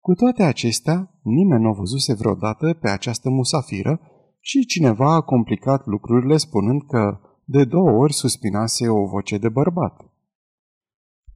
Cu 0.00 0.14
toate 0.14 0.42
acestea, 0.42 1.20
nimeni 1.22 1.62
nu 1.62 1.68
o 1.68 1.74
văzuse 1.74 2.14
vreodată 2.14 2.74
pe 2.80 2.88
această 2.88 3.30
musafiră 3.30 4.00
și 4.40 4.66
cineva 4.66 5.14
a 5.14 5.20
complicat 5.20 5.86
lucrurile 5.86 6.36
spunând 6.36 6.82
că 6.86 7.20
de 7.44 7.64
două 7.64 7.90
ori 7.90 8.12
suspinase 8.12 8.88
o 8.88 9.06
voce 9.06 9.38
de 9.38 9.48
bărbat. 9.48 10.10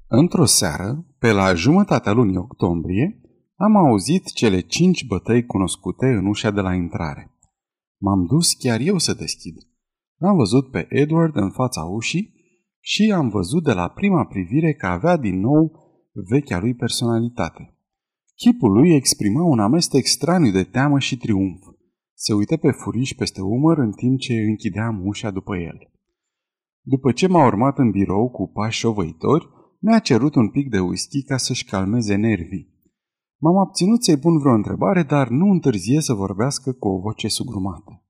Într-o 0.07 0.45
seară, 0.45 1.07
pe 1.19 1.33
la 1.33 1.55
jumătatea 1.55 2.12
lunii 2.12 2.37
octombrie, 2.37 3.21
am 3.57 3.77
auzit 3.77 4.33
cele 4.33 4.61
cinci 4.61 5.07
bătăi 5.07 5.47
cunoscute 5.47 6.07
în 6.07 6.27
ușa 6.27 6.51
de 6.51 6.61
la 6.61 6.75
intrare. 6.75 7.39
M-am 7.99 8.27
dus 8.27 8.53
chiar 8.53 8.81
eu 8.81 8.99
să 8.99 9.15
deschid. 9.15 9.55
L-am 10.17 10.37
văzut 10.37 10.71
pe 10.71 10.87
Edward 10.89 11.37
în 11.37 11.51
fața 11.51 11.83
ușii 11.83 12.35
și 12.81 13.12
am 13.15 13.29
văzut 13.29 13.65
de 13.65 13.73
la 13.73 13.89
prima 13.89 14.25
privire 14.25 14.75
că 14.75 14.87
avea 14.87 15.17
din 15.17 15.41
nou 15.41 15.73
vechea 16.12 16.59
lui 16.59 16.75
personalitate. 16.75 17.74
Chipul 18.35 18.72
lui 18.72 18.95
exprima 18.95 19.43
un 19.43 19.59
amestec 19.59 20.07
straniu 20.07 20.51
de 20.51 20.64
teamă 20.64 20.99
și 20.99 21.16
triumf. 21.16 21.62
Se 22.14 22.32
uită 22.32 22.57
pe 22.57 22.70
furiș 22.70 23.12
peste 23.12 23.41
umăr 23.41 23.78
în 23.78 23.93
timp 23.93 24.18
ce 24.18 24.32
închideam 24.32 25.07
ușa 25.07 25.30
după 25.30 25.57
el. 25.57 25.91
După 26.80 27.12
ce 27.12 27.26
m-a 27.26 27.47
urmat 27.47 27.78
în 27.78 27.91
birou 27.91 28.30
cu 28.30 28.49
pași 28.49 28.78
șovăitori, 28.78 29.49
mi-a 29.80 29.99
cerut 29.99 30.35
un 30.35 30.49
pic 30.51 30.70
de 30.70 30.78
whisky 30.78 31.22
ca 31.22 31.37
să-și 31.37 31.64
calmeze 31.64 32.14
nervii. 32.14 32.72
M-am 33.41 33.57
abținut 33.57 34.05
să-i 34.05 34.18
pun 34.18 34.39
vreo 34.39 34.55
întrebare, 34.55 35.03
dar 35.03 35.28
nu 35.28 35.47
întârzie 35.51 36.01
să 36.01 36.12
vorbească 36.12 36.72
cu 36.72 36.89
o 36.89 37.01
voce 37.01 37.28
sugrumată. 37.28 38.05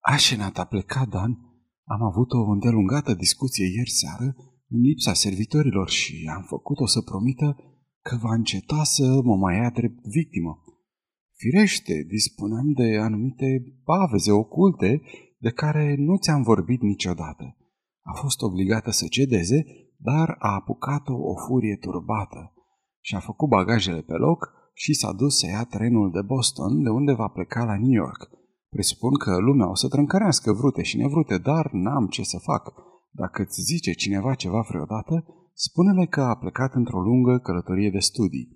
Așenat 0.00 0.58
a 0.58 0.64
plecat, 0.64 1.08
Dan. 1.08 1.38
Am 1.84 2.02
avut 2.02 2.32
o 2.32 2.50
îndelungată 2.50 3.14
discuție 3.14 3.66
ieri 3.66 3.90
seară 3.90 4.36
în 4.68 4.80
lipsa 4.80 5.12
servitorilor 5.12 5.88
și 5.88 6.30
am 6.36 6.42
făcut-o 6.42 6.86
să 6.86 7.00
promită 7.00 7.56
că 8.02 8.18
va 8.22 8.34
înceta 8.34 8.82
să 8.84 9.20
mă 9.24 9.36
mai 9.36 9.56
ia 9.56 9.70
drept 9.70 10.06
victimă. 10.06 10.62
Firește, 11.36 12.04
dispuneam 12.08 12.72
de 12.72 12.98
anumite 12.98 13.80
paveze 13.84 14.32
oculte 14.32 15.02
de 15.38 15.50
care 15.50 15.94
nu 15.98 16.16
ți-am 16.16 16.42
vorbit 16.42 16.80
niciodată. 16.80 17.56
A 18.02 18.12
fost 18.12 18.42
obligată 18.42 18.90
să 18.90 19.06
cedeze, 19.06 19.64
dar 19.96 20.36
a 20.38 20.54
apucat-o 20.54 21.14
o 21.14 21.34
furie 21.46 21.76
turbată 21.76 22.52
și 23.00 23.14
a 23.14 23.20
făcut 23.20 23.48
bagajele 23.48 24.00
pe 24.00 24.12
loc 24.12 24.52
și 24.74 24.94
s-a 24.94 25.12
dus 25.12 25.38
să 25.38 25.46
ia 25.46 25.64
trenul 25.64 26.10
de 26.10 26.22
Boston, 26.22 26.82
de 26.82 26.88
unde 26.88 27.12
va 27.12 27.28
pleca 27.28 27.64
la 27.64 27.76
New 27.78 27.92
York. 27.92 28.30
Presupun 28.68 29.14
că 29.14 29.38
lumea 29.38 29.70
o 29.70 29.74
să 29.74 29.88
trâncărească 29.88 30.52
vrute 30.52 30.82
și 30.82 30.96
nevrute, 30.96 31.38
dar 31.38 31.70
n-am 31.72 32.06
ce 32.06 32.22
să 32.22 32.38
fac. 32.38 32.72
Dacă 33.10 33.42
îți 33.42 33.60
zice 33.60 33.92
cineva 33.92 34.34
ceva 34.34 34.60
vreodată, 34.68 35.24
spune-le 35.66 36.06
că 36.06 36.20
a 36.20 36.34
plecat 36.36 36.72
într-o 36.74 37.00
lungă 37.00 37.38
călătorie 37.38 37.90
de 37.90 37.98
studii. 37.98 38.48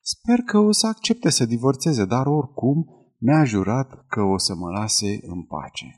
Sper 0.00 0.38
că 0.50 0.58
o 0.58 0.72
să 0.72 0.86
accepte 0.86 1.30
să 1.30 1.44
divorțeze, 1.46 2.04
dar 2.04 2.26
oricum 2.26 2.78
mi-a 3.18 3.44
jurat 3.44 4.06
că 4.06 4.22
o 4.22 4.38
să 4.38 4.54
mă 4.54 4.68
lase 4.70 5.18
în 5.22 5.40
pace. 5.42 5.88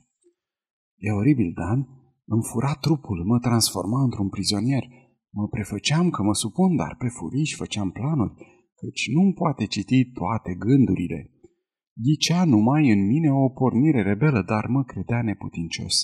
E 0.97 1.11
oribil, 1.11 1.53
Dan. 1.61 1.81
Îmi 2.25 2.49
fura 2.51 2.75
trupul, 2.81 3.25
mă 3.25 3.39
transforma 3.39 4.03
într-un 4.03 4.29
prizonier. 4.29 4.85
Mă 5.31 5.49
prefăceam 5.49 6.11
că 6.11 6.23
mă 6.23 6.35
supun, 6.35 6.77
dar 6.77 6.97
pe 6.99 7.09
furiș 7.09 7.55
făceam 7.55 7.91
planuri, 7.91 8.35
căci 8.81 9.11
nu-mi 9.15 9.33
poate 9.33 9.65
citi 9.67 10.05
toate 10.05 10.55
gândurile. 10.55 11.31
Ghicea 12.05 12.45
numai 12.45 12.91
în 12.91 13.07
mine 13.07 13.31
o 13.33 13.49
pornire 13.49 14.03
rebelă, 14.03 14.43
dar 14.43 14.67
mă 14.67 14.85
credea 14.85 15.23
neputincios. 15.23 15.95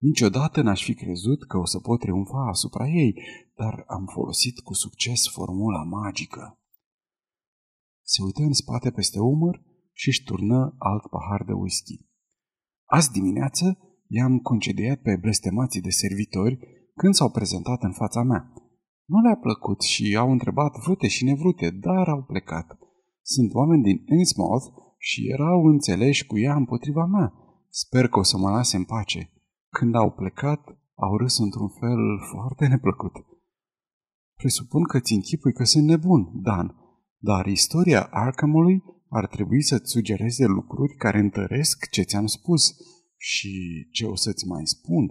Niciodată 0.00 0.62
n-aș 0.62 0.84
fi 0.84 0.94
crezut 0.94 1.46
că 1.46 1.56
o 1.58 1.64
să 1.64 1.78
pot 1.78 2.00
triumfa 2.00 2.48
asupra 2.48 2.86
ei, 2.88 3.22
dar 3.56 3.84
am 3.86 4.04
folosit 4.06 4.58
cu 4.58 4.74
succes 4.74 5.28
formula 5.28 5.82
magică. 5.82 6.58
Se 8.02 8.22
uită 8.22 8.42
în 8.42 8.52
spate 8.52 8.90
peste 8.90 9.20
umăr 9.20 9.62
și 9.92 10.08
își 10.08 10.22
turnă 10.22 10.74
alt 10.78 11.02
pahar 11.10 11.42
de 11.46 11.52
whisky. 11.52 12.06
Azi 12.84 13.10
dimineață 13.10 13.78
i-am 14.06 14.38
concediat 14.38 15.00
pe 15.00 15.16
blestemații 15.16 15.80
de 15.80 15.90
servitori 15.90 16.58
când 16.94 17.14
s-au 17.14 17.30
prezentat 17.30 17.82
în 17.82 17.92
fața 17.92 18.22
mea. 18.22 18.52
Nu 19.04 19.20
le-a 19.20 19.36
plăcut 19.36 19.80
și 19.80 20.16
au 20.16 20.30
întrebat 20.30 20.72
vrute 20.84 21.08
și 21.08 21.24
nevrute, 21.24 21.70
dar 21.70 22.08
au 22.08 22.22
plecat. 22.22 22.78
Sunt 23.22 23.54
oameni 23.54 23.82
din 23.82 24.04
Innsmouth 24.06 24.64
și 24.98 25.28
erau 25.28 25.64
înțeleși 25.64 26.26
cu 26.26 26.38
ea 26.38 26.54
împotriva 26.54 27.04
mea. 27.04 27.32
Sper 27.68 28.08
că 28.08 28.18
o 28.18 28.22
să 28.22 28.36
mă 28.38 28.50
lase 28.50 28.76
în 28.76 28.84
pace. 28.84 29.32
Când 29.70 29.94
au 29.94 30.10
plecat, 30.10 30.60
au 30.94 31.16
râs 31.16 31.38
într-un 31.38 31.68
fel 31.68 32.18
foarte 32.30 32.66
neplăcut. 32.66 33.12
Presupun 34.36 34.82
că 34.82 35.00
ți 35.00 35.12
închipui 35.12 35.52
că 35.52 35.64
sunt 35.64 35.84
nebun, 35.84 36.30
Dan, 36.42 36.74
dar 37.18 37.46
istoria 37.46 38.08
Arkhamului 38.10 38.82
ar 39.08 39.26
trebui 39.26 39.62
să-ți 39.62 39.90
sugereze 39.90 40.46
lucruri 40.46 40.94
care 40.94 41.18
întăresc 41.18 41.88
ce 41.90 42.02
ți-am 42.02 42.26
spus 42.26 42.76
și 43.16 43.86
ce 43.92 44.06
o 44.06 44.14
să-ți 44.14 44.46
mai 44.46 44.66
spun. 44.66 45.04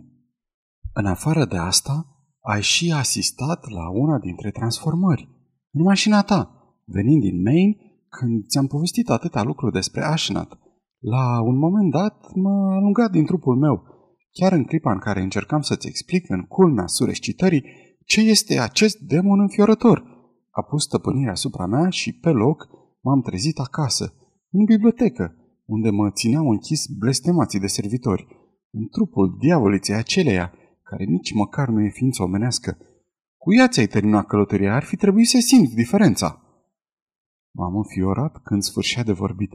În 0.94 1.06
afară 1.06 1.46
de 1.46 1.58
asta, 1.58 2.06
ai 2.42 2.62
și 2.62 2.92
asistat 2.92 3.70
la 3.70 3.90
una 3.90 4.20
dintre 4.20 4.52
transformări. 4.52 5.30
În 5.72 5.82
mașina 5.82 6.22
ta, 6.22 6.74
venind 6.86 7.22
din 7.22 7.42
Maine, 7.42 7.78
când 8.10 8.46
ți-am 8.48 8.68
povestit 8.68 9.10
atâtea 9.10 9.44
lucruri 9.44 9.74
despre 9.74 10.02
Ashnat. 10.04 10.60
La 11.00 11.42
un 11.42 11.58
moment 11.58 11.92
dat 11.92 12.34
m-a 12.36 12.76
alungat 12.76 13.12
din 13.12 13.26
trupul 13.26 13.56
meu, 13.56 13.84
chiar 14.32 14.52
în 14.52 14.64
clipa 14.64 14.92
în 14.92 15.00
care 15.00 15.22
încercam 15.22 15.62
să-ți 15.62 15.88
explic 15.88 16.30
în 16.30 16.42
culmea 16.42 16.88
surescitării 16.88 17.64
ce 18.06 18.22
este 18.22 18.60
acest 18.60 18.98
demon 18.98 19.40
înfiorător. 19.40 20.04
A 20.52 20.62
pus 20.62 20.84
stăpânirea 20.84 21.32
asupra 21.32 21.66
mea 21.66 21.90
și 21.90 22.14
pe 22.14 22.30
loc 22.30 22.68
m-am 23.02 23.22
trezit 23.22 23.58
acasă, 23.60 24.14
în 24.52 24.64
bibliotecă, 24.64 25.36
unde 25.66 25.90
mă 25.90 26.12
țineau 26.12 26.50
închis 26.50 26.86
blestemații 26.86 27.60
de 27.60 27.68
servitori, 27.68 28.28
în 28.72 28.88
trupul 28.88 29.38
diavoliței 29.40 29.96
aceleia, 29.96 30.54
care 30.84 31.04
nici 31.04 31.34
măcar 31.34 31.68
nu 31.68 31.82
e 31.82 31.90
ființă 31.90 32.24
omenească. 32.24 32.78
Cu 33.38 33.54
ea 33.54 33.68
ți-ai 33.68 33.88
terminat 33.88 34.26
călătoria, 34.26 34.76
ar 34.76 34.84
fi 34.84 34.96
trebuit 34.96 35.28
să 35.28 35.38
simți 35.40 35.76
diferența. 35.76 36.44
M-am 37.52 37.76
înfiorat 37.76 38.42
când 38.44 38.62
sfârșea 38.62 39.04
de 39.04 39.12
vorbit. 39.12 39.52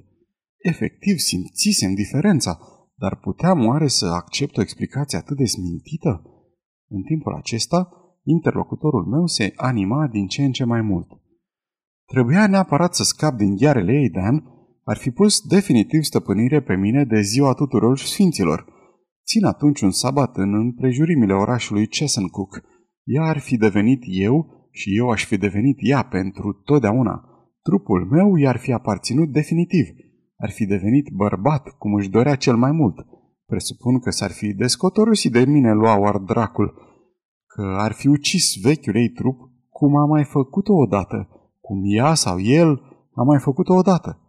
Efectiv, 0.57 1.18
simțisem 1.18 1.95
diferența, 1.95 2.59
dar 2.95 3.16
puteam 3.16 3.66
oare 3.66 3.86
să 3.86 4.07
accept 4.07 4.57
o 4.57 4.61
explicație 4.61 5.18
atât 5.18 5.36
de 5.36 5.45
smintită? 5.45 6.22
În 6.88 7.03
timpul 7.03 7.34
acesta, 7.34 7.88
interlocutorul 8.22 9.05
meu 9.05 9.26
se 9.26 9.53
anima 9.57 10.07
din 10.07 10.26
ce 10.26 10.45
în 10.45 10.53
ce 10.53 10.64
mai 10.64 10.80
mult. 10.80 11.09
Trebuia 12.07 12.47
neapărat 12.47 12.95
să 12.95 13.03
scap 13.03 13.34
din 13.36 13.57
ghearele 13.57 13.92
ei, 13.92 14.11
Dan, 14.11 14.45
ar 14.84 14.97
fi 14.97 15.11
pus 15.11 15.40
definitiv 15.40 16.03
stăpânire 16.03 16.61
pe 16.61 16.74
mine 16.74 17.05
de 17.05 17.20
ziua 17.20 17.53
tuturor 17.53 17.99
sfinților. 17.99 18.64
Țin 19.26 19.45
atunci 19.45 19.80
un 19.80 19.90
sabat 19.90 20.36
în 20.36 20.55
împrejurimile 20.55 21.32
orașului 21.32 21.86
Chesencook. 21.86 22.62
Ea 23.05 23.22
ar 23.22 23.38
fi 23.38 23.57
devenit 23.57 24.03
eu 24.07 24.68
și 24.70 24.97
eu 24.97 25.11
aș 25.11 25.24
fi 25.24 25.36
devenit 25.36 25.76
ea 25.80 26.03
pentru 26.03 26.53
totdeauna. 26.53 27.24
Trupul 27.62 28.07
meu 28.11 28.36
i-ar 28.36 28.57
fi 28.57 28.72
aparținut 28.72 29.28
definitiv. 29.28 29.86
Ar 30.45 30.51
fi 30.51 30.64
devenit 30.66 31.09
bărbat, 31.09 31.68
cum 31.68 31.95
își 31.95 32.09
dorea 32.09 32.36
cel 32.36 32.57
mai 32.57 32.72
mult. 32.72 33.07
Presupun 33.47 33.99
că 34.01 34.11
s-ar 34.11 34.30
fi 34.30 34.53
descotorosit 34.53 35.32
de 35.32 35.45
mine 35.45 35.72
luau 35.72 36.18
dracul, 36.18 36.68
că 37.47 37.62
ar 37.78 37.92
fi 37.92 38.07
ucis 38.07 38.61
vechiul 38.62 38.97
ei 38.97 39.09
trup 39.09 39.38
cum 39.70 39.97
a 39.97 40.05
mai 40.05 40.24
făcut-o 40.24 40.72
odată, 40.72 41.28
cum 41.61 41.82
ea 41.84 42.14
sau 42.14 42.40
el 42.40 42.82
a 43.14 43.22
mai 43.22 43.38
făcut-o 43.38 43.74
odată. 43.74 44.20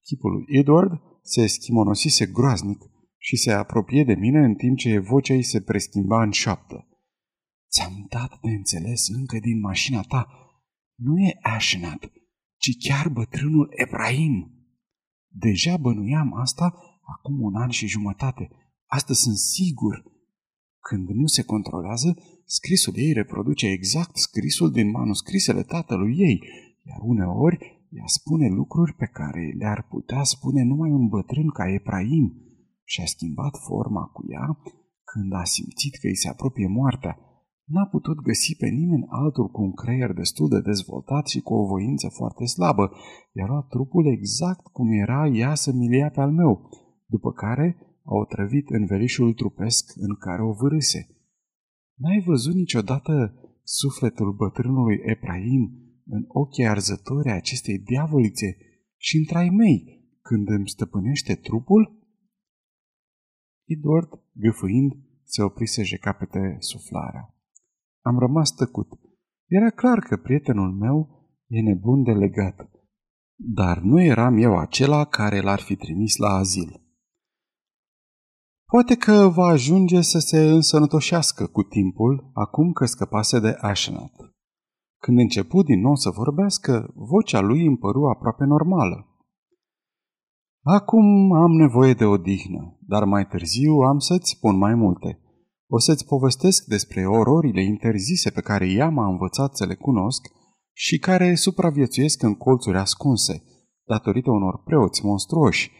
Chipul 0.00 0.32
lui 0.32 0.44
Edward 0.58 1.00
se 1.22 1.46
schimonosise 1.46 2.26
groaznic 2.26 2.82
și 3.18 3.36
se 3.36 3.52
apropie 3.52 4.04
de 4.04 4.14
mine 4.14 4.44
în 4.44 4.54
timp 4.54 4.76
ce 4.76 4.98
vocea 4.98 5.34
ei 5.34 5.42
se 5.42 5.60
preschimba 5.60 6.22
în 6.22 6.30
șoaptă. 6.30 6.86
Ți-am 7.70 8.06
dat 8.08 8.38
de 8.40 8.50
înțeles 8.50 9.08
încă 9.08 9.38
din 9.38 9.60
mașina 9.60 10.00
ta. 10.00 10.28
Nu 10.94 11.18
e 11.18 11.38
Ashnat, 11.42 12.12
ci 12.56 12.88
chiar 12.88 13.08
bătrânul 13.08 13.68
Ebrahim. 13.70 14.51
Deja 15.32 15.76
bănuiam 15.76 16.34
asta 16.34 16.74
acum 17.02 17.40
un 17.40 17.54
an 17.54 17.70
și 17.70 17.86
jumătate. 17.86 18.50
Asta 18.86 19.12
sunt 19.12 19.36
sigur. 19.36 20.04
Când 20.80 21.08
nu 21.08 21.26
se 21.26 21.42
controlează, 21.42 22.16
scrisul 22.44 22.94
ei 22.96 23.12
reproduce 23.12 23.66
exact 23.66 24.16
scrisul 24.16 24.70
din 24.70 24.90
manuscrisele 24.90 25.62
tatălui 25.62 26.14
ei, 26.18 26.42
iar 26.82 26.98
uneori 27.02 27.82
ea 27.88 28.06
spune 28.06 28.48
lucruri 28.48 28.94
pe 28.94 29.06
care 29.06 29.54
le-ar 29.58 29.86
putea 29.88 30.22
spune 30.22 30.62
numai 30.62 30.90
un 30.90 31.08
bătrân 31.08 31.48
ca 31.48 31.72
Efraim 31.72 32.26
și 32.84 33.00
a 33.00 33.06
schimbat 33.06 33.56
forma 33.66 34.04
cu 34.04 34.24
ea 34.28 34.58
când 35.04 35.32
a 35.32 35.44
simțit 35.44 35.94
că 36.00 36.06
îi 36.06 36.16
se 36.16 36.28
apropie 36.28 36.66
moartea. 36.66 37.18
N-a 37.72 37.86
putut 37.86 38.18
găsi 38.20 38.56
pe 38.56 38.68
nimeni 38.68 39.06
altul 39.08 39.48
cu 39.48 39.62
un 39.62 39.72
creier 39.72 40.12
destul 40.12 40.48
de 40.48 40.60
dezvoltat 40.60 41.26
și 41.26 41.40
cu 41.40 41.54
o 41.54 41.66
voință 41.66 42.08
foarte 42.08 42.44
slabă. 42.44 42.90
I-a 43.32 43.46
luat 43.46 43.66
trupul 43.66 44.06
exact 44.06 44.66
cum 44.66 44.88
era 45.04 45.26
ea 45.26 45.54
să 45.54 45.72
milia 45.72 46.10
pe 46.10 46.20
al 46.20 46.32
meu, 46.32 46.68
după 47.06 47.32
care 47.32 47.76
a 48.04 48.14
otrăvit 48.14 48.68
învelișul 48.70 49.32
trupesc 49.32 49.92
în 49.96 50.14
care 50.14 50.42
o 50.42 50.52
vârâse. 50.52 51.00
N-ai 51.94 52.22
văzut 52.26 52.54
niciodată 52.54 53.12
sufletul 53.62 54.32
bătrânului 54.32 55.00
Ephraim 55.02 55.64
în 56.06 56.24
ochii 56.28 56.66
arzători 56.66 57.30
a 57.30 57.34
acestei 57.34 57.78
diavolițe 57.78 58.56
și 58.96 59.16
în 59.16 59.24
trai 59.24 59.48
mei 59.48 59.76
când 60.22 60.48
îmi 60.48 60.68
stăpânește 60.68 61.34
trupul? 61.34 61.98
Edward, 63.64 64.08
gâfâind, 64.32 64.92
se 65.24 65.42
opri 65.42 65.66
să-și 65.66 65.98
capete 65.98 66.56
suflarea. 66.58 67.31
Am 68.02 68.18
rămas 68.18 68.50
tăcut. 68.50 68.88
Era 69.48 69.70
clar 69.70 69.98
că 69.98 70.16
prietenul 70.16 70.72
meu 70.72 71.26
e 71.46 71.60
nebun 71.60 72.02
de 72.02 72.12
legat, 72.12 72.70
dar 73.36 73.78
nu 73.78 74.02
eram 74.02 74.36
eu 74.36 74.58
acela 74.58 75.04
care 75.04 75.40
l-ar 75.40 75.60
fi 75.60 75.76
trimis 75.76 76.16
la 76.16 76.28
azil. 76.28 76.80
Poate 78.66 78.96
că 78.96 79.28
va 79.28 79.44
ajunge 79.44 80.00
să 80.00 80.18
se 80.18 80.50
însănătoșească 80.50 81.46
cu 81.46 81.62
timpul, 81.62 82.30
acum 82.32 82.72
că 82.72 82.84
scăpase 82.84 83.40
de 83.40 83.56
Ashenat. 83.60 84.12
Când 84.98 85.18
început 85.18 85.64
din 85.64 85.80
nou 85.80 85.94
să 85.94 86.10
vorbească, 86.10 86.92
vocea 86.94 87.40
lui 87.40 87.66
îmi 87.66 87.78
păru 87.78 88.06
aproape 88.06 88.44
normală. 88.44 89.06
Acum 90.64 91.32
am 91.32 91.50
nevoie 91.50 91.94
de 91.94 92.04
odihnă, 92.04 92.78
dar 92.80 93.04
mai 93.04 93.26
târziu 93.26 93.72
am 93.72 93.98
să-ți 93.98 94.30
spun 94.30 94.56
mai 94.56 94.74
multe. 94.74 95.21
O 95.74 95.78
să-ți 95.78 96.06
povestesc 96.06 96.64
despre 96.64 97.06
ororile 97.06 97.62
interzise 97.62 98.30
pe 98.30 98.40
care 98.40 98.70
ea 98.70 98.88
m-a 98.88 99.06
învățat 99.06 99.56
să 99.56 99.66
le 99.66 99.74
cunosc 99.74 100.28
și 100.72 100.98
care 100.98 101.34
supraviețuiesc 101.34 102.22
în 102.22 102.34
colțuri 102.34 102.76
ascunse, 102.76 103.42
datorită 103.84 104.30
unor 104.30 104.62
preoți 104.64 105.04
monstruoși. 105.04 105.70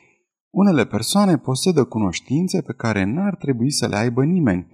Unele 0.51 0.87
persoane 0.87 1.39
posedă 1.39 1.85
cunoștințe 1.85 2.63
pe 2.63 2.73
care 2.73 3.05
n-ar 3.05 3.37
trebui 3.37 3.71
să 3.71 3.87
le 3.87 3.97
aibă 3.97 4.25
nimeni, 4.25 4.67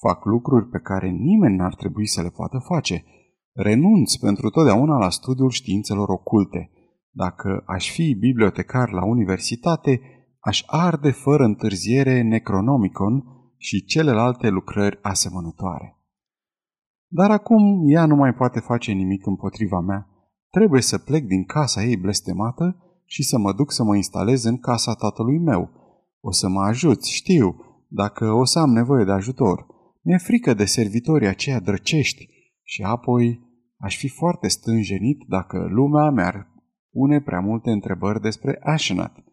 fac 0.00 0.24
lucruri 0.24 0.68
pe 0.68 0.78
care 0.78 1.08
nimeni 1.08 1.56
n-ar 1.56 1.74
trebui 1.74 2.06
să 2.06 2.22
le 2.22 2.30
poată 2.30 2.58
face– 2.58 3.04
Renunț 3.56 4.14
pentru 4.14 4.50
totdeauna 4.50 4.98
la 4.98 5.10
studiul 5.10 5.50
științelor 5.50 6.08
oculte. 6.08 6.70
Dacă 7.10 7.62
aș 7.66 7.90
fi 7.90 8.14
bibliotecar 8.14 8.90
la 8.90 9.04
universitate, 9.04 10.00
aș 10.40 10.62
arde 10.66 11.10
fără 11.10 11.44
întârziere 11.44 12.22
Necronomicon 12.22 13.24
și 13.64 13.84
celelalte 13.84 14.48
lucrări 14.48 14.98
asemănătoare. 15.02 15.98
Dar 17.06 17.30
acum 17.30 17.82
ea 17.86 18.06
nu 18.06 18.14
mai 18.14 18.34
poate 18.34 18.60
face 18.60 18.92
nimic 18.92 19.26
împotriva 19.26 19.80
mea. 19.80 20.08
Trebuie 20.50 20.82
să 20.82 20.98
plec 20.98 21.24
din 21.24 21.44
casa 21.44 21.84
ei 21.84 21.96
blestemată 21.96 22.76
și 23.04 23.22
să 23.22 23.38
mă 23.38 23.52
duc 23.52 23.72
să 23.72 23.84
mă 23.84 23.96
instalez 23.96 24.44
în 24.44 24.58
casa 24.58 24.94
tatălui 24.94 25.38
meu. 25.38 25.70
O 26.20 26.32
să 26.32 26.48
mă 26.48 26.62
ajut, 26.62 27.04
știu, 27.04 27.56
dacă 27.88 28.32
o 28.32 28.44
să 28.44 28.58
am 28.58 28.70
nevoie 28.70 29.04
de 29.04 29.12
ajutor. 29.12 29.66
Mi-e 30.02 30.16
frică 30.16 30.54
de 30.54 30.64
servitorii 30.64 31.28
aceia 31.28 31.60
drăcești 31.60 32.28
și 32.62 32.82
apoi 32.82 33.52
Aș 33.76 33.96
fi 33.96 34.08
foarte 34.08 34.48
stânjenit 34.48 35.24
dacă 35.28 35.66
lumea 35.70 36.10
mi-ar 36.10 36.52
pune 36.90 37.20
prea 37.20 37.40
multe 37.40 37.70
întrebări 37.70 38.20
despre 38.20 38.58
Ashenat. 38.62 39.24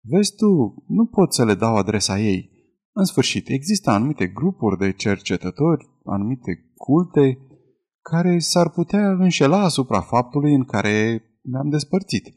Vezi 0.00 0.34
tu, 0.34 0.84
nu 0.86 1.06
pot 1.06 1.34
să 1.34 1.44
le 1.44 1.54
dau 1.54 1.76
adresa 1.76 2.18
ei. 2.18 2.51
În 2.92 3.04
sfârșit, 3.04 3.48
există 3.48 3.90
anumite 3.90 4.26
grupuri 4.26 4.78
de 4.78 4.92
cercetători, 4.92 5.90
anumite 6.04 6.72
culte, 6.74 7.38
care 8.00 8.38
s-ar 8.38 8.70
putea 8.70 9.10
înșela 9.10 9.62
asupra 9.62 10.00
faptului 10.00 10.54
în 10.54 10.64
care 10.64 11.22
ne-am 11.42 11.68
despărțit. 11.68 12.32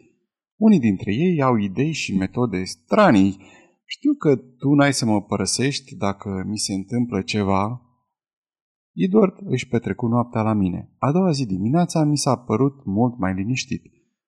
Unii 0.56 0.80
dintre 0.80 1.14
ei 1.14 1.42
au 1.42 1.56
idei 1.56 1.92
și 1.92 2.18
metode 2.18 2.64
stranii. 2.64 3.38
Știu 3.86 4.14
că 4.14 4.36
tu 4.36 4.74
n-ai 4.74 4.94
să 4.94 5.06
mă 5.06 5.22
părăsești 5.22 5.96
dacă 5.96 6.44
mi 6.48 6.58
se 6.58 6.74
întâmplă 6.74 7.22
ceva 7.22 7.86
Edward 8.94 9.36
își 9.46 9.68
petrecu 9.68 10.08
noaptea 10.08 10.42
la 10.42 10.54
mine. 10.54 10.96
A 10.98 11.12
doua 11.12 11.32
zi 11.32 11.46
dimineața 11.46 12.04
mi 12.04 12.18
s-a 12.18 12.36
părut 12.36 12.86
mult 12.86 13.18
mai 13.18 13.34
liniștit. 13.34 13.82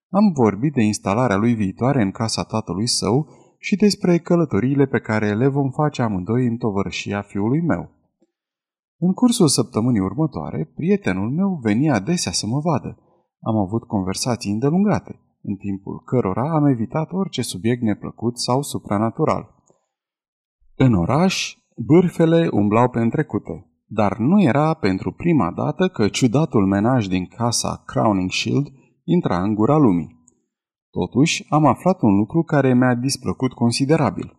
Am 0.10 0.32
vorbit 0.34 0.74
de 0.74 0.84
instalarea 0.84 1.38
lui 1.38 1.54
viitoare 1.54 2.02
în 2.02 2.12
casa 2.12 2.44
tatălui 2.44 2.88
său 2.88 3.28
și 3.58 3.76
despre 3.76 4.18
călătoriile 4.18 4.86
pe 4.86 5.00
care 5.00 5.36
le 5.36 5.48
vom 5.48 5.70
face 5.70 6.02
amândoi 6.02 6.46
în 6.46 6.58
tovărășia 6.58 7.22
fiului 7.22 7.62
meu. 7.62 7.90
În 9.00 9.14
cursul 9.14 9.48
săptămânii 9.48 10.00
următoare, 10.00 10.72
prietenul 10.76 11.30
meu 11.30 11.60
venia 11.62 11.94
adesea 11.94 12.32
să 12.32 12.48
mă 12.48 12.60
vadă. 12.60 12.98
Am 13.42 13.56
avut 13.56 13.84
conversații 13.84 14.52
îndelungate, 14.52 15.20
în 15.42 15.56
timpul 15.56 16.02
cărora 16.06 16.56
am 16.56 16.66
evitat 16.66 17.12
orice 17.12 17.42
subiect 17.42 17.82
neplăcut 17.82 18.40
sau 18.40 18.62
supranatural. 18.62 19.56
În 20.76 20.94
oraș, 20.94 21.58
bârfele 21.76 22.48
umblau 22.52 22.90
pe 22.90 23.00
întrecute, 23.00 23.72
dar 23.86 24.18
nu 24.18 24.42
era 24.42 24.74
pentru 24.74 25.12
prima 25.12 25.52
dată 25.52 25.88
că 25.88 26.08
ciudatul 26.08 26.66
menaj 26.66 27.08
din 27.08 27.26
casa 27.26 27.84
Crowning 27.86 28.32
Shield 28.32 28.68
intra 29.04 29.42
în 29.42 29.54
gura 29.54 29.78
lumii. 29.78 30.17
Totuși, 31.00 31.46
am 31.50 31.66
aflat 31.66 32.02
un 32.02 32.16
lucru 32.16 32.44
care 32.44 32.74
mi-a 32.74 32.96
displăcut 32.96 33.54
considerabil. 33.54 34.36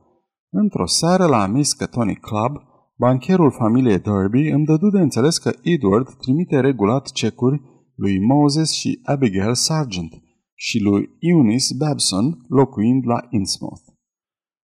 Într-o 0.51 0.87
seară 0.87 1.27
la 1.27 1.47
Miskatonic 1.47 2.21
Club, 2.21 2.57
bancherul 2.97 3.51
familiei 3.51 3.99
Derby 3.99 4.49
îmi 4.49 4.65
dădu 4.65 4.91
de 4.91 4.99
înțeles 4.99 5.39
că 5.39 5.51
Edward 5.63 6.15
trimite 6.15 6.61
regulat 6.61 7.11
cecuri 7.11 7.61
lui 7.95 8.21
Moses 8.21 8.71
și 8.71 9.01
Abigail 9.03 9.55
Sargent 9.55 10.23
și 10.55 10.79
lui 10.79 11.09
Eunice 11.19 11.75
Babson 11.79 12.45
locuind 12.49 13.07
la 13.07 13.21
Innsmouth. 13.31 13.85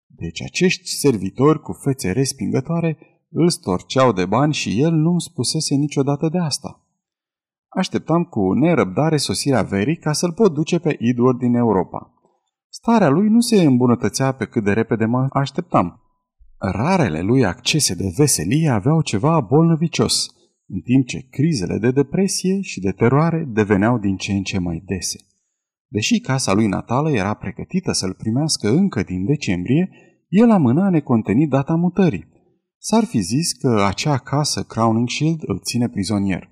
Deci 0.08 0.42
acești 0.42 0.88
servitori 0.88 1.62
cu 1.62 1.72
fețe 1.72 2.12
respingătoare 2.12 2.98
îl 3.30 3.50
storceau 3.50 4.12
de 4.12 4.26
bani 4.26 4.54
și 4.54 4.82
el 4.82 4.92
nu-mi 4.92 5.22
spusese 5.22 5.76
niciodată 5.76 6.30
de 6.30 6.38
asta. 6.38 6.81
Așteptam 7.74 8.24
cu 8.24 8.54
nerăbdare 8.54 9.18
sosirea 9.18 9.62
verii 9.62 9.98
ca 9.98 10.12
să-l 10.12 10.34
pot 10.34 10.54
duce 10.54 10.80
pe 10.80 10.96
Edward 11.00 11.38
din 11.38 11.56
Europa. 11.56 12.14
Starea 12.70 13.10
lui 13.10 13.28
nu 13.30 13.40
se 13.40 13.64
îmbunătățea 13.64 14.32
pe 14.32 14.46
cât 14.46 14.64
de 14.64 14.72
repede 14.72 15.06
mă 15.06 15.28
așteptam. 15.30 16.02
Rarele 16.58 17.22
lui 17.22 17.46
accese 17.46 17.96
de 17.96 18.14
veselie 18.18 18.70
aveau 18.70 19.02
ceva 19.02 19.40
bolnăvicios, 19.40 20.26
în 20.68 20.80
timp 20.80 21.06
ce 21.06 21.28
crizele 21.30 21.78
de 21.78 21.92
depresie 21.92 22.62
și 22.62 22.80
de 22.80 22.92
teroare 22.92 23.46
deveneau 23.48 23.98
din 23.98 24.16
ce 24.16 24.32
în 24.32 24.44
ce 24.44 24.60
mai 24.60 24.84
dese. 24.86 25.18
Deși 25.88 26.20
casa 26.20 26.54
lui 26.54 26.68
natală 26.68 27.12
era 27.12 27.34
pregătită 27.34 27.92
să-l 27.92 28.14
primească 28.14 28.70
încă 28.70 29.04
din 29.04 29.26
decembrie, 29.26 29.90
el 30.28 30.52
amâna 30.52 30.90
necontenit 30.90 31.50
data 31.50 31.76
mutării. 31.76 32.28
S-ar 32.78 33.04
fi 33.04 33.20
zis 33.20 33.54
că 33.54 33.84
acea 33.88 34.18
casă 34.18 34.64
Crowning 34.64 35.10
Shield 35.10 35.40
îl 35.46 35.60
ține 35.60 35.90
prizonier. 35.90 36.51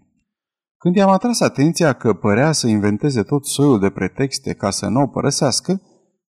Când 0.84 0.96
i-am 0.96 1.10
atras 1.10 1.40
atenția 1.40 1.94
că 1.94 2.14
părea 2.14 2.52
să 2.52 2.68
inventeze 2.68 3.24
tot 3.24 3.46
soiul 3.46 3.80
de 3.80 3.90
pretexte 3.90 4.54
ca 4.54 4.70
să 4.70 4.88
nu 4.88 5.02
o 5.02 5.08
părăsească, 5.08 5.82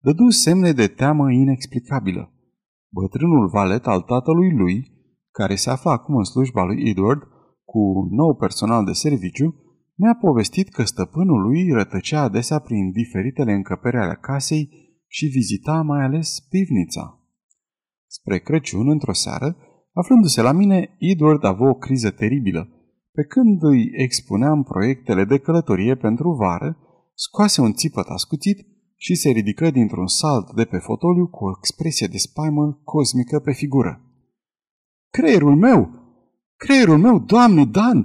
dădu 0.01 0.29
semne 0.29 0.73
de 0.73 0.87
teamă 0.87 1.33
inexplicabilă. 1.33 2.33
Bătrânul 2.93 3.49
valet 3.49 3.87
al 3.87 4.01
tatălui 4.01 4.53
lui, 4.53 4.93
care 5.31 5.55
se 5.55 5.71
afla 5.71 5.93
acum 5.93 6.17
în 6.17 6.25
slujba 6.25 6.63
lui 6.65 6.89
Edward, 6.89 7.23
cu 7.65 8.09
nou 8.11 8.35
personal 8.35 8.85
de 8.85 8.93
serviciu, 8.93 9.55
mi-a 9.95 10.15
povestit 10.21 10.69
că 10.69 10.83
stăpânul 10.83 11.41
lui 11.41 11.73
rătăcea 11.73 12.21
adesea 12.23 12.59
prin 12.59 12.91
diferitele 12.91 13.53
încăperi 13.53 13.97
ale 13.97 14.19
casei 14.21 14.69
și 15.07 15.27
vizita 15.27 15.83
mai 15.83 16.05
ales 16.05 16.41
pivnița. 16.51 17.23
Spre 18.07 18.39
Crăciun, 18.39 18.91
într-o 18.91 19.13
seară, 19.13 19.57
aflându-se 19.93 20.43
la 20.43 20.53
mine, 20.53 20.97
Edward 20.99 21.45
avea 21.45 21.69
o 21.69 21.75
criză 21.75 22.11
teribilă. 22.11 22.78
Pe 23.19 23.25
când 23.25 23.63
îi 23.63 23.91
expuneam 23.93 24.63
proiectele 24.63 25.25
de 25.25 25.39
călătorie 25.39 25.95
pentru 25.97 26.31
vară, 26.31 26.79
scoase 27.15 27.61
un 27.61 27.73
țipăt 27.73 28.07
ascuțit 28.07 28.67
și 28.97 29.15
se 29.15 29.31
ridică 29.31 29.71
dintr-un 29.71 30.07
salt 30.07 30.55
de 30.55 30.65
pe 30.65 30.79
fotoliu 30.79 31.27
cu 31.27 31.45
o 31.45 31.51
expresie 31.59 32.07
de 32.07 32.17
spaimă 32.17 32.81
cosmică 32.85 33.39
pe 33.39 33.53
figură. 33.53 34.01
Creierul 35.11 35.57
meu! 35.57 35.91
Creierul 36.57 36.99
meu, 36.99 37.19
doamne, 37.19 37.65
Dan! 37.65 37.99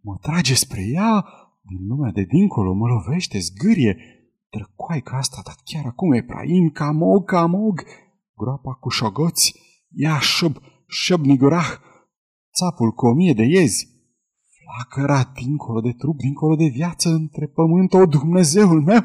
Mă 0.00 0.16
trage 0.20 0.54
spre 0.54 0.82
ea, 0.92 1.24
din 1.62 1.86
lumea 1.86 2.10
de 2.10 2.22
dincolo, 2.22 2.72
mă 2.72 2.86
lovește, 2.86 3.38
zgârie. 3.38 3.96
Drăcoaica 4.50 5.16
asta, 5.16 5.40
dar 5.44 5.56
chiar 5.64 5.84
acum 5.86 6.12
e 6.12 6.22
prain, 6.22 6.70
camog, 6.70 7.24
camog, 7.24 7.84
groapa 8.36 8.72
cu 8.72 8.88
șogoți, 8.88 9.54
ia 9.90 10.18
șub, 10.18 10.56
șub 10.86 11.24
nigurah, 11.24 11.70
țapul 12.54 12.90
cu 12.92 13.06
o 13.06 13.12
mie 13.12 13.32
de 13.32 13.44
iezi. 13.44 13.94
Flacăra 14.66 15.32
dincolo 15.34 15.80
de 15.80 15.92
trup, 15.92 16.16
dincolo 16.18 16.54
de 16.54 16.66
viață, 16.66 17.08
între 17.08 17.46
pământ, 17.46 17.92
o 17.92 18.06
Dumnezeul 18.06 18.82
meu! 18.82 19.04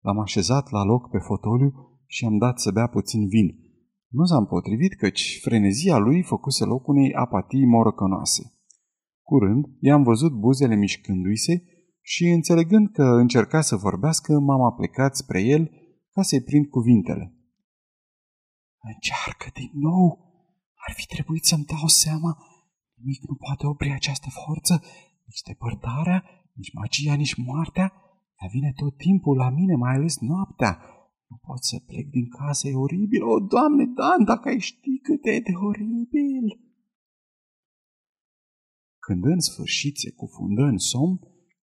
L-am 0.00 0.18
așezat 0.18 0.70
la 0.70 0.82
loc 0.84 1.10
pe 1.10 1.18
fotoliu 1.18 1.98
și 2.06 2.24
am 2.24 2.38
dat 2.38 2.60
să 2.60 2.70
bea 2.70 2.86
puțin 2.86 3.26
vin. 3.26 3.48
Nu 4.08 4.24
s-a 4.24 4.36
împotrivit 4.36 4.94
căci 4.94 5.38
frenezia 5.42 5.96
lui 5.96 6.22
făcuse 6.22 6.64
loc 6.64 6.86
unei 6.88 7.14
apatii 7.14 7.66
morocănoase. 7.66 8.42
Curând, 9.22 9.64
i-am 9.80 10.02
văzut 10.02 10.32
buzele 10.32 10.76
mișcându-i 10.76 11.36
se 11.36 11.62
și, 12.00 12.24
înțelegând 12.28 12.90
că 12.92 13.02
încerca 13.02 13.60
să 13.60 13.76
vorbească, 13.76 14.38
m-am 14.38 14.62
aplecat 14.62 15.16
spre 15.16 15.42
el 15.42 15.70
ca 16.12 16.22
să-i 16.22 16.42
prind 16.42 16.66
cuvintele. 16.66 17.34
Încearcă 18.80 19.50
din 19.54 19.70
nou! 19.72 20.24
Ar 20.88 20.94
fi 20.94 21.06
trebuit 21.06 21.44
să-mi 21.44 21.64
dau 21.64 21.86
seama. 21.86 22.38
Nimic 23.06 23.28
nu 23.28 23.34
poate 23.34 23.66
opri 23.66 23.90
această 23.92 24.28
forță, 24.30 24.74
nici 25.26 25.42
depărtarea, 25.50 26.18
nici 26.52 26.72
magia, 26.72 27.14
nici 27.14 27.34
moartea. 27.34 27.92
Ea 28.40 28.48
vine 28.50 28.72
tot 28.76 28.96
timpul 28.96 29.36
la 29.36 29.50
mine, 29.50 29.74
mai 29.74 29.94
ales 29.94 30.18
noaptea. 30.18 30.72
Nu 31.28 31.36
pot 31.46 31.64
să 31.64 31.76
plec 31.86 32.06
din 32.10 32.28
casă, 32.28 32.68
e 32.68 32.74
oribil. 32.74 33.22
O, 33.22 33.38
Doamne, 33.40 33.84
Dan, 33.84 34.24
dacă 34.24 34.48
ai 34.48 34.58
ști 34.58 34.98
cât 35.02 35.24
e 35.24 35.40
de 35.40 35.54
oribil! 35.68 36.46
Când 38.98 39.24
în 39.24 39.40
sfârșit 39.40 39.96
se 39.96 40.10
cufundă 40.10 40.62
în 40.62 40.78
somn, 40.78 41.20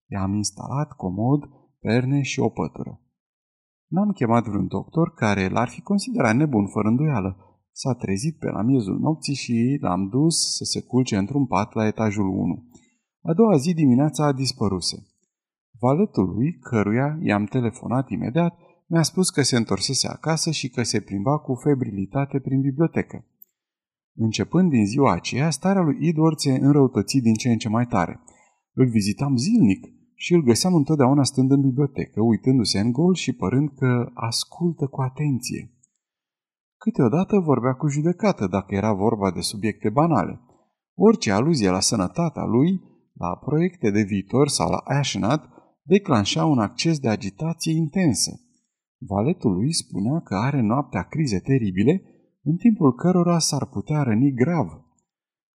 i-am 0.07 0.33
instalat 0.35 0.93
comod, 0.93 1.43
perne 1.81 2.23
și 2.23 2.41
o 2.41 2.49
pătură. 2.49 3.01
N-am 3.87 4.11
chemat 4.11 4.45
vreun 4.47 4.67
doctor 4.67 5.15
care 5.15 5.49
l-ar 5.49 5.69
fi 5.69 5.81
considerat 5.81 6.35
nebun 6.37 6.67
fără 6.67 6.89
îndoială. 6.89 7.54
S-a 7.77 7.95
trezit 7.95 8.39
pe 8.39 8.51
la 8.51 8.63
miezul 8.63 8.99
nopții 8.99 9.35
și 9.35 9.79
l-am 9.81 10.09
dus 10.09 10.57
să 10.57 10.65
se 10.65 10.81
culce 10.81 11.17
într-un 11.17 11.47
pat 11.47 11.75
la 11.75 11.87
etajul 11.87 12.29
1. 12.29 12.65
A 13.23 13.33
doua 13.33 13.57
zi 13.57 13.75
dimineața 13.75 14.27
a 14.27 14.33
dispăruse. 14.33 15.07
Valetul 15.81 16.29
lui, 16.35 16.59
căruia 16.59 17.19
i-am 17.23 17.45
telefonat 17.45 18.11
imediat, 18.11 18.59
mi-a 18.87 19.03
spus 19.03 19.31
că 19.31 19.43
se 19.43 19.57
întorsese 19.57 20.09
acasă 20.09 20.51
și 20.51 20.69
că 20.69 20.83
se 20.83 21.01
plimba 21.01 21.39
cu 21.39 21.55
febrilitate 21.55 22.39
prin 22.39 22.61
bibliotecă. 22.61 23.25
Începând 24.15 24.71
din 24.71 24.87
ziua 24.87 25.13
aceea, 25.13 25.51
starea 25.51 25.83
lui 25.83 25.97
Edward 26.01 26.39
se 26.39 26.53
înrăutăți 26.53 27.19
din 27.19 27.35
ce 27.35 27.49
în 27.49 27.59
ce 27.59 27.69
mai 27.69 27.87
tare. 27.87 28.21
Îl 28.73 28.89
vizitam 28.89 29.37
zilnic 29.37 29.87
și 30.15 30.35
îl 30.35 30.43
găseam 30.43 30.75
întotdeauna 30.75 31.23
stând 31.23 31.51
în 31.51 31.61
bibliotecă, 31.61 32.23
uitându-se 32.23 32.79
în 32.79 32.93
gol 32.93 33.15
și 33.15 33.33
părând 33.33 33.69
că 33.69 34.11
ascultă 34.15 34.87
cu 34.87 35.01
atenție. 35.01 35.74
Câteodată 36.85 37.39
vorbea 37.39 37.73
cu 37.73 37.87
judecată 37.89 38.47
dacă 38.47 38.75
era 38.75 38.93
vorba 38.93 39.31
de 39.31 39.41
subiecte 39.41 39.89
banale. 39.91 40.41
Orice 40.95 41.31
aluzie 41.31 41.71
la 41.71 41.81
sănătatea 41.81 42.45
lui, 42.45 42.81
la 43.13 43.37
proiecte 43.37 43.91
de 43.91 44.03
viitor 44.03 44.49
sau 44.49 44.71
la 44.71 44.77
Ashenat, 44.77 45.49
declanșa 45.83 46.45
un 46.45 46.59
acces 46.59 46.99
de 46.99 47.09
agitație 47.09 47.73
intensă. 47.73 48.41
Valetul 48.99 49.53
lui 49.53 49.73
spunea 49.73 50.21
că 50.21 50.35
are 50.35 50.61
noaptea 50.61 51.03
crize 51.03 51.39
teribile, 51.39 52.03
în 52.43 52.57
timpul 52.57 52.95
cărora 52.95 53.39
s-ar 53.39 53.67
putea 53.67 54.03
răni 54.03 54.33
grav. 54.33 54.69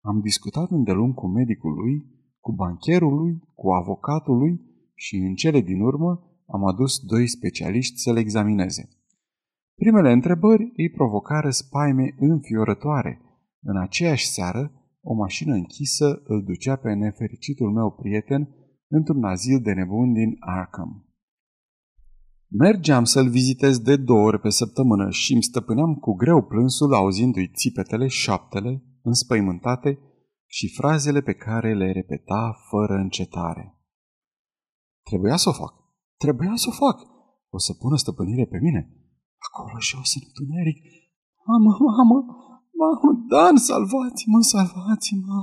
Am 0.01 0.19
discutat 0.19 0.69
îndelung 0.69 1.13
cu 1.13 1.27
medicul 1.27 1.73
lui, 1.73 2.05
cu 2.39 2.51
bancherul 2.51 3.13
lui, 3.13 3.39
cu 3.55 3.71
avocatul 3.71 4.37
lui 4.37 4.61
și 4.95 5.15
în 5.15 5.33
cele 5.33 5.61
din 5.61 5.81
urmă 5.81 6.11
am 6.47 6.65
adus 6.65 6.99
doi 6.99 7.27
specialiști 7.27 7.97
să-l 7.97 8.17
examineze. 8.17 8.89
Primele 9.79 10.11
întrebări 10.11 10.71
îi 10.75 10.89
provocară 10.89 11.49
spaime 11.49 12.15
înfiorătoare. 12.17 13.21
În 13.61 13.77
aceeași 13.77 14.27
seară, 14.27 14.71
o 15.01 15.13
mașină 15.13 15.53
închisă 15.53 16.21
îl 16.23 16.43
ducea 16.43 16.75
pe 16.75 16.93
nefericitul 16.93 17.71
meu 17.71 17.91
prieten 17.91 18.49
într-un 18.87 19.23
azil 19.23 19.59
de 19.61 19.73
nebuni 19.73 20.13
din 20.13 20.35
Arkham. 20.39 21.03
Mergeam 22.47 23.03
să-l 23.03 23.29
vizitez 23.29 23.79
de 23.79 23.95
două 23.95 24.25
ori 24.25 24.39
pe 24.39 24.49
săptămână 24.49 25.09
și 25.09 25.33
îmi 25.33 25.43
stăpâneam 25.43 25.95
cu 25.95 26.13
greu 26.13 26.43
plânsul 26.43 26.93
auzindu-i 26.93 27.51
țipetele, 27.55 28.07
șaptele, 28.07 28.83
înspăimântate 29.01 29.99
și 30.45 30.73
frazele 30.75 31.21
pe 31.21 31.33
care 31.33 31.73
le 31.73 31.91
repeta 31.91 32.55
fără 32.69 32.93
încetare. 32.93 33.79
Trebuia 35.03 35.35
să 35.35 35.49
o 35.49 35.51
fac. 35.51 35.73
Trebuia 36.17 36.55
să 36.55 36.65
o 36.69 36.85
fac. 36.85 37.07
O 37.49 37.57
să 37.57 37.73
pună 37.73 37.95
stăpânire 37.95 38.45
pe 38.45 38.59
mine. 38.61 38.98
Acolo 39.47 39.75
jos 39.89 40.11
în 40.15 40.23
întuneric. 40.27 40.77
Mamă, 41.47 41.71
mamă, 41.85 42.17
mamă, 42.79 43.09
Dan, 43.31 43.55
salvați-mă, 43.67 44.39
salvați-mă. 44.53 45.39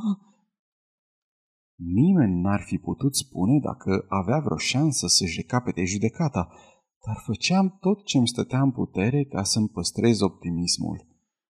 Nimeni 2.00 2.40
n-ar 2.40 2.62
fi 2.68 2.76
putut 2.78 3.16
spune 3.16 3.58
dacă 3.68 4.04
avea 4.08 4.38
vreo 4.38 4.56
șansă 4.56 5.06
să-și 5.06 5.40
recapete 5.40 5.84
judecata, 5.84 6.48
dar 7.06 7.16
făceam 7.24 7.76
tot 7.80 8.04
ce 8.04 8.18
îmi 8.18 8.28
stătea 8.28 8.62
în 8.62 8.72
putere 8.72 9.24
ca 9.24 9.42
să-mi 9.42 9.68
păstrez 9.68 10.20
optimismul. 10.20 11.06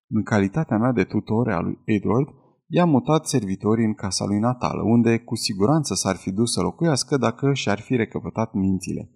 În 0.08 0.22
calitatea 0.22 0.78
mea 0.78 0.92
de 0.92 1.04
tutore 1.04 1.52
a 1.52 1.60
lui 1.60 1.78
Edward, 1.84 2.28
i-am 2.66 2.88
mutat 2.88 3.26
servitorii 3.26 3.84
în 3.84 3.94
casa 3.94 4.24
lui 4.24 4.38
natală, 4.38 4.82
unde 4.82 5.18
cu 5.18 5.34
siguranță 5.34 5.94
s-ar 5.94 6.16
fi 6.16 6.30
dus 6.30 6.52
să 6.52 6.60
locuiască 6.60 7.16
dacă 7.16 7.52
și-ar 7.52 7.80
fi 7.80 7.96
recăpătat 7.96 8.52
mințile. 8.52 9.15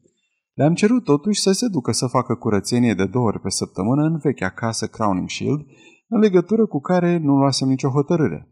Le-am 0.55 0.75
cerut 0.75 1.05
totuși 1.05 1.41
să 1.41 1.53
se 1.53 1.69
ducă 1.69 1.93
să 1.93 2.07
facă 2.07 2.35
curățenie 2.35 2.95
de 2.95 3.07
două 3.07 3.27
ori 3.27 3.41
pe 3.41 3.51
săptămână 3.51 4.03
în 4.03 4.19
vechea 4.19 4.51
casă 4.51 4.87
Crowning 4.87 5.29
Shield, 5.29 5.67
în 6.09 6.19
legătură 6.19 6.67
cu 6.67 6.81
care 6.81 7.19
nu 7.19 7.37
luasem 7.37 7.69
nicio 7.69 7.89
hotărâre. 7.89 8.49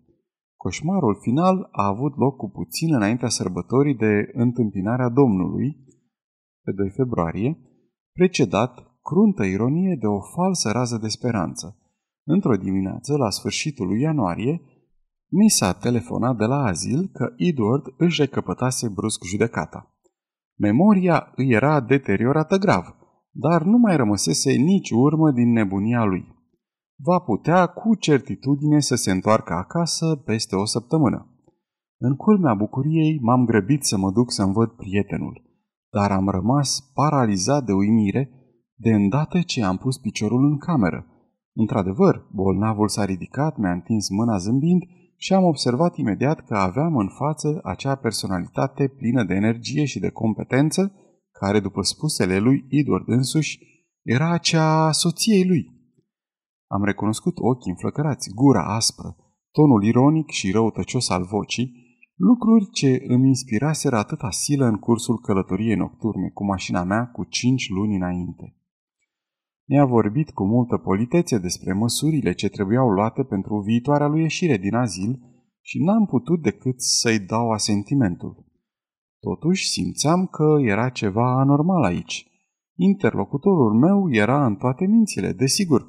Coșmarul 0.57 1.19
final 1.21 1.69
a 1.71 1.87
avut 1.87 2.17
loc 2.17 2.37
cu 2.37 2.51
puțin 2.51 2.95
înaintea 2.95 3.29
sărbătorii 3.29 3.95
de 3.95 4.31
întâmpinarea 4.33 5.09
Domnului, 5.09 5.87
pe 6.65 6.73
2 6.73 6.91
februarie, 6.91 7.59
precedat, 8.13 8.99
cruntă 9.03 9.45
ironie, 9.45 9.97
de 10.01 10.07
o 10.07 10.21
falsă 10.21 10.71
rază 10.71 10.99
de 10.99 11.09
speranță. 11.09 11.79
Într-o 12.25 12.57
dimineață, 12.57 13.17
la 13.17 13.31
sfârșitul 13.31 13.87
lui 13.87 14.01
ianuarie, 14.01 14.63
mi 15.31 15.49
s-a 15.49 15.73
telefonat 15.73 16.37
de 16.37 16.45
la 16.45 16.63
azil 16.63 17.11
că 17.13 17.33
Edward 17.37 17.85
își 17.97 18.21
recăpătase 18.21 18.89
brusc 18.89 19.25
judecata. 19.25 19.88
Memoria 20.59 21.33
îi 21.35 21.51
era 21.51 21.81
deteriorată 21.81 22.57
grav, 22.57 22.85
dar 23.31 23.63
nu 23.63 23.79
mai 23.79 23.97
rămăsese 23.97 24.53
nici 24.53 24.91
urmă 24.91 25.31
din 25.31 25.53
nebunia 25.53 26.05
lui. 26.05 26.37
Va 26.97 27.19
putea 27.19 27.67
cu 27.67 27.95
certitudine 27.95 28.81
să 28.81 28.95
se 28.95 29.11
întoarcă 29.11 29.53
acasă 29.53 30.17
peste 30.17 30.57
o 30.57 30.65
săptămână. 30.65 31.33
În 31.99 32.17
culmea 32.17 32.55
bucuriei 32.55 33.19
m-am 33.23 33.45
grăbit 33.45 33.85
să 33.85 33.99
mă 33.99 34.11
duc 34.11 34.33
să-mi 34.33 34.53
văd 34.53 34.69
prietenul, 34.69 35.43
dar 35.91 36.11
am 36.11 36.29
rămas 36.29 36.91
paralizat 36.95 37.65
de 37.65 37.73
uimire 37.73 38.31
de 38.75 38.93
îndată 38.93 39.41
ce 39.41 39.65
am 39.65 39.77
pus 39.77 39.99
piciorul 39.99 40.45
în 40.45 40.59
cameră. 40.59 41.07
Într-adevăr, 41.53 42.27
bolnavul 42.33 42.89
s-a 42.89 43.05
ridicat, 43.05 43.57
mi-a 43.57 43.73
întins 43.73 44.09
mâna 44.11 44.37
zâmbind 44.37 44.83
și 45.21 45.33
am 45.33 45.45
observat 45.45 45.97
imediat 45.97 46.47
că 46.47 46.55
aveam 46.55 46.97
în 46.97 47.09
față 47.09 47.61
acea 47.63 47.95
personalitate 47.95 48.89
plină 48.89 49.25
de 49.25 49.35
energie 49.35 49.85
și 49.85 49.99
de 49.99 50.11
competență, 50.11 50.93
care, 51.33 51.61
după 51.61 51.83
spusele 51.83 52.39
lui 52.39 52.65
Edward 52.69 53.09
însuși, 53.09 53.59
era 54.03 54.33
acea 54.33 54.93
soției 54.93 55.47
lui. 55.47 55.77
Am 56.67 56.85
recunoscut 56.85 57.39
ochii 57.39 57.71
înflăcărați, 57.71 58.31
gura 58.35 58.65
aspră, 58.75 59.17
tonul 59.51 59.85
ironic 59.85 60.31
și 60.31 60.51
răutăcios 60.51 61.09
al 61.09 61.25
vocii, 61.25 61.87
lucruri 62.17 62.71
ce 62.71 63.05
îmi 63.07 63.29
inspiraseră 63.29 63.97
atâta 63.97 64.31
silă 64.31 64.65
în 64.67 64.77
cursul 64.77 65.19
călătoriei 65.19 65.77
nocturne 65.77 66.29
cu 66.29 66.45
mașina 66.45 66.85
mea 66.85 67.07
cu 67.07 67.25
cinci 67.25 67.69
luni 67.69 67.97
înainte. 67.97 68.57
Mi-a 69.71 69.85
vorbit 69.85 70.31
cu 70.31 70.45
multă 70.45 70.77
politețe 70.77 71.39
despre 71.39 71.73
măsurile 71.73 72.33
ce 72.33 72.49
trebuiau 72.49 72.89
luate 72.89 73.23
pentru 73.23 73.61
viitoarea 73.61 74.07
lui 74.07 74.21
ieșire 74.21 74.57
din 74.57 74.75
azil 74.75 75.21
și 75.61 75.83
n-am 75.85 76.07
putut 76.07 76.43
decât 76.43 76.83
să-i 76.83 77.19
dau 77.19 77.51
asentimentul. 77.51 78.45
Totuși 79.21 79.69
simțeam 79.69 80.27
că 80.27 80.57
era 80.61 80.89
ceva 80.89 81.41
anormal 81.41 81.83
aici. 81.83 82.27
Interlocutorul 82.75 83.75
meu 83.75 84.13
era 84.13 84.47
în 84.47 84.57
toate 84.57 84.87
mințile, 84.87 85.33
desigur, 85.33 85.87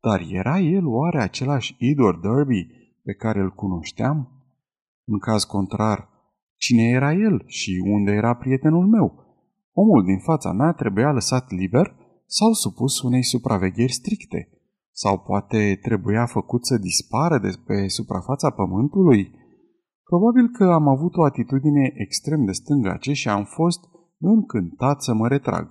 dar 0.00 0.20
era 0.30 0.58
el 0.58 0.86
oare 0.86 1.22
același 1.22 1.76
Edward 1.78 2.20
Derby 2.20 2.66
pe 3.02 3.12
care 3.12 3.40
îl 3.40 3.50
cunoșteam? 3.50 4.28
În 5.04 5.18
caz 5.18 5.44
contrar, 5.44 6.08
cine 6.56 6.82
era 6.82 7.12
el 7.12 7.42
și 7.46 7.82
unde 7.84 8.12
era 8.12 8.34
prietenul 8.34 8.86
meu? 8.86 9.24
Omul 9.72 10.04
din 10.04 10.18
fața 10.18 10.52
mea 10.52 10.72
trebuia 10.72 11.12
lăsat 11.12 11.50
liber 11.50 12.00
sau 12.38 12.52
supus 12.52 13.00
unei 13.02 13.22
supravegheri 13.22 13.92
stricte? 13.92 14.48
Sau 14.92 15.18
poate 15.18 15.78
trebuia 15.82 16.26
făcut 16.26 16.66
să 16.66 16.78
dispară 16.78 17.38
de 17.38 17.52
pe 17.66 17.88
suprafața 17.88 18.50
pământului? 18.50 19.30
Probabil 20.04 20.48
că 20.48 20.64
am 20.64 20.88
avut 20.88 21.16
o 21.16 21.24
atitudine 21.24 21.92
extrem 21.94 22.44
de 22.44 22.52
stângace 22.52 23.12
și 23.12 23.28
am 23.28 23.44
fost 23.44 23.80
încântat 24.18 25.02
să 25.02 25.14
mă 25.14 25.28
retrag. 25.28 25.68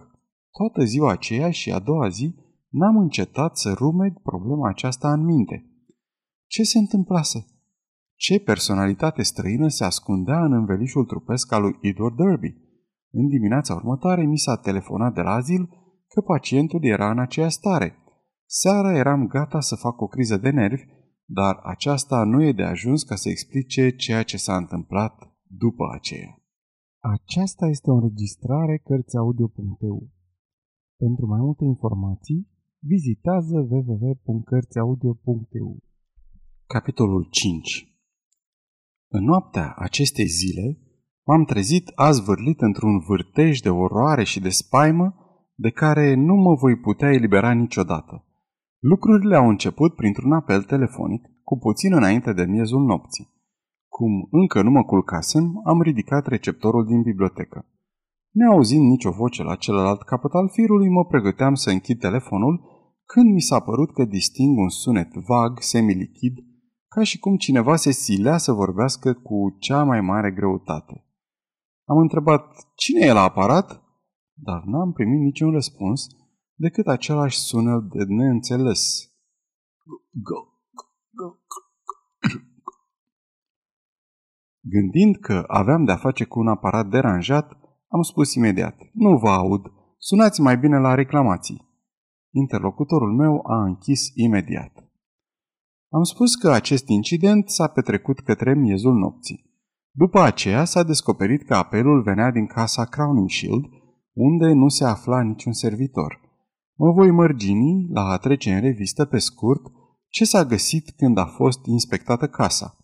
Toată 0.52 0.84
ziua 0.84 1.12
aceea 1.12 1.52
și 1.52 1.72
a 1.72 1.80
doua 1.80 2.08
zi 2.10 2.36
n-am 2.70 2.98
încetat 2.98 3.58
să 3.58 3.74
rumed 3.74 4.14
problema 4.24 4.70
aceasta 4.70 5.14
în 5.14 5.24
minte. 5.24 5.66
Ce 6.48 6.64
se 6.64 6.78
întâmplase? 6.78 7.46
Ce 8.16 8.40
personalitate 8.40 9.22
străină 9.22 9.68
se 9.68 9.84
ascundea 9.84 10.44
în 10.46 10.54
învelișul 10.54 11.06
trupesc 11.06 11.52
al 11.52 11.62
lui 11.62 11.78
Edward 11.82 12.16
Derby? 12.16 12.56
În 13.12 13.28
dimineața 13.28 13.74
următoare 13.74 14.26
mi 14.26 14.38
s-a 14.38 14.58
telefonat 14.58 15.14
de 15.14 15.22
la 15.22 15.32
azil 15.32 15.81
că 16.14 16.22
pacientul 16.22 16.84
era 16.84 17.12
în 17.12 17.20
aceea 17.20 17.50
stare. 17.50 17.96
Seara 18.46 18.98
eram 18.98 19.28
gata 19.28 19.60
să 19.60 19.76
fac 19.76 20.02
o 20.02 20.08
criză 20.08 20.38
de 20.38 20.50
nervi, 20.50 20.84
dar 21.26 21.60
aceasta 21.64 22.24
nu 22.24 22.44
e 22.44 22.52
de 22.52 22.64
ajuns 22.64 23.04
ca 23.04 23.16
să 23.16 23.30
explice 23.30 23.90
ceea 23.90 24.24
ce 24.24 24.38
s-a 24.38 24.56
întâmplat 24.56 25.32
după 25.44 25.84
aceea. 25.94 26.36
Aceasta 27.00 27.68
este 27.68 27.90
o 27.90 27.94
înregistrare 27.94 28.78
Cărțiaudio.eu. 28.78 30.10
Pentru 30.98 31.26
mai 31.26 31.40
multe 31.40 31.64
informații, 31.64 32.48
vizitează 32.80 33.68
www.cărțiaudio.eu. 33.70 35.78
Capitolul 36.66 37.28
5 37.30 37.96
În 39.08 39.24
noaptea 39.24 39.74
acestei 39.78 40.26
zile, 40.26 40.80
m-am 41.26 41.46
trezit 41.46 41.92
azvârlit 41.96 42.62
într-un 42.62 43.00
vârtej 43.00 43.60
de 43.60 43.70
oroare 43.70 44.24
și 44.24 44.40
de 44.40 44.50
spaimă 44.50 45.21
de 45.62 45.70
care 45.70 46.14
nu 46.14 46.36
mă 46.36 46.54
voi 46.54 46.76
putea 46.76 47.12
elibera 47.12 47.52
niciodată. 47.52 48.26
Lucrurile 48.80 49.36
au 49.36 49.48
început 49.50 49.96
printr-un 49.96 50.32
apel 50.34 50.64
telefonic, 50.64 51.24
cu 51.44 51.58
puțin 51.58 51.94
înainte 51.94 52.34
de 52.34 52.46
miezul 52.46 52.82
nopții. 52.86 53.30
Cum 53.88 54.28
încă 54.32 54.62
nu 54.62 54.72
mă 54.72 54.84
culcasem, 54.84 55.62
am 55.64 55.82
ridicat 55.82 56.28
receptorul 56.28 56.86
din 56.86 57.02
bibliotecă. 57.02 57.66
Neauzind 58.32 58.86
nicio 58.90 59.12
voce 59.12 59.44
la 59.44 59.56
celălalt 59.56 60.02
capăt 60.02 60.32
al 60.34 60.50
firului, 60.50 60.90
mă 60.90 61.06
pregăteam 61.06 61.54
să 61.54 61.70
închid 61.70 62.00
telefonul, 62.00 62.62
când 63.06 63.34
mi 63.34 63.42
s-a 63.42 63.60
părut 63.60 63.94
că 63.94 64.06
disting 64.06 64.58
un 64.58 64.70
sunet 64.70 65.14
vag, 65.14 65.60
semilichid, 65.60 66.38
ca 66.88 67.04
și 67.04 67.20
cum 67.20 67.36
cineva 67.36 67.76
se 67.76 67.92
silea 67.92 68.38
să 68.38 68.52
vorbească 68.52 69.14
cu 69.14 69.56
cea 69.60 69.84
mai 69.84 70.02
mare 70.02 70.32
greutate. 70.32 71.06
Am 71.86 71.98
întrebat, 71.98 72.46
cine 72.76 73.06
e 73.06 73.14
la 73.14 73.22
aparat? 73.22 73.81
Dar 74.34 74.64
n-am 74.64 74.92
primit 74.92 75.20
niciun 75.20 75.52
răspuns 75.52 76.08
decât 76.56 76.88
același 76.88 77.38
sunet 77.38 77.82
de 77.82 78.04
neînțeles. 78.08 79.12
Gândind 84.60 85.18
că 85.18 85.44
aveam 85.48 85.86
de-a 85.86 85.96
face 85.96 86.24
cu 86.24 86.40
un 86.40 86.48
aparat 86.48 86.88
deranjat, 86.88 87.58
am 87.88 88.02
spus 88.02 88.34
imediat, 88.34 88.76
nu 88.94 89.18
vă 89.18 89.30
aud, 89.30 89.62
sunați 89.98 90.42
mai 90.42 90.58
bine 90.58 90.80
la 90.80 90.96
reclamații. 90.96 91.70
Interlocutorul 92.34 93.16
meu 93.16 93.42
a 93.48 93.64
închis 93.64 94.12
imediat. 94.16 94.92
Am 95.90 96.04
spus 96.04 96.36
că 96.36 96.52
acest 96.52 96.88
incident 96.88 97.50
s-a 97.50 97.68
petrecut 97.68 98.20
către 98.20 98.54
miezul 98.54 98.94
nopții. 98.94 99.50
După 99.92 100.20
aceea 100.20 100.66
s-a 100.66 100.84
descoperit 100.84 101.44
că 101.44 101.56
apelul 101.56 102.02
venea 102.02 102.32
din 102.32 102.48
casa 102.48 102.86
Crowning 102.86 103.30
Shield, 103.30 103.66
unde 104.14 104.54
nu 104.54 104.68
se 104.68 104.86
afla 104.86 105.22
niciun 105.22 105.54
servitor. 105.54 106.20
Mă 106.78 106.92
voi 106.92 107.12
mărgini 107.12 107.88
la 107.90 108.02
a 108.02 108.18
trece 108.18 108.54
în 108.54 108.62
revistă 108.62 109.06
pe 109.06 109.18
scurt 109.18 109.62
ce 110.08 110.26
s-a 110.26 110.46
găsit 110.46 110.90
când 110.90 111.18
a 111.18 111.26
fost 111.26 111.66
inspectată 111.66 112.28
casa. 112.28 112.78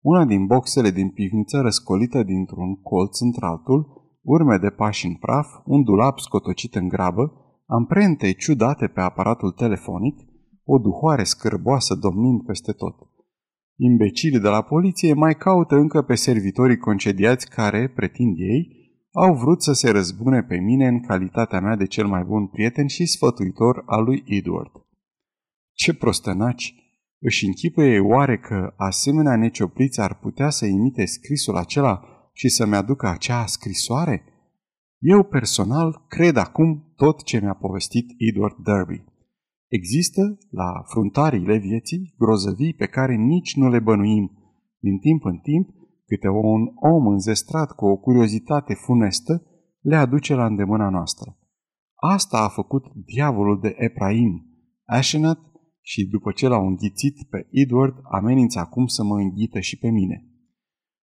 Una 0.00 0.24
din 0.24 0.46
boxele 0.46 0.90
din 0.90 1.08
pivniță 1.08 1.60
răscolită 1.60 2.22
dintr-un 2.22 2.74
colț 2.82 3.20
într-altul, 3.20 3.86
urme 4.22 4.56
de 4.58 4.70
pași 4.70 5.06
în 5.06 5.14
praf, 5.14 5.46
un 5.64 5.82
dulap 5.82 6.18
scotocit 6.18 6.74
în 6.74 6.88
grabă, 6.88 7.32
amprente 7.66 8.32
ciudate 8.32 8.86
pe 8.86 9.00
aparatul 9.00 9.50
telefonic, 9.50 10.16
o 10.64 10.78
duhoare 10.78 11.24
scârboasă 11.24 11.94
domnind 11.94 12.42
peste 12.42 12.72
tot. 12.72 12.94
Imbecilii 13.76 14.40
de 14.40 14.48
la 14.48 14.62
poliție 14.62 15.12
mai 15.12 15.34
caută 15.34 15.74
încă 15.74 16.02
pe 16.02 16.14
servitorii 16.14 16.78
concediați 16.78 17.48
care, 17.48 17.88
pretind 17.94 18.36
ei, 18.38 18.85
au 19.18 19.34
vrut 19.34 19.62
să 19.62 19.72
se 19.72 19.90
răzbune 19.90 20.42
pe 20.42 20.56
mine 20.56 20.86
în 20.86 21.00
calitatea 21.00 21.60
mea 21.60 21.76
de 21.76 21.86
cel 21.86 22.06
mai 22.06 22.24
bun 22.24 22.46
prieten 22.46 22.86
și 22.86 23.06
sfătuitor 23.06 23.82
al 23.86 24.04
lui 24.04 24.24
Edward. 24.26 24.70
Ce 25.72 25.94
prostănaci! 25.94 26.74
Își 27.18 27.46
închipuie 27.46 28.00
oare 28.00 28.38
că 28.38 28.74
asemenea 28.76 29.36
neciopliți 29.36 30.00
ar 30.00 30.18
putea 30.18 30.50
să 30.50 30.66
imite 30.66 31.04
scrisul 31.04 31.56
acela 31.56 32.02
și 32.32 32.48
să-mi 32.48 32.74
aducă 32.74 33.08
acea 33.08 33.46
scrisoare? 33.46 34.24
Eu 34.98 35.22
personal 35.22 36.04
cred 36.08 36.36
acum 36.36 36.92
tot 36.96 37.22
ce 37.22 37.40
mi-a 37.40 37.54
povestit 37.54 38.10
Edward 38.16 38.56
Derby. 38.64 39.04
Există, 39.68 40.38
la 40.50 40.82
fruntariile 40.86 41.56
vieții, 41.58 42.14
grozăvii 42.18 42.74
pe 42.74 42.86
care 42.86 43.14
nici 43.14 43.56
nu 43.56 43.68
le 43.68 43.78
bănuim. 43.78 44.30
Din 44.78 44.98
timp 44.98 45.24
în 45.24 45.38
timp, 45.38 45.75
câte 46.06 46.28
un 46.28 46.66
om 46.74 47.06
înzestrat 47.06 47.72
cu 47.72 47.86
o 47.86 47.96
curiozitate 47.96 48.74
funestă 48.74 49.42
le 49.80 49.96
aduce 49.96 50.34
la 50.34 50.46
îndemâna 50.46 50.88
noastră. 50.88 51.38
Asta 51.94 52.38
a 52.38 52.48
făcut 52.48 52.84
diavolul 52.94 53.60
de 53.60 53.74
Ephraim, 53.78 54.46
Ashenat, 54.84 55.38
și 55.80 56.06
după 56.06 56.32
ce 56.32 56.48
l-au 56.48 56.66
înghițit 56.66 57.28
pe 57.30 57.46
Edward, 57.50 57.94
amenință 58.10 58.58
acum 58.58 58.86
să 58.86 59.04
mă 59.04 59.16
înghită 59.16 59.60
și 59.60 59.78
pe 59.78 59.88
mine. 59.88 60.26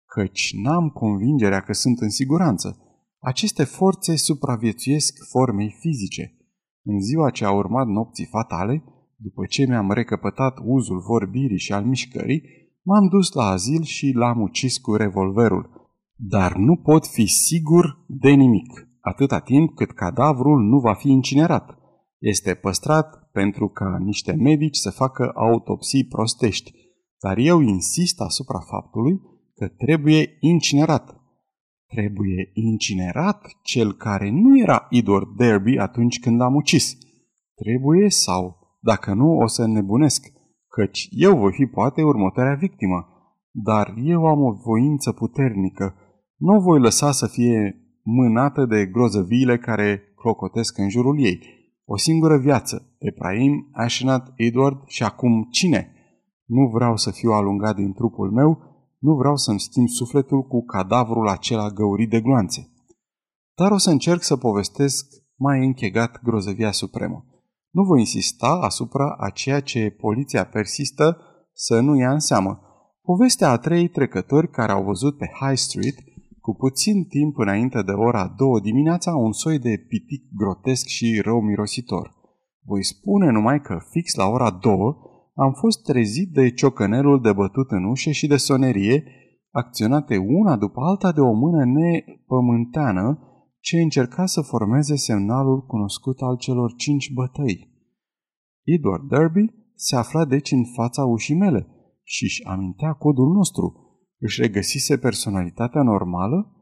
Căci 0.07 0.55
n-am 0.63 0.89
convingerea 0.89 1.61
că 1.61 1.73
sunt 1.73 1.99
în 1.99 2.11
siguranță. 2.11 2.79
Aceste 3.19 3.65
forțe 3.65 4.17
supraviețuiesc 4.17 5.29
formei 5.29 5.77
fizice. 5.81 6.37
În 6.83 7.01
ziua 7.01 7.31
ce 7.31 7.45
a 7.45 7.51
urmat 7.51 7.87
nopții 7.87 8.27
fatale, 8.27 8.85
după 9.17 9.47
ce 9.47 9.67
mi-am 9.67 9.93
recăpătat 9.93 10.59
uzul 10.65 11.01
vorbirii 11.01 11.59
și 11.59 11.73
al 11.73 11.85
mișcării, 11.85 12.43
M-am 12.83 13.09
dus 13.09 13.33
la 13.33 13.45
azil 13.45 13.83
și 13.83 14.13
l-am 14.15 14.41
ucis 14.41 14.79
cu 14.79 14.95
revolverul. 14.95 15.71
Dar 16.17 16.57
nu 16.57 16.77
pot 16.77 17.07
fi 17.07 17.27
sigur 17.27 18.05
de 18.07 18.31
nimic. 18.31 18.89
atâta 19.01 19.41
timp 19.41 19.75
cât 19.75 19.91
cadavrul 19.91 20.61
nu 20.61 20.79
va 20.79 20.95
fi 20.95 21.09
incinerat. 21.09 21.79
Este 22.19 22.55
păstrat 22.55 23.31
pentru 23.33 23.69
ca 23.69 23.99
niște 23.99 24.33
medici 24.33 24.77
să 24.77 24.91
facă 24.91 25.33
autopsii 25.35 26.07
prostești, 26.07 26.73
dar 27.21 27.39
eu 27.39 27.61
insist 27.61 28.21
asupra 28.21 28.59
faptului 28.61 29.21
că 29.55 29.69
trebuie 29.69 30.37
incinerat. 30.41 31.21
Trebuie 31.87 32.51
incinerat 32.53 33.49
cel 33.63 33.93
care 33.93 34.31
nu 34.31 34.59
era 34.59 34.87
Idor 34.91 35.35
Derby 35.37 35.79
atunci 35.79 36.19
când 36.19 36.41
am 36.41 36.55
ucis. 36.55 36.97
Trebuie 37.55 38.11
sau, 38.11 38.59
dacă 38.81 39.15
nu, 39.15 39.37
o 39.37 39.47
să 39.47 39.67
nebunesc, 39.67 40.33
căci 40.81 41.09
eu 41.11 41.39
voi 41.39 41.53
fi 41.53 41.67
poate 41.67 42.03
următoarea 42.03 42.55
victimă. 42.55 43.09
Dar 43.51 43.95
eu 44.03 44.27
am 44.27 44.41
o 44.43 44.53
voință 44.53 45.13
puternică. 45.13 45.95
Nu 46.37 46.61
voi 46.61 46.81
lăsa 46.81 47.11
să 47.13 47.27
fie 47.27 47.75
mânată 48.03 48.67
de 48.67 48.87
grozăviile 48.87 49.59
care 49.59 50.03
clocotesc 50.17 50.79
în 50.79 50.89
jurul 50.89 51.25
ei. 51.25 51.39
O 51.85 51.97
singură 51.97 52.37
viață. 52.39 52.97
Ephraim, 52.99 53.69
Ashenat, 53.73 54.33
Edward 54.37 54.83
și 54.87 55.03
acum 55.03 55.49
cine? 55.51 55.93
Nu 56.45 56.71
vreau 56.75 56.97
să 56.97 57.11
fiu 57.11 57.31
alungat 57.31 57.75
din 57.75 57.93
trupul 57.93 58.31
meu, 58.31 58.59
nu 58.99 59.15
vreau 59.15 59.37
să-mi 59.37 59.61
schimb 59.61 59.89
sufletul 59.89 60.43
cu 60.43 60.65
cadavrul 60.65 61.29
acela 61.29 61.71
găurit 61.71 62.11
de 62.11 62.21
gloanțe. 62.21 62.71
Dar 63.55 63.71
o 63.71 63.77
să 63.77 63.91
încerc 63.91 64.23
să 64.23 64.37
povestesc 64.37 65.07
mai 65.37 65.65
închegat 65.65 66.23
grozăvia 66.23 66.71
supremă. 66.71 67.25
Nu 67.71 67.83
voi 67.83 67.99
insista 67.99 68.59
asupra 68.63 69.17
a 69.19 69.29
ceea 69.29 69.61
ce 69.61 69.91
poliția 69.91 70.45
persistă 70.45 71.17
să 71.53 71.81
nu 71.81 71.97
ia 71.97 72.13
în 72.13 72.19
seamă. 72.19 72.61
Povestea 73.03 73.51
a 73.51 73.59
trei 73.59 73.89
trecători 73.89 74.51
care 74.51 74.73
au 74.73 74.85
văzut 74.85 75.17
pe 75.17 75.31
High 75.41 75.59
Street, 75.59 75.95
cu 76.41 76.55
puțin 76.55 77.05
timp 77.05 77.39
înainte 77.39 77.83
de 77.83 77.93
ora 77.93 78.35
două 78.37 78.61
dimineața, 78.61 79.15
un 79.15 79.33
soi 79.33 79.59
de 79.59 79.85
pitic 79.89 80.23
grotesc 80.37 80.87
și 80.87 81.21
rău 81.25 81.41
mirositor. 81.41 82.15
Voi 82.65 82.85
spune 82.85 83.31
numai 83.31 83.61
că 83.61 83.79
fix 83.91 84.15
la 84.15 84.27
ora 84.27 84.51
două 84.51 84.97
am 85.35 85.53
fost 85.53 85.83
trezit 85.83 86.33
de 86.33 86.51
ciocănelul 86.51 87.21
de 87.21 87.33
bătut 87.33 87.71
în 87.71 87.85
ușe 87.85 88.13
și 88.13 88.27
de 88.27 88.37
sonerie, 88.37 89.05
acționate 89.51 90.17
una 90.17 90.57
după 90.57 90.81
alta 90.81 91.13
de 91.13 91.21
o 91.21 91.33
mână 91.33 91.65
nepământeană 91.65 93.30
ce 93.61 93.81
încerca 93.81 94.27
să 94.27 94.41
formeze 94.41 94.97
semnalul 94.97 95.61
cunoscut 95.67 96.21
al 96.21 96.37
celor 96.37 96.75
cinci 96.75 97.13
bătăi. 97.13 97.69
Edward 98.65 99.09
Derby 99.09 99.45
se 99.75 99.97
afla 99.97 100.25
deci 100.25 100.51
în 100.51 100.65
fața 100.65 101.05
ușii 101.05 101.35
mele 101.35 101.67
și 102.03 102.25
își 102.25 102.45
amintea 102.45 102.93
codul 102.93 103.33
nostru. 103.33 103.75
Își 104.19 104.41
regăsise 104.41 104.99
personalitatea 104.99 105.83
normală? 105.83 106.55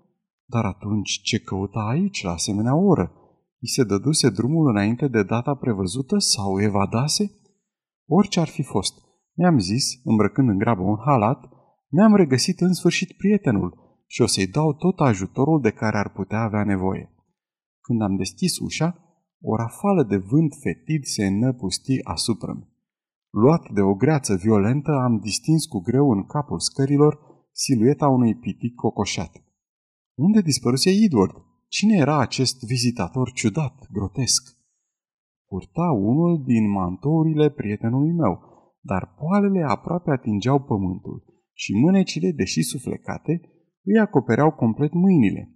Dar 0.45 0.65
atunci 0.65 1.21
ce 1.23 1.39
căuta 1.39 1.81
aici 1.81 2.23
la 2.23 2.31
asemenea 2.31 2.77
oră? 2.77 3.13
I 3.59 3.69
se 3.69 3.85
dăduse 3.85 4.31
drumul 4.31 4.69
înainte 4.69 5.09
de 5.09 5.23
data 5.23 5.55
prevăzută 5.55 6.19
sau 6.19 6.61
evadase? 6.61 7.31
Orice 8.07 8.41
ar 8.41 8.49
fi 8.49 8.63
fost, 8.63 8.95
mi-am 9.35 9.59
zis, 9.59 10.01
îmbrăcând 10.05 10.49
în 10.49 10.59
grabă 10.59 10.83
un 10.83 10.97
halat, 11.05 11.49
mi-am 11.89 12.15
regăsit 12.15 12.61
în 12.61 12.73
sfârșit 12.73 13.13
prietenul 13.13 13.88
și 14.11 14.23
o 14.23 14.27
să-i 14.27 14.47
dau 14.47 14.73
tot 14.73 14.99
ajutorul 15.01 15.61
de 15.61 15.71
care 15.71 15.99
ar 15.99 16.09
putea 16.13 16.41
avea 16.41 16.65
nevoie. 16.65 17.13
Când 17.81 18.03
am 18.03 18.17
deschis 18.17 18.59
ușa, 18.59 18.89
o 19.41 19.57
rafală 19.57 20.03
de 20.03 20.17
vânt 20.17 20.55
fetid 20.63 21.05
se 21.05 21.27
înăpusti 21.27 22.03
asupra 22.03 22.53
-mi. 22.55 22.69
Luat 23.31 23.71
de 23.73 23.81
o 23.81 23.95
greață 23.95 24.35
violentă, 24.35 24.91
am 24.91 25.19
distins 25.19 25.65
cu 25.67 25.79
greu 25.81 26.11
în 26.11 26.25
capul 26.27 26.59
scărilor 26.59 27.19
silueta 27.53 28.09
unui 28.09 28.35
pitic 28.35 28.75
cocoșat. 28.75 29.43
Unde 30.15 30.41
dispăruse 30.41 30.91
Edward? 31.05 31.35
Cine 31.69 31.97
era 31.97 32.19
acest 32.19 32.65
vizitator 32.65 33.33
ciudat, 33.33 33.87
grotesc? 33.93 34.57
Purta 35.47 35.91
unul 35.91 36.43
din 36.45 36.71
mantourile 36.71 37.51
prietenului 37.51 38.13
meu, 38.13 38.43
dar 38.81 39.15
poalele 39.19 39.65
aproape 39.69 40.11
atingeau 40.11 40.61
pământul 40.61 41.25
și 41.53 41.73
mânecile, 41.73 42.31
deși 42.31 42.63
suflecate, 42.63 43.41
îi 43.83 43.99
acopereau 43.99 44.51
complet 44.51 44.93
mâinile. 44.93 45.53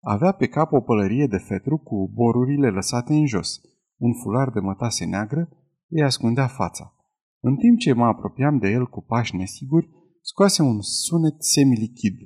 Avea 0.00 0.32
pe 0.32 0.46
cap 0.46 0.72
o 0.72 0.80
pălărie 0.80 1.26
de 1.26 1.36
fetru 1.36 1.78
cu 1.78 2.10
borurile 2.14 2.68
lăsate 2.68 3.12
în 3.12 3.26
jos. 3.26 3.60
Un 3.96 4.12
fular 4.22 4.50
de 4.50 4.60
mătase 4.60 5.04
neagră 5.04 5.48
îi 5.88 6.02
ascundea 6.02 6.46
fața. 6.46 6.94
În 7.40 7.56
timp 7.56 7.78
ce 7.78 7.92
mă 7.92 8.04
apropiam 8.04 8.58
de 8.58 8.68
el 8.68 8.86
cu 8.86 9.02
pași 9.02 9.36
nesiguri, 9.36 9.90
scoase 10.20 10.62
un 10.62 10.80
sunet 10.80 11.42
semilichid 11.42 12.16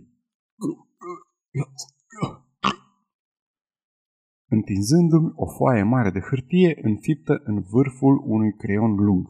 întinzându-mi 4.49 5.33
o 5.35 5.47
foaie 5.47 5.83
mare 5.83 6.11
de 6.11 6.21
hârtie 6.21 6.79
înfiptă 6.83 7.41
în 7.45 7.61
vârful 7.61 8.23
unui 8.25 8.53
creion 8.53 8.95
lung. 8.95 9.27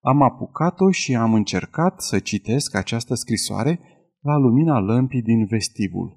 Am 0.00 0.22
apucat-o 0.22 0.90
și 0.90 1.14
am 1.14 1.34
încercat 1.34 2.00
să 2.00 2.18
citesc 2.18 2.74
această 2.74 3.14
scrisoare 3.14 3.80
la 4.28 4.36
lumina 4.36 4.78
lămpii 4.78 5.22
din 5.22 5.46
vestibul. 5.46 6.16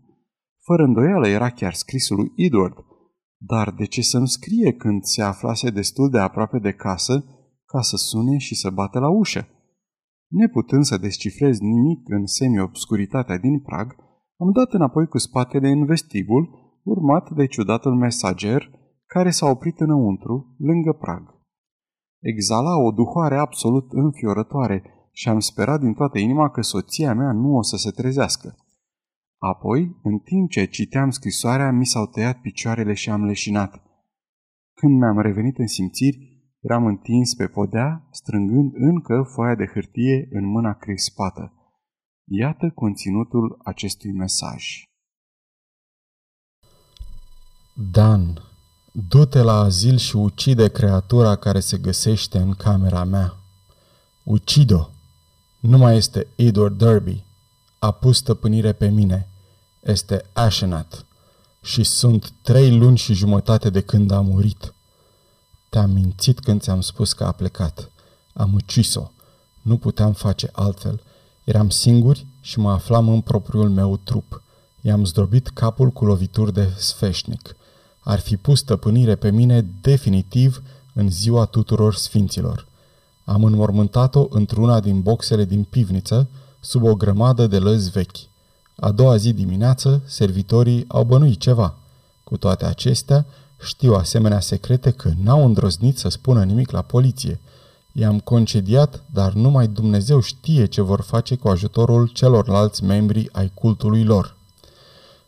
Fără 0.67 0.83
îndoială 0.83 1.27
era 1.27 1.49
chiar 1.49 1.73
scrisul 1.73 2.15
lui 2.17 2.31
Edward, 2.35 2.77
dar 3.37 3.73
de 3.77 3.85
ce 3.85 4.01
să-mi 4.01 4.27
scrie 4.27 4.71
când 4.73 5.03
se 5.03 5.21
aflase 5.21 5.69
destul 5.69 6.09
de 6.09 6.19
aproape 6.19 6.59
de 6.59 6.71
casă 6.71 7.25
ca 7.65 7.81
să 7.81 7.95
sune 7.95 8.37
și 8.37 8.55
să 8.55 8.69
bate 8.69 8.99
la 8.99 9.09
ușă? 9.09 9.47
Neputând 10.27 10.83
să 10.83 10.97
descifrez 10.97 11.59
nimic 11.59 12.09
în 12.09 12.25
semi-obscuritatea 12.25 13.37
din 13.37 13.59
prag, 13.59 13.95
am 14.37 14.51
dat 14.51 14.73
înapoi 14.73 15.07
cu 15.07 15.17
spatele 15.17 15.69
în 15.69 15.85
vestibul 15.85 16.43
urmat 16.83 17.29
de 17.29 17.45
ciudatul 17.45 17.95
mesager 17.95 18.69
care 19.05 19.29
s-a 19.29 19.45
oprit 19.49 19.79
înăuntru, 19.79 20.55
lângă 20.57 20.91
prag. 20.93 21.23
Exala 22.19 22.77
o 22.77 22.91
duhoare 22.91 23.37
absolut 23.37 23.91
înfiorătoare 23.91 24.83
și 25.11 25.29
am 25.29 25.39
sperat 25.39 25.79
din 25.79 25.93
toată 25.93 26.17
inima 26.19 26.49
că 26.49 26.61
soția 26.61 27.13
mea 27.13 27.31
nu 27.31 27.55
o 27.55 27.61
să 27.61 27.77
se 27.77 27.91
trezească. 27.91 28.55
Apoi, 29.37 29.99
în 30.03 30.19
timp 30.19 30.49
ce 30.49 30.65
citeam 30.65 31.09
scrisoarea, 31.09 31.71
mi 31.71 31.85
s-au 31.85 32.05
tăiat 32.05 32.37
picioarele 32.37 32.93
și 32.93 33.09
am 33.09 33.25
leșinat. 33.25 33.81
Când 34.73 34.99
mi-am 34.99 35.19
revenit 35.19 35.57
în 35.57 35.67
simțiri, 35.67 36.31
eram 36.59 36.85
întins 36.85 37.33
pe 37.33 37.47
podea, 37.47 38.07
strângând 38.11 38.71
încă 38.73 39.29
foaia 39.33 39.55
de 39.55 39.65
hârtie 39.73 40.27
în 40.31 40.45
mâna 40.45 40.73
crispată. 40.73 41.53
Iată 42.23 42.71
conținutul 42.75 43.59
acestui 43.63 44.11
mesaj. 44.11 44.83
Dan, 47.91 48.41
du-te 48.93 49.41
la 49.41 49.53
azil 49.53 49.97
și 49.97 50.15
ucide 50.15 50.69
creatura 50.69 51.35
care 51.35 51.59
se 51.59 51.77
găsește 51.77 52.37
în 52.37 52.53
camera 52.53 53.03
mea. 53.03 53.33
Ucido! 54.23 54.89
Nu 55.61 55.77
mai 55.77 55.97
este 55.97 56.27
Edward 56.35 56.77
Derby. 56.77 57.23
A 57.79 57.91
pus 57.91 58.17
stăpânire 58.17 58.71
pe 58.71 58.89
mine. 58.89 59.27
Este 59.79 60.25
Ashenat. 60.33 61.05
Și 61.61 61.83
sunt 61.83 62.33
trei 62.41 62.77
luni 62.77 62.97
și 62.97 63.13
jumătate 63.13 63.69
de 63.69 63.81
când 63.81 64.11
a 64.11 64.21
murit. 64.21 64.73
Te-am 65.69 65.91
mințit 65.91 66.39
când 66.39 66.61
ți-am 66.61 66.81
spus 66.81 67.13
că 67.13 67.23
a 67.23 67.31
plecat. 67.31 67.91
Am 68.33 68.53
ucis-o. 68.53 69.11
Nu 69.61 69.77
puteam 69.77 70.13
face 70.13 70.49
altfel. 70.51 71.01
Eram 71.43 71.69
singuri 71.69 72.25
și 72.41 72.59
mă 72.59 72.71
aflam 72.71 73.09
în 73.09 73.21
propriul 73.21 73.69
meu 73.69 73.97
trup. 73.97 74.43
I-am 74.81 75.05
zdrobit 75.05 75.47
capul 75.47 75.89
cu 75.89 76.05
lovituri 76.05 76.53
de 76.53 76.73
sfeșnic 76.77 77.55
ar 78.01 78.19
fi 78.19 78.37
pus 78.37 78.59
stăpânire 78.59 79.15
pe 79.15 79.31
mine 79.31 79.61
definitiv 79.81 80.61
în 80.93 81.09
ziua 81.09 81.45
tuturor 81.45 81.95
sfinților. 81.95 82.67
Am 83.31 83.43
înmormântat-o 83.43 84.27
într-una 84.29 84.79
din 84.79 85.01
boxele 85.01 85.45
din 85.45 85.63
pivniță, 85.63 86.27
sub 86.59 86.83
o 86.83 86.95
grămadă 86.95 87.47
de 87.47 87.59
lăzi 87.59 87.89
vechi. 87.89 88.17
A 88.75 88.91
doua 88.91 89.15
zi 89.15 89.33
dimineață, 89.33 90.01
servitorii 90.05 90.85
au 90.87 91.03
bănuit 91.03 91.39
ceva. 91.39 91.75
Cu 92.23 92.37
toate 92.37 92.65
acestea, 92.65 93.25
știu 93.61 93.93
asemenea 93.93 94.39
secrete 94.39 94.91
că 94.91 95.11
n-au 95.23 95.45
îndrăznit 95.45 95.97
să 95.97 96.09
spună 96.09 96.43
nimic 96.43 96.71
la 96.71 96.81
poliție. 96.81 97.39
I-am 97.91 98.19
concediat, 98.19 99.03
dar 99.11 99.33
numai 99.33 99.67
Dumnezeu 99.67 100.21
știe 100.21 100.65
ce 100.65 100.81
vor 100.81 101.01
face 101.01 101.35
cu 101.35 101.47
ajutorul 101.47 102.07
celorlalți 102.07 102.83
membri 102.83 103.29
ai 103.31 103.51
cultului 103.53 104.03
lor. 104.03 104.35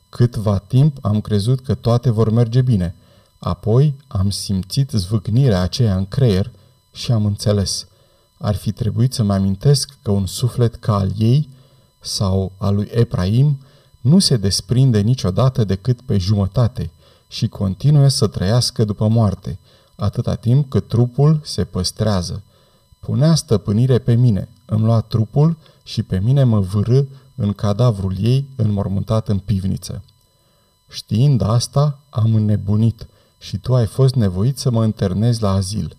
Câtva 0.09 0.57
timp 0.57 0.97
am 1.01 1.21
crezut 1.21 1.59
că 1.59 1.73
toate 1.73 2.09
vor 2.09 2.29
merge 2.29 2.61
bine. 2.61 2.95
Apoi 3.37 3.95
am 4.07 4.29
simțit 4.29 4.89
zvâcnirea 4.91 5.61
aceea 5.61 5.95
în 5.95 6.05
creier 6.05 6.51
și 6.91 7.11
am 7.11 7.25
înțeles. 7.25 7.87
Ar 8.43 8.55
fi 8.55 8.71
trebuit 8.71 9.13
să-mi 9.13 9.31
amintesc 9.31 9.97
că 10.01 10.11
un 10.11 10.25
suflet 10.25 10.75
ca 10.75 10.95
al 10.95 11.11
ei 11.17 11.49
sau 11.99 12.51
al 12.57 12.75
lui 12.75 12.89
Ephraim 12.91 13.59
nu 14.01 14.19
se 14.19 14.37
desprinde 14.37 14.99
niciodată 14.99 15.63
decât 15.63 16.01
pe 16.01 16.17
jumătate 16.17 16.91
și 17.27 17.47
continuă 17.47 18.07
să 18.07 18.27
trăiască 18.27 18.85
după 18.85 19.07
moarte, 19.07 19.59
atâta 19.95 20.35
timp 20.35 20.69
cât 20.69 20.87
trupul 20.87 21.41
se 21.43 21.63
păstrează. 21.63 22.43
Punea 22.99 23.35
stăpânire 23.35 23.99
pe 23.99 24.13
mine, 24.13 24.49
îmi 24.65 24.83
lua 24.83 25.01
trupul 25.01 25.57
și 25.83 26.03
pe 26.03 26.19
mine 26.19 26.43
mă 26.43 26.59
vârâ 26.59 27.01
în 27.35 27.53
cadavrul 27.53 28.15
ei 28.19 28.49
înmormântat 28.55 29.27
în 29.27 29.37
pivniță. 29.37 30.03
Știind 30.89 31.41
asta, 31.41 31.99
am 32.09 32.35
înnebunit 32.35 33.07
și 33.39 33.57
tu 33.57 33.75
ai 33.75 33.85
fost 33.85 34.15
nevoit 34.15 34.57
să 34.57 34.71
mă 34.71 34.83
înternezi 34.83 35.41
la 35.41 35.51
azil. 35.51 35.97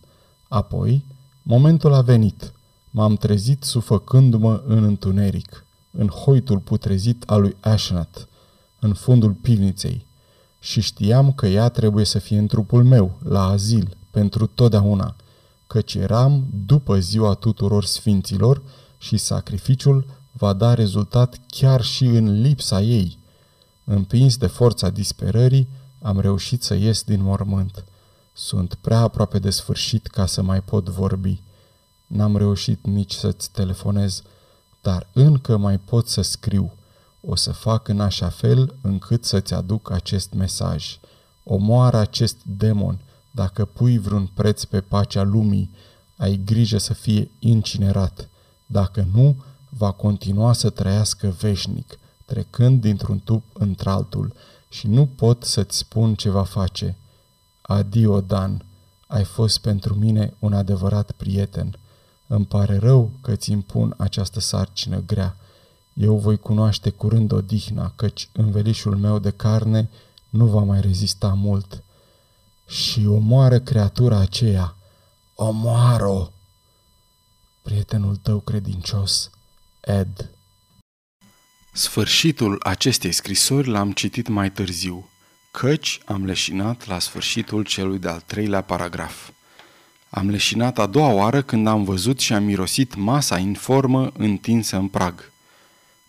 Apoi, 0.48 1.04
momentul 1.46 1.92
a 1.92 2.00
venit. 2.00 2.52
M-am 2.90 3.16
trezit 3.16 3.62
sufăcându-mă 3.62 4.62
în 4.66 4.84
întuneric, 4.84 5.66
în 5.90 6.08
hoitul 6.08 6.58
putrezit 6.58 7.22
al 7.26 7.40
lui 7.40 7.56
Ashnat, 7.60 8.28
în 8.78 8.94
fundul 8.94 9.32
pivniței. 9.32 10.06
Și 10.58 10.80
știam 10.80 11.32
că 11.32 11.46
ea 11.46 11.68
trebuie 11.68 12.04
să 12.04 12.18
fie 12.18 12.38
în 12.38 12.46
trupul 12.46 12.84
meu, 12.84 13.18
la 13.22 13.46
azil, 13.46 13.96
pentru 14.10 14.46
totdeauna, 14.46 15.16
căci 15.66 15.94
eram 15.94 16.46
după 16.66 16.98
ziua 16.98 17.34
tuturor 17.34 17.84
sfinților 17.84 18.62
și 18.98 19.16
sacrificiul 19.16 20.06
va 20.32 20.52
da 20.52 20.74
rezultat 20.74 21.40
chiar 21.46 21.82
și 21.82 22.04
în 22.04 22.40
lipsa 22.40 22.80
ei. 22.82 23.18
Împins 23.84 24.36
de 24.36 24.46
forța 24.46 24.90
disperării, 24.90 25.68
am 26.02 26.20
reușit 26.20 26.62
să 26.62 26.74
ies 26.74 27.02
din 27.02 27.22
mormânt. 27.22 27.84
Sunt 28.36 28.74
prea 28.74 28.98
aproape 28.98 29.38
de 29.38 29.50
sfârșit 29.50 30.06
ca 30.06 30.26
să 30.26 30.42
mai 30.42 30.60
pot 30.60 30.88
vorbi. 30.88 31.40
N-am 32.06 32.36
reușit 32.36 32.86
nici 32.86 33.12
să-ți 33.12 33.50
telefonez, 33.50 34.22
dar 34.82 35.06
încă 35.12 35.56
mai 35.56 35.78
pot 35.78 36.08
să 36.08 36.22
scriu. 36.22 36.72
O 37.20 37.34
să 37.34 37.52
fac 37.52 37.88
în 37.88 38.00
așa 38.00 38.28
fel 38.28 38.74
încât 38.80 39.24
să-ți 39.24 39.54
aduc 39.54 39.90
acest 39.90 40.32
mesaj. 40.32 40.98
Omoară 41.44 41.96
acest 41.96 42.36
demon, 42.42 42.98
dacă 43.30 43.64
pui 43.64 43.98
vreun 43.98 44.30
preț 44.34 44.64
pe 44.64 44.80
pacea 44.80 45.22
lumii, 45.22 45.70
ai 46.16 46.40
grijă 46.44 46.78
să 46.78 46.92
fie 46.92 47.30
incinerat. 47.38 48.28
Dacă 48.66 49.06
nu, 49.14 49.36
va 49.68 49.90
continua 49.90 50.52
să 50.52 50.70
trăiască 50.70 51.28
veșnic, 51.28 51.98
trecând 52.24 52.80
dintr-un 52.80 53.20
tub 53.24 53.42
într-altul 53.52 54.32
și 54.68 54.86
nu 54.86 55.06
pot 55.06 55.44
să-ți 55.44 55.76
spun 55.76 56.14
ce 56.14 56.30
va 56.30 56.44
face. 56.44 56.96
Adio, 57.66 58.20
Dan, 58.20 58.64
ai 59.06 59.24
fost 59.24 59.58
pentru 59.58 59.94
mine 59.94 60.34
un 60.38 60.52
adevărat 60.52 61.10
prieten. 61.10 61.78
Îmi 62.26 62.46
pare 62.46 62.76
rău 62.78 63.10
că 63.20 63.36
ți 63.36 63.50
impun 63.50 63.94
această 63.98 64.40
sarcină 64.40 65.02
grea. 65.06 65.36
Eu 65.92 66.16
voi 66.16 66.36
cunoaște 66.36 66.90
curând 66.90 67.32
odihna, 67.32 67.92
căci 67.96 68.28
învelișul 68.32 68.96
meu 68.96 69.18
de 69.18 69.30
carne 69.30 69.88
nu 70.30 70.46
va 70.46 70.62
mai 70.62 70.80
rezista 70.80 71.28
mult. 71.28 71.82
Și 72.66 73.06
omoară 73.06 73.60
creatura 73.60 74.16
aceea. 74.16 74.76
Omoară-o! 75.34 76.28
Prietenul 77.62 78.16
tău 78.16 78.40
credincios, 78.40 79.30
Ed. 79.80 80.30
Sfârșitul 81.72 82.60
acestei 82.62 83.12
scrisori 83.12 83.68
l-am 83.68 83.92
citit 83.92 84.28
mai 84.28 84.52
târziu, 84.52 85.08
căci 85.58 86.00
am 86.04 86.24
leșinat 86.24 86.86
la 86.86 86.98
sfârșitul 86.98 87.64
celui 87.64 87.98
de-al 87.98 88.22
treilea 88.26 88.60
paragraf. 88.60 89.30
Am 90.10 90.30
leșinat 90.30 90.78
a 90.78 90.86
doua 90.86 91.12
oară 91.12 91.42
când 91.42 91.66
am 91.66 91.84
văzut 91.84 92.20
și 92.20 92.32
am 92.32 92.44
mirosit 92.44 92.94
masa 92.94 93.38
informă 93.38 94.12
întinsă 94.16 94.76
în 94.76 94.88
prag. 94.88 95.32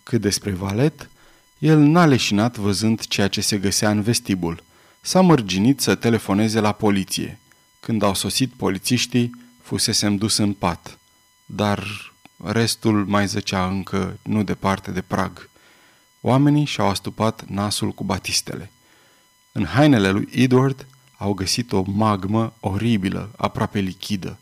Cât 0.02 0.20
despre 0.20 0.50
valet, 0.50 1.10
el 1.58 1.78
n-a 1.78 2.06
leșinat 2.06 2.56
văzând 2.56 3.06
ceea 3.06 3.28
ce 3.28 3.40
se 3.40 3.58
găsea 3.58 3.90
în 3.90 4.02
vestibul. 4.02 4.62
S-a 5.00 5.20
mărginit 5.20 5.80
să 5.80 5.94
telefoneze 5.94 6.60
la 6.60 6.72
poliție. 6.72 7.38
Când 7.80 8.02
au 8.02 8.14
sosit 8.14 8.52
polițiștii, 8.52 9.30
fusesem 9.62 10.16
dus 10.16 10.36
în 10.36 10.52
pat. 10.52 10.98
Dar 11.44 12.12
restul 12.44 13.04
mai 13.04 13.26
zăcea 13.26 13.66
încă 13.66 14.18
nu 14.22 14.42
departe 14.42 14.90
de 14.90 15.00
prag. 15.00 15.48
Oamenii 16.20 16.64
și-au 16.64 16.88
astupat 16.88 17.44
nasul 17.48 17.92
cu 17.92 18.04
batistele. 18.04 18.70
În 19.56 19.64
hainele 19.64 20.10
lui 20.10 20.28
Edward 20.32 20.86
au 21.16 21.34
găsit 21.34 21.72
o 21.72 21.82
magmă 21.86 22.52
oribilă, 22.60 23.30
aproape 23.36 23.78
lichidă. 23.78 24.38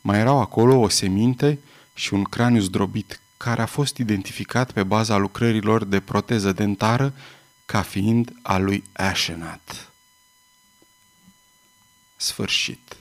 Mai 0.00 0.18
erau 0.18 0.40
acolo 0.40 0.80
o 0.80 0.88
seminte 0.88 1.58
și 1.94 2.14
un 2.14 2.22
craniu 2.22 2.60
zdrobit, 2.60 3.20
care 3.36 3.62
a 3.62 3.66
fost 3.66 3.96
identificat 3.96 4.72
pe 4.72 4.82
baza 4.82 5.16
lucrărilor 5.16 5.84
de 5.84 6.00
proteză 6.00 6.52
dentară 6.52 7.12
ca 7.66 7.82
fiind 7.82 8.32
a 8.42 8.58
lui 8.58 8.84
Ashenat. 8.92 9.92
Sfârșit. 12.16 12.96